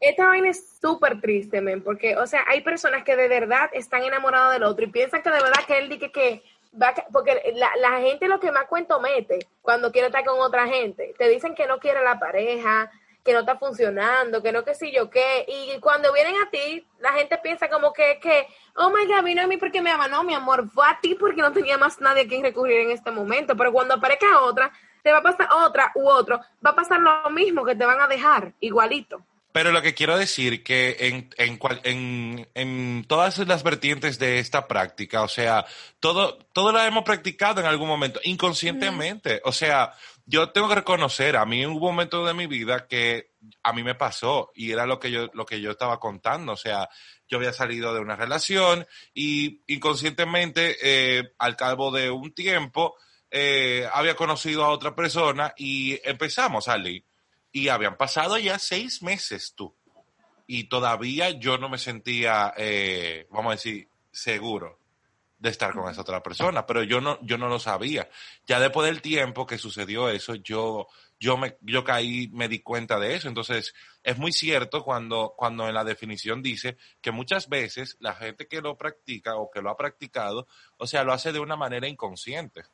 esta 0.00 0.26
vaina 0.26 0.48
es 0.48 0.78
súper 0.80 1.20
triste, 1.20 1.60
men, 1.60 1.82
porque, 1.82 2.16
o 2.16 2.26
sea, 2.26 2.42
hay 2.48 2.62
personas 2.62 3.04
que 3.04 3.16
de 3.16 3.28
verdad 3.28 3.68
están 3.74 4.02
enamoradas 4.02 4.54
del 4.54 4.62
otro 4.62 4.86
y 4.86 4.90
piensan 4.90 5.22
que 5.22 5.30
de 5.30 5.42
verdad 5.42 5.62
que 5.66 5.76
él 5.76 5.90
dice 5.90 6.10
que 6.10 6.42
porque 7.12 7.54
la, 7.54 7.70
la, 7.76 8.00
gente 8.00 8.28
lo 8.28 8.40
que 8.40 8.52
más 8.52 8.66
cuento 8.66 9.00
mete 9.00 9.38
cuando 9.62 9.90
quiere 9.92 10.08
estar 10.08 10.24
con 10.24 10.40
otra 10.40 10.66
gente, 10.66 11.14
te 11.18 11.28
dicen 11.28 11.54
que 11.54 11.66
no 11.66 11.78
quiere 11.78 12.02
la 12.02 12.18
pareja, 12.18 12.90
que 13.26 13.32
no 13.32 13.40
está 13.40 13.58
funcionando, 13.58 14.42
que 14.42 14.52
no 14.52 14.64
que 14.64 14.74
si 14.74 14.92
yo 14.92 15.10
qué, 15.10 15.44
y 15.48 15.80
cuando 15.80 16.12
vienen 16.12 16.36
a 16.36 16.48
ti, 16.48 16.86
la 17.00 17.12
gente 17.12 17.36
piensa 17.38 17.68
como 17.68 17.92
que, 17.92 18.20
que 18.20 18.46
oh 18.76 18.90
my 18.90 19.04
God, 19.06 19.24
vino 19.24 19.42
a 19.42 19.46
mí 19.46 19.56
porque 19.56 19.82
me 19.82 19.90
ama, 19.90 20.06
no, 20.06 20.22
mi 20.22 20.32
amor, 20.32 20.68
fue 20.70 20.86
a 20.86 20.98
ti 21.00 21.16
porque 21.16 21.42
no 21.42 21.52
tenía 21.52 21.76
más 21.76 22.00
nadie 22.00 22.22
a 22.22 22.28
quien 22.28 22.42
recurrir 22.42 22.80
en 22.80 22.90
este 22.92 23.10
momento, 23.10 23.56
pero 23.56 23.72
cuando 23.72 23.94
aparezca 23.94 24.40
otra, 24.42 24.70
te 25.02 25.12
va 25.12 25.18
a 25.18 25.22
pasar 25.22 25.48
otra 25.52 25.92
u 25.94 26.08
otro, 26.08 26.40
va 26.64 26.70
a 26.70 26.74
pasar 26.76 27.00
lo 27.00 27.28
mismo, 27.30 27.64
que 27.64 27.74
te 27.74 27.84
van 27.84 28.00
a 28.00 28.06
dejar 28.06 28.52
igualito. 28.60 29.22
Pero 29.56 29.72
lo 29.72 29.80
que 29.80 29.94
quiero 29.94 30.18
decir 30.18 30.62
que 30.62 30.98
en, 31.00 31.30
en, 31.38 31.58
en, 31.84 32.48
en, 32.52 33.04
todas 33.08 33.38
las 33.38 33.62
vertientes 33.62 34.18
de 34.18 34.38
esta 34.38 34.68
práctica, 34.68 35.22
o 35.22 35.28
sea, 35.28 35.64
todo, 35.98 36.36
todo 36.52 36.72
lo 36.72 36.82
hemos 36.82 37.04
practicado 37.04 37.62
en 37.62 37.66
algún 37.66 37.88
momento, 37.88 38.20
inconscientemente. 38.24 39.40
O 39.44 39.52
sea, 39.52 39.94
yo 40.26 40.50
tengo 40.50 40.68
que 40.68 40.74
reconocer, 40.74 41.38
a 41.38 41.46
mí 41.46 41.64
hubo 41.64 41.86
un 41.86 41.94
momento 41.94 42.26
de 42.26 42.34
mi 42.34 42.46
vida 42.46 42.86
que 42.86 43.30
a 43.62 43.72
mí 43.72 43.82
me 43.82 43.94
pasó 43.94 44.52
y 44.54 44.72
era 44.72 44.84
lo 44.84 45.00
que 45.00 45.10
yo, 45.10 45.30
lo 45.32 45.46
que 45.46 45.58
yo 45.58 45.70
estaba 45.70 45.98
contando. 45.98 46.52
O 46.52 46.58
sea, 46.58 46.90
yo 47.26 47.38
había 47.38 47.54
salido 47.54 47.94
de 47.94 48.00
una 48.00 48.14
relación 48.14 48.86
y 49.14 49.62
inconscientemente, 49.68 50.76
eh, 50.82 51.32
al 51.38 51.56
cabo 51.56 51.90
de 51.90 52.10
un 52.10 52.34
tiempo, 52.34 52.96
eh, 53.30 53.88
había 53.90 54.16
conocido 54.16 54.66
a 54.66 54.68
otra 54.68 54.94
persona 54.94 55.54
y 55.56 55.98
empezamos 56.04 56.68
a 56.68 56.72
salir 56.72 57.05
y 57.56 57.70
habían 57.70 57.96
pasado 57.96 58.36
ya 58.36 58.58
seis 58.58 59.02
meses 59.02 59.54
tú. 59.56 59.74
Y 60.46 60.64
todavía 60.64 61.30
yo 61.30 61.56
no 61.56 61.70
me 61.70 61.78
sentía, 61.78 62.52
eh, 62.54 63.26
vamos 63.30 63.50
a 63.50 63.54
decir, 63.54 63.88
seguro 64.10 64.78
de 65.38 65.48
estar 65.48 65.72
con 65.72 65.90
esa 65.90 66.02
otra 66.02 66.22
persona, 66.22 66.66
pero 66.66 66.82
yo 66.82 67.00
no, 67.00 67.18
yo 67.22 67.38
no 67.38 67.48
lo 67.48 67.58
sabía. 67.58 68.10
Ya 68.46 68.60
después 68.60 68.86
del 68.86 69.00
tiempo 69.00 69.46
que 69.46 69.56
sucedió 69.56 70.10
eso, 70.10 70.34
yo, 70.34 70.88
yo 71.18 71.38
me, 71.38 71.56
yo 71.62 71.82
caí, 71.82 72.28
me 72.28 72.46
di 72.48 72.58
cuenta 72.58 72.98
de 72.98 73.14
eso. 73.14 73.26
Entonces, 73.26 73.72
es 74.02 74.18
muy 74.18 74.32
cierto 74.32 74.84
cuando, 74.84 75.32
cuando 75.34 75.66
en 75.66 75.72
la 75.72 75.84
definición 75.84 76.42
dice 76.42 76.76
que 77.00 77.10
muchas 77.10 77.48
veces 77.48 77.96
la 78.00 78.12
gente 78.12 78.48
que 78.48 78.60
lo 78.60 78.76
practica 78.76 79.36
o 79.36 79.50
que 79.50 79.62
lo 79.62 79.70
ha 79.70 79.78
practicado, 79.78 80.46
o 80.76 80.86
sea, 80.86 81.04
lo 81.04 81.14
hace 81.14 81.32
de 81.32 81.40
una 81.40 81.56
manera 81.56 81.88
inconsciente. 81.88 82.64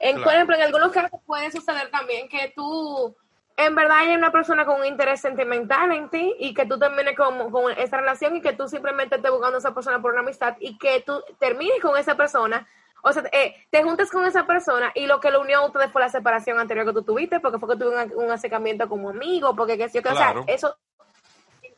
En, 0.00 0.22
Por 0.22 0.34
ejemplo, 0.34 0.54
en 0.54 0.62
algunos 0.62 0.92
casos 0.92 1.18
puede 1.24 1.50
suceder 1.50 1.90
también 1.90 2.28
que 2.28 2.52
tú 2.54 3.16
en 3.58 3.74
verdad 3.74 3.98
hay 3.98 4.14
una 4.14 4.30
persona 4.30 4.64
con 4.64 4.80
un 4.80 4.86
interés 4.86 5.20
sentimental 5.20 5.90
en 5.90 6.08
ti 6.08 6.34
y 6.38 6.54
que 6.54 6.64
tú 6.64 6.78
termines 6.78 7.16
con, 7.16 7.50
con 7.50 7.72
esa 7.72 7.98
relación 7.98 8.36
y 8.36 8.40
que 8.40 8.52
tú 8.52 8.68
simplemente 8.68 9.16
estés 9.16 9.30
buscando 9.32 9.56
a 9.56 9.58
esa 9.58 9.74
persona 9.74 10.00
por 10.00 10.12
una 10.12 10.20
amistad 10.20 10.56
y 10.60 10.78
que 10.78 11.02
tú 11.04 11.20
termines 11.40 11.82
con 11.82 11.98
esa 11.98 12.14
persona, 12.14 12.68
o 13.02 13.12
sea, 13.12 13.24
eh, 13.32 13.66
te 13.70 13.82
juntes 13.82 14.10
con 14.10 14.24
esa 14.24 14.46
persona 14.46 14.92
y 14.94 15.06
lo 15.06 15.18
que 15.18 15.32
lo 15.32 15.40
unió 15.40 15.58
a 15.58 15.66
ustedes 15.66 15.90
fue 15.90 16.00
la 16.00 16.08
separación 16.08 16.60
anterior 16.60 16.86
que 16.86 16.92
tú 16.92 17.02
tuviste, 17.02 17.40
porque 17.40 17.58
fue 17.58 17.68
que 17.70 17.84
tuve 17.84 18.14
un, 18.14 18.30
acercamiento 18.30 18.88
como 18.88 19.10
amigo, 19.10 19.56
porque 19.56 19.76
que, 19.76 19.84
o 19.84 20.14
sea, 20.14 20.34
eso 20.46 20.76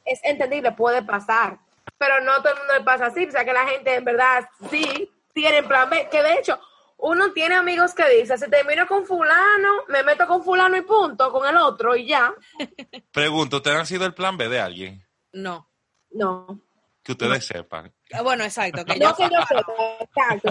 es 0.05 0.21
entendible, 0.23 0.73
puede 0.73 1.03
pasar. 1.03 1.59
pero 1.97 2.21
no 2.21 2.37
todo 2.43 2.53
el 2.53 2.59
mundo 2.59 2.75
le 2.75 2.85
pasa 2.85 3.07
así. 3.07 3.27
O 3.27 3.31
sea, 3.31 3.45
que 3.45 3.53
la 3.53 3.67
gente 3.67 3.95
en 3.95 4.05
verdad 4.05 4.49
sí 4.71 5.11
tiene 5.33 5.63
plan 5.63 5.89
B. 5.89 6.09
Que 6.11 6.23
de 6.23 6.35
hecho, 6.35 6.59
uno 7.03 7.33
tiene 7.33 7.55
amigos 7.57 7.95
que 7.95 8.09
dicen, 8.09 8.39
si 8.39 8.49
termino 8.51 8.87
con 8.87 9.05
fulano, 9.07 9.85
me 9.89 10.03
meto 10.03 10.27
con 10.27 10.43
fulano 10.45 10.77
y 10.77 10.83
punto, 10.83 11.31
con 11.33 11.47
el 11.49 11.57
otro 11.57 11.97
y 11.97 12.07
ya. 12.07 12.33
Pregunto, 13.13 13.57
¿ustedes 13.59 13.79
han 13.79 13.87
sido 13.87 14.07
el 14.07 14.15
plan 14.15 14.37
B 14.37 14.49
de 14.49 14.61
alguien? 14.61 15.07
No. 15.33 15.69
No. 16.13 16.61
Que 17.03 17.13
ustedes 17.13 17.47
sepan. 17.47 17.93
Ah, 18.13 18.23
Bueno, 18.23 18.45
exacto. 18.45 18.85
Que 18.85 18.97
No 18.99 19.11
yo, 19.11 19.17
que 19.17 19.23
yo 19.35 19.41
sepa, 19.49 19.73
exacto. 20.01 20.51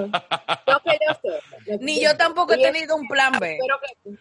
No 0.68 0.80
que 0.82 1.00
yo 1.08 1.14
sepa. 1.22 1.78
ni 1.82 2.02
yo 2.02 2.18
tampoco 2.18 2.54
he 2.54 2.58
tenido 2.58 2.96
un 2.96 3.08
plan 3.08 3.34
B. 3.40 3.58
Pero 3.62 3.80
que, 3.82 4.12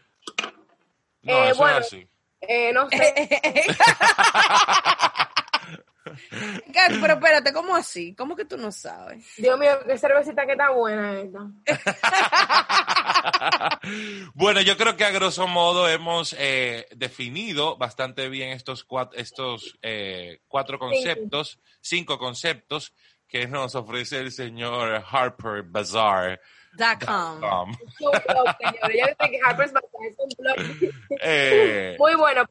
No, 1.22 1.32
Eh, 1.32 1.48
eso 1.50 1.58
bueno. 1.58 1.78
es 1.78 1.86
así. 1.86 2.08
eh, 2.42 2.72
no 2.72 2.88
sé. 2.90 3.28
Pero 7.00 7.14
espérate, 7.14 7.52
¿cómo 7.52 7.76
así? 7.76 8.14
¿Cómo 8.14 8.36
que 8.36 8.44
tú 8.44 8.56
no 8.56 8.72
sabes? 8.72 9.24
Dios 9.36 9.58
mío, 9.58 9.78
qué 9.86 9.98
cervecita 9.98 10.46
que 10.46 10.52
está 10.52 10.70
buena 10.70 11.20
esta. 11.20 11.46
bueno, 14.34 14.60
yo 14.60 14.76
creo 14.76 14.96
que 14.96 15.04
a 15.04 15.10
grosso 15.10 15.46
modo 15.46 15.88
hemos 15.88 16.34
eh, 16.38 16.86
definido 16.96 17.76
bastante 17.76 18.28
bien 18.28 18.50
estos 18.50 18.84
cuatro, 18.84 19.18
estos 19.18 19.78
eh, 19.82 20.40
cuatro 20.48 20.78
conceptos, 20.78 21.60
cinco 21.80 22.18
conceptos 22.18 22.92
que 23.28 23.46
nos 23.46 23.74
ofrece 23.74 24.20
el 24.20 24.32
señor 24.32 25.04
Harper 25.10 25.62
Bazaar. 25.62 26.40
Dot 26.72 27.04
com. 27.04 27.70
Es 27.70 28.00
un 28.00 28.10
blog, 28.10 28.56
señores. 28.58 28.96
Ya 28.96 29.06
viste 29.06 29.30
que 29.30 29.38
Harper's 29.44 29.72
Bazaar 29.72 30.06
es 30.06 30.14
un 30.18 30.28
blog. 30.38 30.56
eh, 31.22 31.96
Muy 31.98 32.14
bueno, 32.14 32.44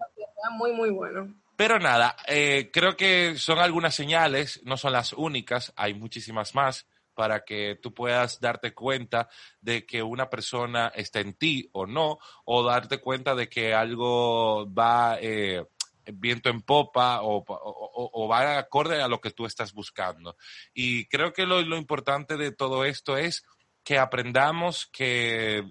muy, 0.51 0.73
muy 0.73 0.89
bueno. 0.89 1.33
Pero 1.57 1.79
nada, 1.79 2.15
eh, 2.27 2.69
creo 2.71 2.95
que 2.95 3.35
son 3.37 3.57
algunas 3.59 3.95
señales, 3.95 4.61
no 4.63 4.77
son 4.77 4.93
las 4.93 5.11
únicas, 5.13 5.73
hay 5.75 5.95
muchísimas 5.95 6.53
más 6.55 6.87
para 7.15 7.43
que 7.43 7.79
tú 7.81 7.95
puedas 7.95 8.39
darte 8.39 8.75
cuenta 8.75 9.27
de 9.59 9.83
que 9.85 10.03
una 10.03 10.29
persona 10.29 10.89
está 10.95 11.19
en 11.19 11.33
ti 11.33 11.67
o 11.73 11.87
no, 11.87 12.19
o 12.45 12.63
darte 12.63 12.99
cuenta 12.99 13.33
de 13.33 13.49
que 13.49 13.73
algo 13.73 14.71
va 14.71 15.17
eh, 15.19 15.65
viento 16.13 16.49
en 16.49 16.61
popa 16.61 17.21
o, 17.23 17.43
o- 17.47 18.27
va 18.27 18.59
acorde 18.59 19.01
a 19.01 19.07
lo 19.07 19.19
que 19.19 19.31
tú 19.31 19.47
estás 19.47 19.73
buscando. 19.73 20.37
Y 20.75 21.07
creo 21.07 21.33
que 21.33 21.47
lo, 21.47 21.61
lo 21.63 21.75
importante 21.77 22.37
de 22.37 22.51
todo 22.51 22.85
esto 22.85 23.17
es 23.17 23.43
que 23.83 23.97
aprendamos, 23.97 24.87
que, 24.93 25.63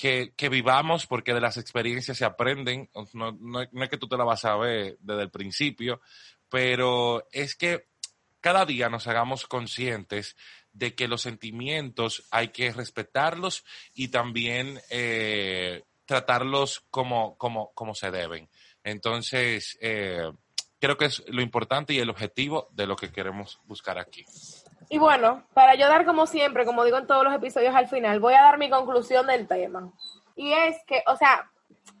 que, 0.00 0.48
vivamos, 0.48 1.06
porque 1.06 1.34
de 1.34 1.40
las 1.42 1.58
experiencias 1.58 2.16
se 2.16 2.24
aprenden. 2.24 2.88
No, 3.12 3.32
no- 3.32 3.66
no 3.70 3.84
es 3.84 3.90
que 3.90 3.98
tú 3.98 4.08
te 4.08 4.16
la 4.16 4.24
vas 4.24 4.44
a 4.46 4.56
ver 4.56 4.96
desde 5.00 5.22
el 5.22 5.30
principio, 5.30 6.00
pero 6.48 7.26
es 7.32 7.54
que 7.54 7.86
cada 8.40 8.64
día 8.64 8.88
nos 8.88 9.06
hagamos 9.06 9.46
conscientes 9.46 10.36
de 10.72 10.94
que 10.94 11.06
los 11.08 11.20
sentimientos 11.20 12.24
hay 12.30 12.48
que 12.48 12.72
respetarlos 12.72 13.64
y 13.94 14.08
también 14.08 14.80
eh, 14.88 15.82
tratarlos 16.06 16.80
como, 16.90 17.36
como, 17.36 17.72
como 17.74 17.94
se 17.94 18.10
deben. 18.10 18.48
Entonces, 18.82 19.76
eh, 19.82 20.32
creo 20.80 20.96
que 20.96 21.04
es 21.06 21.22
lo 21.28 21.42
importante 21.42 21.92
y 21.92 21.98
el 21.98 22.08
objetivo 22.08 22.68
de 22.72 22.86
lo 22.86 22.96
que 22.96 23.12
queremos 23.12 23.60
buscar 23.64 23.98
aquí. 23.98 24.24
Y 24.92 24.98
bueno, 24.98 25.44
para 25.54 25.76
yo 25.76 25.88
dar 25.88 26.04
como 26.04 26.26
siempre, 26.26 26.66
como 26.66 26.84
digo 26.84 26.98
en 26.98 27.06
todos 27.06 27.22
los 27.22 27.32
episodios 27.32 27.72
al 27.76 27.86
final, 27.86 28.18
voy 28.18 28.34
a 28.34 28.42
dar 28.42 28.58
mi 28.58 28.68
conclusión 28.68 29.24
del 29.28 29.46
tema. 29.46 29.92
Y 30.34 30.52
es 30.52 30.78
que, 30.84 31.04
o 31.06 31.14
sea, 31.14 31.48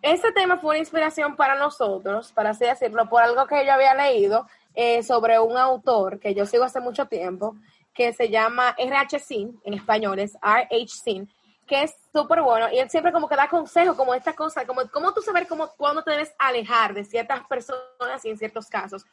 este 0.02 0.32
tema 0.32 0.58
fue 0.58 0.70
una 0.70 0.78
inspiración 0.80 1.36
para 1.36 1.54
nosotros, 1.54 2.32
para 2.32 2.50
así 2.50 2.64
decirlo, 2.64 3.08
por 3.08 3.22
algo 3.22 3.46
que 3.46 3.64
yo 3.64 3.72
había 3.72 3.94
leído 3.94 4.44
eh, 4.74 5.04
sobre 5.04 5.38
un 5.38 5.56
autor 5.56 6.18
que 6.18 6.34
yo 6.34 6.46
sigo 6.46 6.64
hace 6.64 6.80
mucho 6.80 7.06
tiempo, 7.06 7.54
que 7.94 8.12
se 8.12 8.28
llama 8.28 8.74
R.H. 8.76 9.20
Sin, 9.20 9.60
en 9.62 9.74
español 9.74 10.18
es 10.18 10.34
R.H. 10.42 10.88
Sin, 10.88 11.32
que 11.68 11.84
es 11.84 11.94
súper 12.12 12.42
bueno. 12.42 12.66
Y 12.72 12.80
él 12.80 12.90
siempre 12.90 13.12
como 13.12 13.28
que 13.28 13.36
da 13.36 13.48
consejos, 13.48 13.96
como 13.96 14.14
esta 14.14 14.32
cosa, 14.32 14.66
como 14.66 14.82
cómo 14.90 15.14
tú 15.14 15.22
saber 15.22 15.46
cómo, 15.46 15.68
cuándo 15.76 16.02
te 16.02 16.10
debes 16.10 16.34
alejar 16.40 16.92
de 16.92 17.04
ciertas 17.04 17.46
personas 17.46 18.24
y 18.24 18.30
en 18.30 18.36
ciertos 18.36 18.66
casos. 18.66 19.06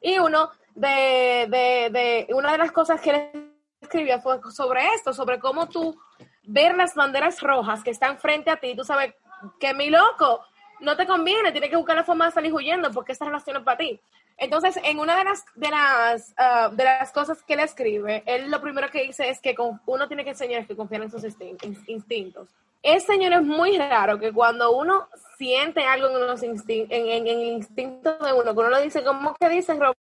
Y 0.00 0.18
uno 0.18 0.50
de, 0.74 1.46
de, 1.90 2.26
una 2.34 2.52
de 2.52 2.58
las 2.58 2.72
cosas 2.72 3.00
que 3.00 3.10
él 3.10 3.52
escribió 3.80 4.20
fue 4.20 4.40
sobre 4.52 4.86
esto, 4.94 5.12
sobre 5.12 5.38
cómo 5.38 5.68
tú 5.68 5.98
ver 6.44 6.74
las 6.76 6.94
banderas 6.94 7.40
rojas 7.40 7.82
que 7.82 7.90
están 7.90 8.18
frente 8.18 8.50
a 8.50 8.56
ti, 8.56 8.74
tú 8.74 8.84
sabes 8.84 9.14
que 9.58 9.74
mi 9.74 9.90
loco 9.90 10.40
no 10.80 10.96
te 10.96 11.06
conviene, 11.06 11.52
tienes 11.52 11.70
que 11.70 11.76
buscar 11.76 11.96
la 11.96 12.04
forma 12.04 12.26
de 12.26 12.32
salir 12.32 12.52
huyendo 12.52 12.90
porque 12.90 13.12
esa 13.12 13.24
relación 13.26 13.56
es 13.58 13.62
para 13.62 13.78
ti. 13.78 14.00
Entonces, 14.38 14.78
en 14.84 14.98
una 14.98 15.16
de 15.16 15.24
las 15.24 15.44
de 15.54 15.68
las 15.70 16.32
ah, 16.38 16.70
de 16.72 16.84
las 16.84 17.12
cosas 17.12 17.42
que 17.42 17.52
él 17.54 17.60
escribe, 17.60 18.22
él 18.24 18.50
lo 18.50 18.60
primero 18.62 18.90
que 18.90 19.02
dice 19.02 19.28
es 19.28 19.38
que 19.40 19.54
uno 19.86 20.08
tiene 20.08 20.24
que 20.24 20.30
enseñar 20.30 20.66
que 20.66 20.74
confiar 20.74 21.02
en 21.02 21.10
sus 21.10 21.22
instin- 21.24 21.62
in- 21.62 21.84
instintos. 21.88 22.48
Es, 22.82 23.04
señor, 23.04 23.32
es 23.34 23.42
muy 23.42 23.76
raro 23.76 24.18
que 24.18 24.32
cuando 24.32 24.72
uno 24.72 25.08
siente 25.36 25.84
algo 25.84 26.08
en, 26.08 26.26
los 26.26 26.42
en, 26.42 27.26
el 27.26 27.42
instinto 27.42 28.16
de 28.18 28.32
uno, 28.32 28.54
que 28.54 28.60
uno 28.60 28.70
lo 28.70 28.80
dice, 28.80 29.04
¿cómo 29.04 29.34
que 29.38 29.48
dice 29.48 29.74
Roberto? 29.74 29.96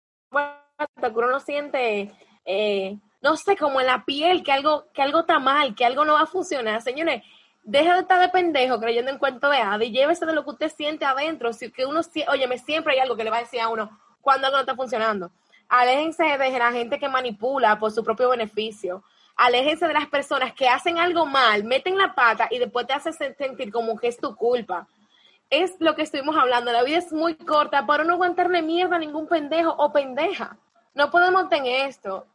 Que 1.02 1.08
uno 1.10 1.28
lo 1.28 1.40
siente, 1.40 2.12
eh, 2.44 2.98
no 3.22 3.38
sé, 3.38 3.56
como 3.56 3.80
en 3.80 3.88
la 3.88 4.04
piel, 4.04 4.44
que 4.44 4.52
algo, 4.52 4.92
que 4.94 5.02
algo 5.02 5.22
está 5.22 5.40
mal, 5.40 5.74
que 5.74 5.86
algo 5.86 6.04
no 6.04 6.14
va 6.14 6.22
a 6.22 6.26
funcionar. 6.26 6.82
Señores, 6.82 7.24
deje 7.64 7.94
de 7.94 8.00
estar 8.00 8.20
de 8.20 8.30
pendejo 8.30 8.80
creyendo 8.80 9.10
en 9.10 9.18
cuento 9.18 9.50
de 9.50 9.58
hada 9.58 9.84
y 9.84 9.92
llévese 9.92 10.26
de 10.26 10.34
lo 10.34 10.44
que 10.44 10.52
usted 10.52 10.72
siente 10.72 11.06
adentro. 11.06 11.54
Si 11.54 11.72
que 11.72 11.86
uno, 11.86 12.02
óyeme, 12.28 12.58
siempre 12.58 12.94
hay 12.94 13.00
algo 13.00 13.16
que 13.16 13.24
le 13.24 13.30
va 13.30 13.38
a 13.38 13.42
decir 13.42 13.62
a 13.62 13.70
uno 13.70 13.98
cuando 14.22 14.48
algo 14.48 14.58
no 14.58 14.62
está 14.62 14.76
funcionando. 14.76 15.32
Aléjense 15.70 16.24
de 16.24 16.60
la 16.60 16.72
gente 16.72 17.00
que 17.00 17.08
manipula 17.08 17.80
por 17.80 17.92
su 17.92 18.04
propio 18.04 18.30
beneficio. 18.30 19.04
Aléjense 19.38 19.88
de 19.88 19.94
las 19.94 20.08
personas 20.08 20.54
que 20.54 20.68
hacen 20.70 20.98
algo 20.98 21.26
mal, 21.26 21.64
meten 21.64 21.98
la 21.98 22.14
pata 22.16 22.48
y 22.50 22.60
después 22.60 22.88
te 22.88 22.94
hacen 22.94 23.14
sen- 23.14 23.36
sentir 23.38 23.72
como 23.72 23.98
que 23.98 24.08
es 24.08 24.18
tu 24.18 24.36
culpa. 24.36 24.88
Es 25.50 25.76
lo 25.80 25.94
que 25.96 26.04
estuvimos 26.04 26.36
hablando. 26.38 26.72
La 26.72 26.84
vida 26.84 26.98
es 26.98 27.12
muy 27.12 27.36
corta 27.36 27.86
para 27.86 28.04
no 28.04 28.14
aguantarle 28.14 28.62
mierda 28.62 28.96
a 28.96 29.00
ningún 29.00 29.28
pendejo 29.28 29.72
o 29.78 29.92
pendeja. 29.92 30.58
No 30.94 31.12
podemos 31.12 31.50
tener 31.50 31.88
esto. 31.90 32.26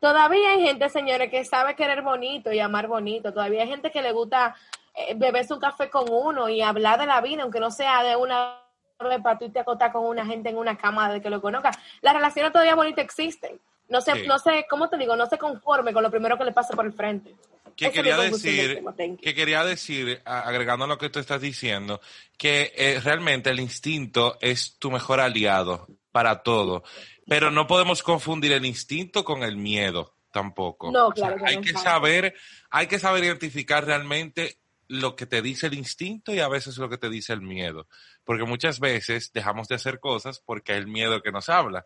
Todavía 0.00 0.50
hay 0.50 0.62
gente, 0.62 0.88
señores, 0.90 1.30
que 1.30 1.44
sabe 1.44 1.74
querer 1.74 2.02
bonito 2.02 2.52
y 2.52 2.60
amar 2.60 2.86
bonito. 2.86 3.32
Todavía 3.32 3.62
hay 3.62 3.68
gente 3.68 3.90
que 3.90 4.02
le 4.02 4.12
gusta 4.12 4.54
eh, 4.94 5.14
beberse 5.16 5.54
un 5.54 5.60
café 5.60 5.90
con 5.90 6.04
uno 6.10 6.48
y 6.48 6.60
hablar 6.60 7.00
de 7.00 7.06
la 7.06 7.20
vida, 7.20 7.42
aunque 7.42 7.58
no 7.58 7.70
sea 7.70 8.02
de 8.04 8.14
una 8.14 8.60
vez 9.00 9.20
para 9.20 9.38
tú 9.38 9.50
a 9.56 9.60
acostar 9.60 9.90
con 9.92 10.04
una 10.04 10.24
gente 10.26 10.50
en 10.50 10.58
una 10.58 10.76
cama 10.76 11.10
de 11.10 11.20
que 11.20 11.30
lo 11.30 11.40
conozca. 11.40 11.70
Las 12.00 12.14
relaciones 12.14 12.52
todavía 12.52 12.74
bonitas 12.76 13.04
existen. 13.04 13.60
No 13.88 14.00
sé, 14.00 14.12
Sí. 14.14 14.26
no 14.26 14.38
sé, 14.38 14.66
¿cómo 14.68 14.88
te 14.88 14.96
digo? 14.98 15.16
No 15.16 15.26
se 15.26 15.38
conforme 15.38 15.92
con 15.92 16.02
lo 16.02 16.10
primero 16.10 16.36
que 16.36 16.44
le 16.44 16.52
pase 16.52 16.74
por 16.76 16.84
el 16.86 16.92
frente. 16.92 17.34
que 17.76 17.86
Esa 17.86 17.90
es 17.90 17.96
mi 17.96 18.02
quería 18.02 18.16
decir, 18.18 18.84
que 19.22 19.34
quería 19.34 19.64
decir, 19.64 20.20
agregando 20.24 20.84
a 20.84 20.88
lo 20.88 20.98
que 20.98 21.10
tú 21.10 21.20
estás 21.20 21.40
diciendo, 21.40 22.00
que 22.36 22.72
eh, 22.76 23.00
realmente 23.04 23.50
el 23.50 23.60
instinto 23.60 24.36
es 24.40 24.78
tu 24.80 24.90
mejor 24.90 25.20
aliado 25.20 25.86
para 26.10 26.42
todo, 26.42 26.82
pero 27.28 27.52
no 27.52 27.68
podemos 27.68 28.02
confundir 28.02 28.50
el 28.52 28.66
instinto 28.66 29.24
con 29.24 29.44
el 29.44 29.56
miedo 29.56 30.12
tampoco. 30.32 30.90
No, 30.90 31.08
O 31.08 31.14
sea, 31.14 31.28
claro 31.28 31.44
que 31.44 31.50
hay 31.50 31.56
no, 31.56 31.62
que 31.62 31.72
saber, 31.74 32.34
hay 32.70 32.86
que 32.88 32.98
saber 32.98 33.22
identificar 33.24 33.84
realmente 33.84 34.58
lo 34.88 35.14
que 35.14 35.26
te 35.26 35.40
dice 35.42 35.66
el 35.68 35.74
instinto 35.74 36.34
y 36.34 36.40
a 36.40 36.48
veces 36.48 36.78
lo 36.78 36.88
que 36.88 36.98
te 36.98 37.10
dice 37.10 37.32
el 37.32 37.42
miedo, 37.42 37.86
porque 38.24 38.44
muchas 38.44 38.80
veces 38.80 39.30
dejamos 39.32 39.68
de 39.68 39.74
hacer 39.76 40.00
cosas 40.00 40.40
porque 40.44 40.72
es 40.72 40.78
el 40.78 40.86
miedo 40.88 41.22
que 41.22 41.30
nos 41.30 41.48
habla, 41.48 41.84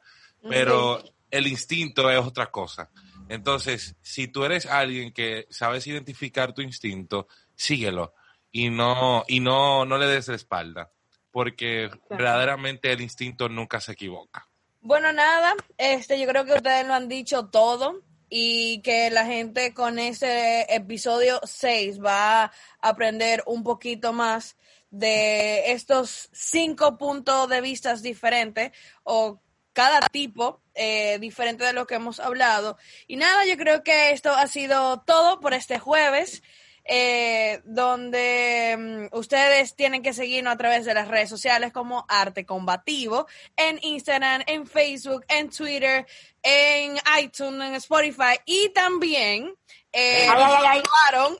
pero 0.49 1.03
el 1.30 1.47
instinto 1.47 2.11
es 2.11 2.18
otra 2.18 2.51
cosa. 2.51 2.90
Entonces, 3.28 3.97
si 4.03 4.28
tú 4.28 4.45
eres 4.45 4.66
alguien 4.66 5.12
que 5.12 5.47
sabes 5.51 5.86
identificar 5.86 6.53
tu 6.53 6.61
instinto, 6.61 7.28
síguelo 7.55 8.14
y 8.51 8.68
no 8.68 9.24
y 9.26 9.40
no 9.40 9.84
no 9.84 9.97
le 9.97 10.07
des 10.07 10.28
la 10.28 10.36
espalda, 10.36 10.93
porque 11.30 11.90
verdaderamente 12.11 12.93
el 12.93 13.01
instinto 13.01 13.49
nunca 13.49 13.80
se 13.80 13.93
equivoca. 13.93 14.49
Bueno, 14.80 15.12
nada, 15.12 15.55
este, 15.78 16.18
yo 16.18 16.26
creo 16.26 16.45
que 16.45 16.55
ustedes 16.55 16.86
lo 16.86 16.95
han 16.95 17.09
dicho 17.09 17.47
todo 17.47 18.03
y 18.28 18.80
que 18.82 19.11
la 19.11 19.24
gente 19.24 19.72
con 19.72 19.99
ese 19.99 20.66
episodio 20.68 21.40
6 21.45 22.03
va 22.03 22.45
a 22.45 22.53
aprender 22.80 23.43
un 23.47 23.62
poquito 23.62 24.12
más 24.12 24.57
de 24.90 25.72
estos 25.72 26.28
cinco 26.32 26.99
puntos 26.99 27.49
de 27.49 27.61
vista 27.61 27.95
diferentes 27.95 28.72
o 29.05 29.40
cada 29.73 30.01
tipo 30.01 30.62
eh, 30.75 31.18
diferente 31.20 31.64
de 31.64 31.73
lo 31.73 31.87
que 31.87 31.95
hemos 31.95 32.20
hablado. 32.20 32.77
Y 33.07 33.16
nada, 33.16 33.45
yo 33.45 33.57
creo 33.57 33.83
que 33.83 34.11
esto 34.11 34.33
ha 34.33 34.47
sido 34.47 35.03
todo 35.03 35.41
por 35.41 35.55
este 35.55 35.79
jueves. 35.79 36.43
Eh, 36.85 37.61
donde 37.64 39.09
mm, 39.12 39.16
ustedes 39.16 39.74
tienen 39.76 40.03
que 40.03 40.12
seguirnos 40.12 40.55
a 40.55 40.57
través 40.57 40.85
de 40.85 40.95
las 40.95 41.09
redes 41.09 41.28
sociales 41.28 41.72
como 41.72 42.05
Arte 42.09 42.45
Combativo, 42.45 43.26
en 43.57 43.78
Instagram, 43.83 44.43
en 44.47 44.66
Facebook, 44.66 45.24
en 45.28 45.51
Twitter, 45.51 46.07
en 46.43 46.97
iTunes, 47.20 47.68
en 47.68 47.74
Spotify 47.76 48.39
y 48.45 48.70
también 48.70 49.55
eh, 49.93 50.26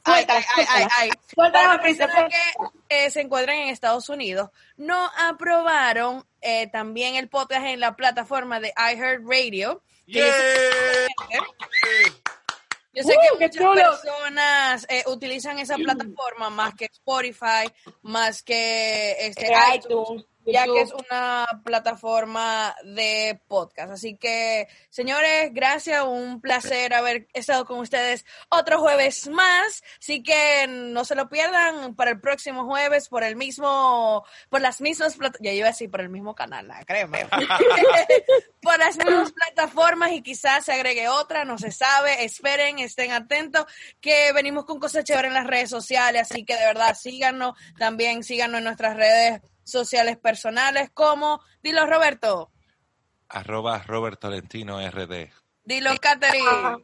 Ay, 0.05 0.20
Suéltala. 0.24 0.45
Suéltala, 1.34 1.82
personas 1.82 2.24
que 2.28 3.05
eh, 3.05 3.11
se 3.11 3.22
encuentran 3.22 3.57
en 3.57 3.68
Estados 3.68 4.11
Unidos, 4.11 4.51
no 4.76 5.11
aprobaron 5.16 6.26
eh, 6.43 6.66
también 6.66 7.14
el 7.14 7.30
podcast 7.30 7.64
en 7.64 7.80
la 7.80 7.97
plataforma 7.97 8.61
de 8.61 8.74
iHeartRadio 8.76 9.82
Yeah. 10.07 11.09
Yo 12.95 13.03
sé 13.05 13.12
Uh, 13.12 13.38
que 13.38 13.38
qué 13.38 13.45
muchas 13.47 13.57
chulo. 13.57 13.74
personas 13.74 14.86
eh, 14.90 15.03
utilizan 15.07 15.59
esa 15.59 15.76
plataforma 15.76 16.51
más 16.51 16.74
que 16.74 16.84
Spotify, 16.86 17.70
más 18.03 18.43
que 18.43 19.12
este, 19.26 19.47
Eh, 19.47 19.76
iTunes, 19.76 20.09
iTunes, 20.09 20.24
ya 20.47 20.64
que 20.64 20.80
es 20.80 20.93
una 20.93 21.47
plataforma 21.64 22.74
de 22.84 23.40
podcast. 23.49 23.93
Así 23.93 24.16
que, 24.16 24.68
señores, 24.90 25.51
gracias, 25.53 26.03
un 26.05 26.40
placer 26.40 26.95
haber 26.95 27.28
estado 27.32 27.64
con 27.64 27.78
ustedes 27.78 28.24
otro 28.49 28.80
jueves 28.80 29.28
más. 29.28 29.82
Así 29.99 30.22
que 30.22 30.66
no 30.68 31.05
se 31.05 31.14
lo 31.14 31.28
pierdan 31.28 31.95
para 31.95 32.11
el 32.11 32.20
próximo 32.20 32.66
jueves 32.66 33.09
por 33.09 33.22
el 33.22 33.36
mismo, 33.36 34.24
por 34.49 34.61
las 34.61 34.80
mismas 34.80 35.16
plataformas, 35.16 35.43
ya 35.43 35.53
iba 35.53 35.68
a 35.68 35.70
decir 35.70 35.90
por 35.90 36.01
el 36.01 36.09
mismo 36.09 36.34
canal, 36.34 36.70
ah, 36.70 36.84
créeme. 36.84 37.26
por 38.62 38.78
las 38.78 38.97
mismas 38.97 39.32
plataformas 39.32 40.12
y 40.12 40.22
quizás 40.22 40.64
se 40.64 40.72
agregue 40.72 41.09
otra, 41.09 41.45
no 41.45 41.59
se 41.59 41.70
sabe. 41.70 42.24
Esperen, 42.24 42.78
estén 42.78 43.12
atentos, 43.12 43.66
que 44.01 44.32
venimos 44.32 44.64
con 44.64 44.80
cosas 44.80 45.05
chéveres 45.05 45.28
en 45.28 45.34
las 45.34 45.47
redes 45.47 45.70
sociales, 45.70 46.30
así 46.30 46.45
que 46.45 46.57
de 46.57 46.64
verdad 46.64 46.95
síganos, 46.95 47.55
también 47.78 48.22
síganos 48.22 48.59
en 48.59 48.64
nuestras 48.64 48.97
redes 48.97 49.40
sociales 49.64 50.16
personales 50.18 50.90
como, 50.94 51.40
dilo 51.62 51.86
Roberto, 51.86 52.50
Arroba 53.28 53.78
Robert 53.86 54.20
Tolentino 54.20 54.78
RD. 54.90 55.28
dilo 55.64 55.90
Catherine. 56.00 56.44
Ah, 56.48 56.76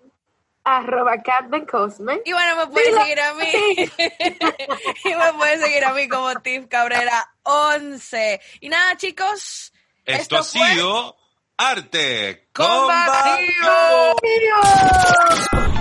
Arroba 0.65 1.17
Catman 1.23 1.65
Cosme. 1.65 2.21
Y 2.27 2.33
bueno, 2.33 2.57
me 2.57 2.67
pueden 2.67 2.91
Dilo. 2.91 3.03
seguir 3.03 3.21
a 3.21 3.35
mí. 3.35 3.47
y 5.05 5.15
me 5.15 5.33
pueden 5.35 5.61
seguir 5.61 5.85
a 5.85 5.93
mí 5.95 6.09
como 6.09 6.35
Tiff 6.41 6.67
Cabrera 6.69 7.27
11. 7.45 8.41
Y 8.61 8.69
nada, 8.69 8.97
chicos. 8.99 9.73
Esto, 10.05 10.37
ha 10.37 10.43
fue 10.43 10.69
sido 10.73 11.17
Arte 11.57 12.49
Combativo. 12.53 13.69
Combativo. 14.21 15.78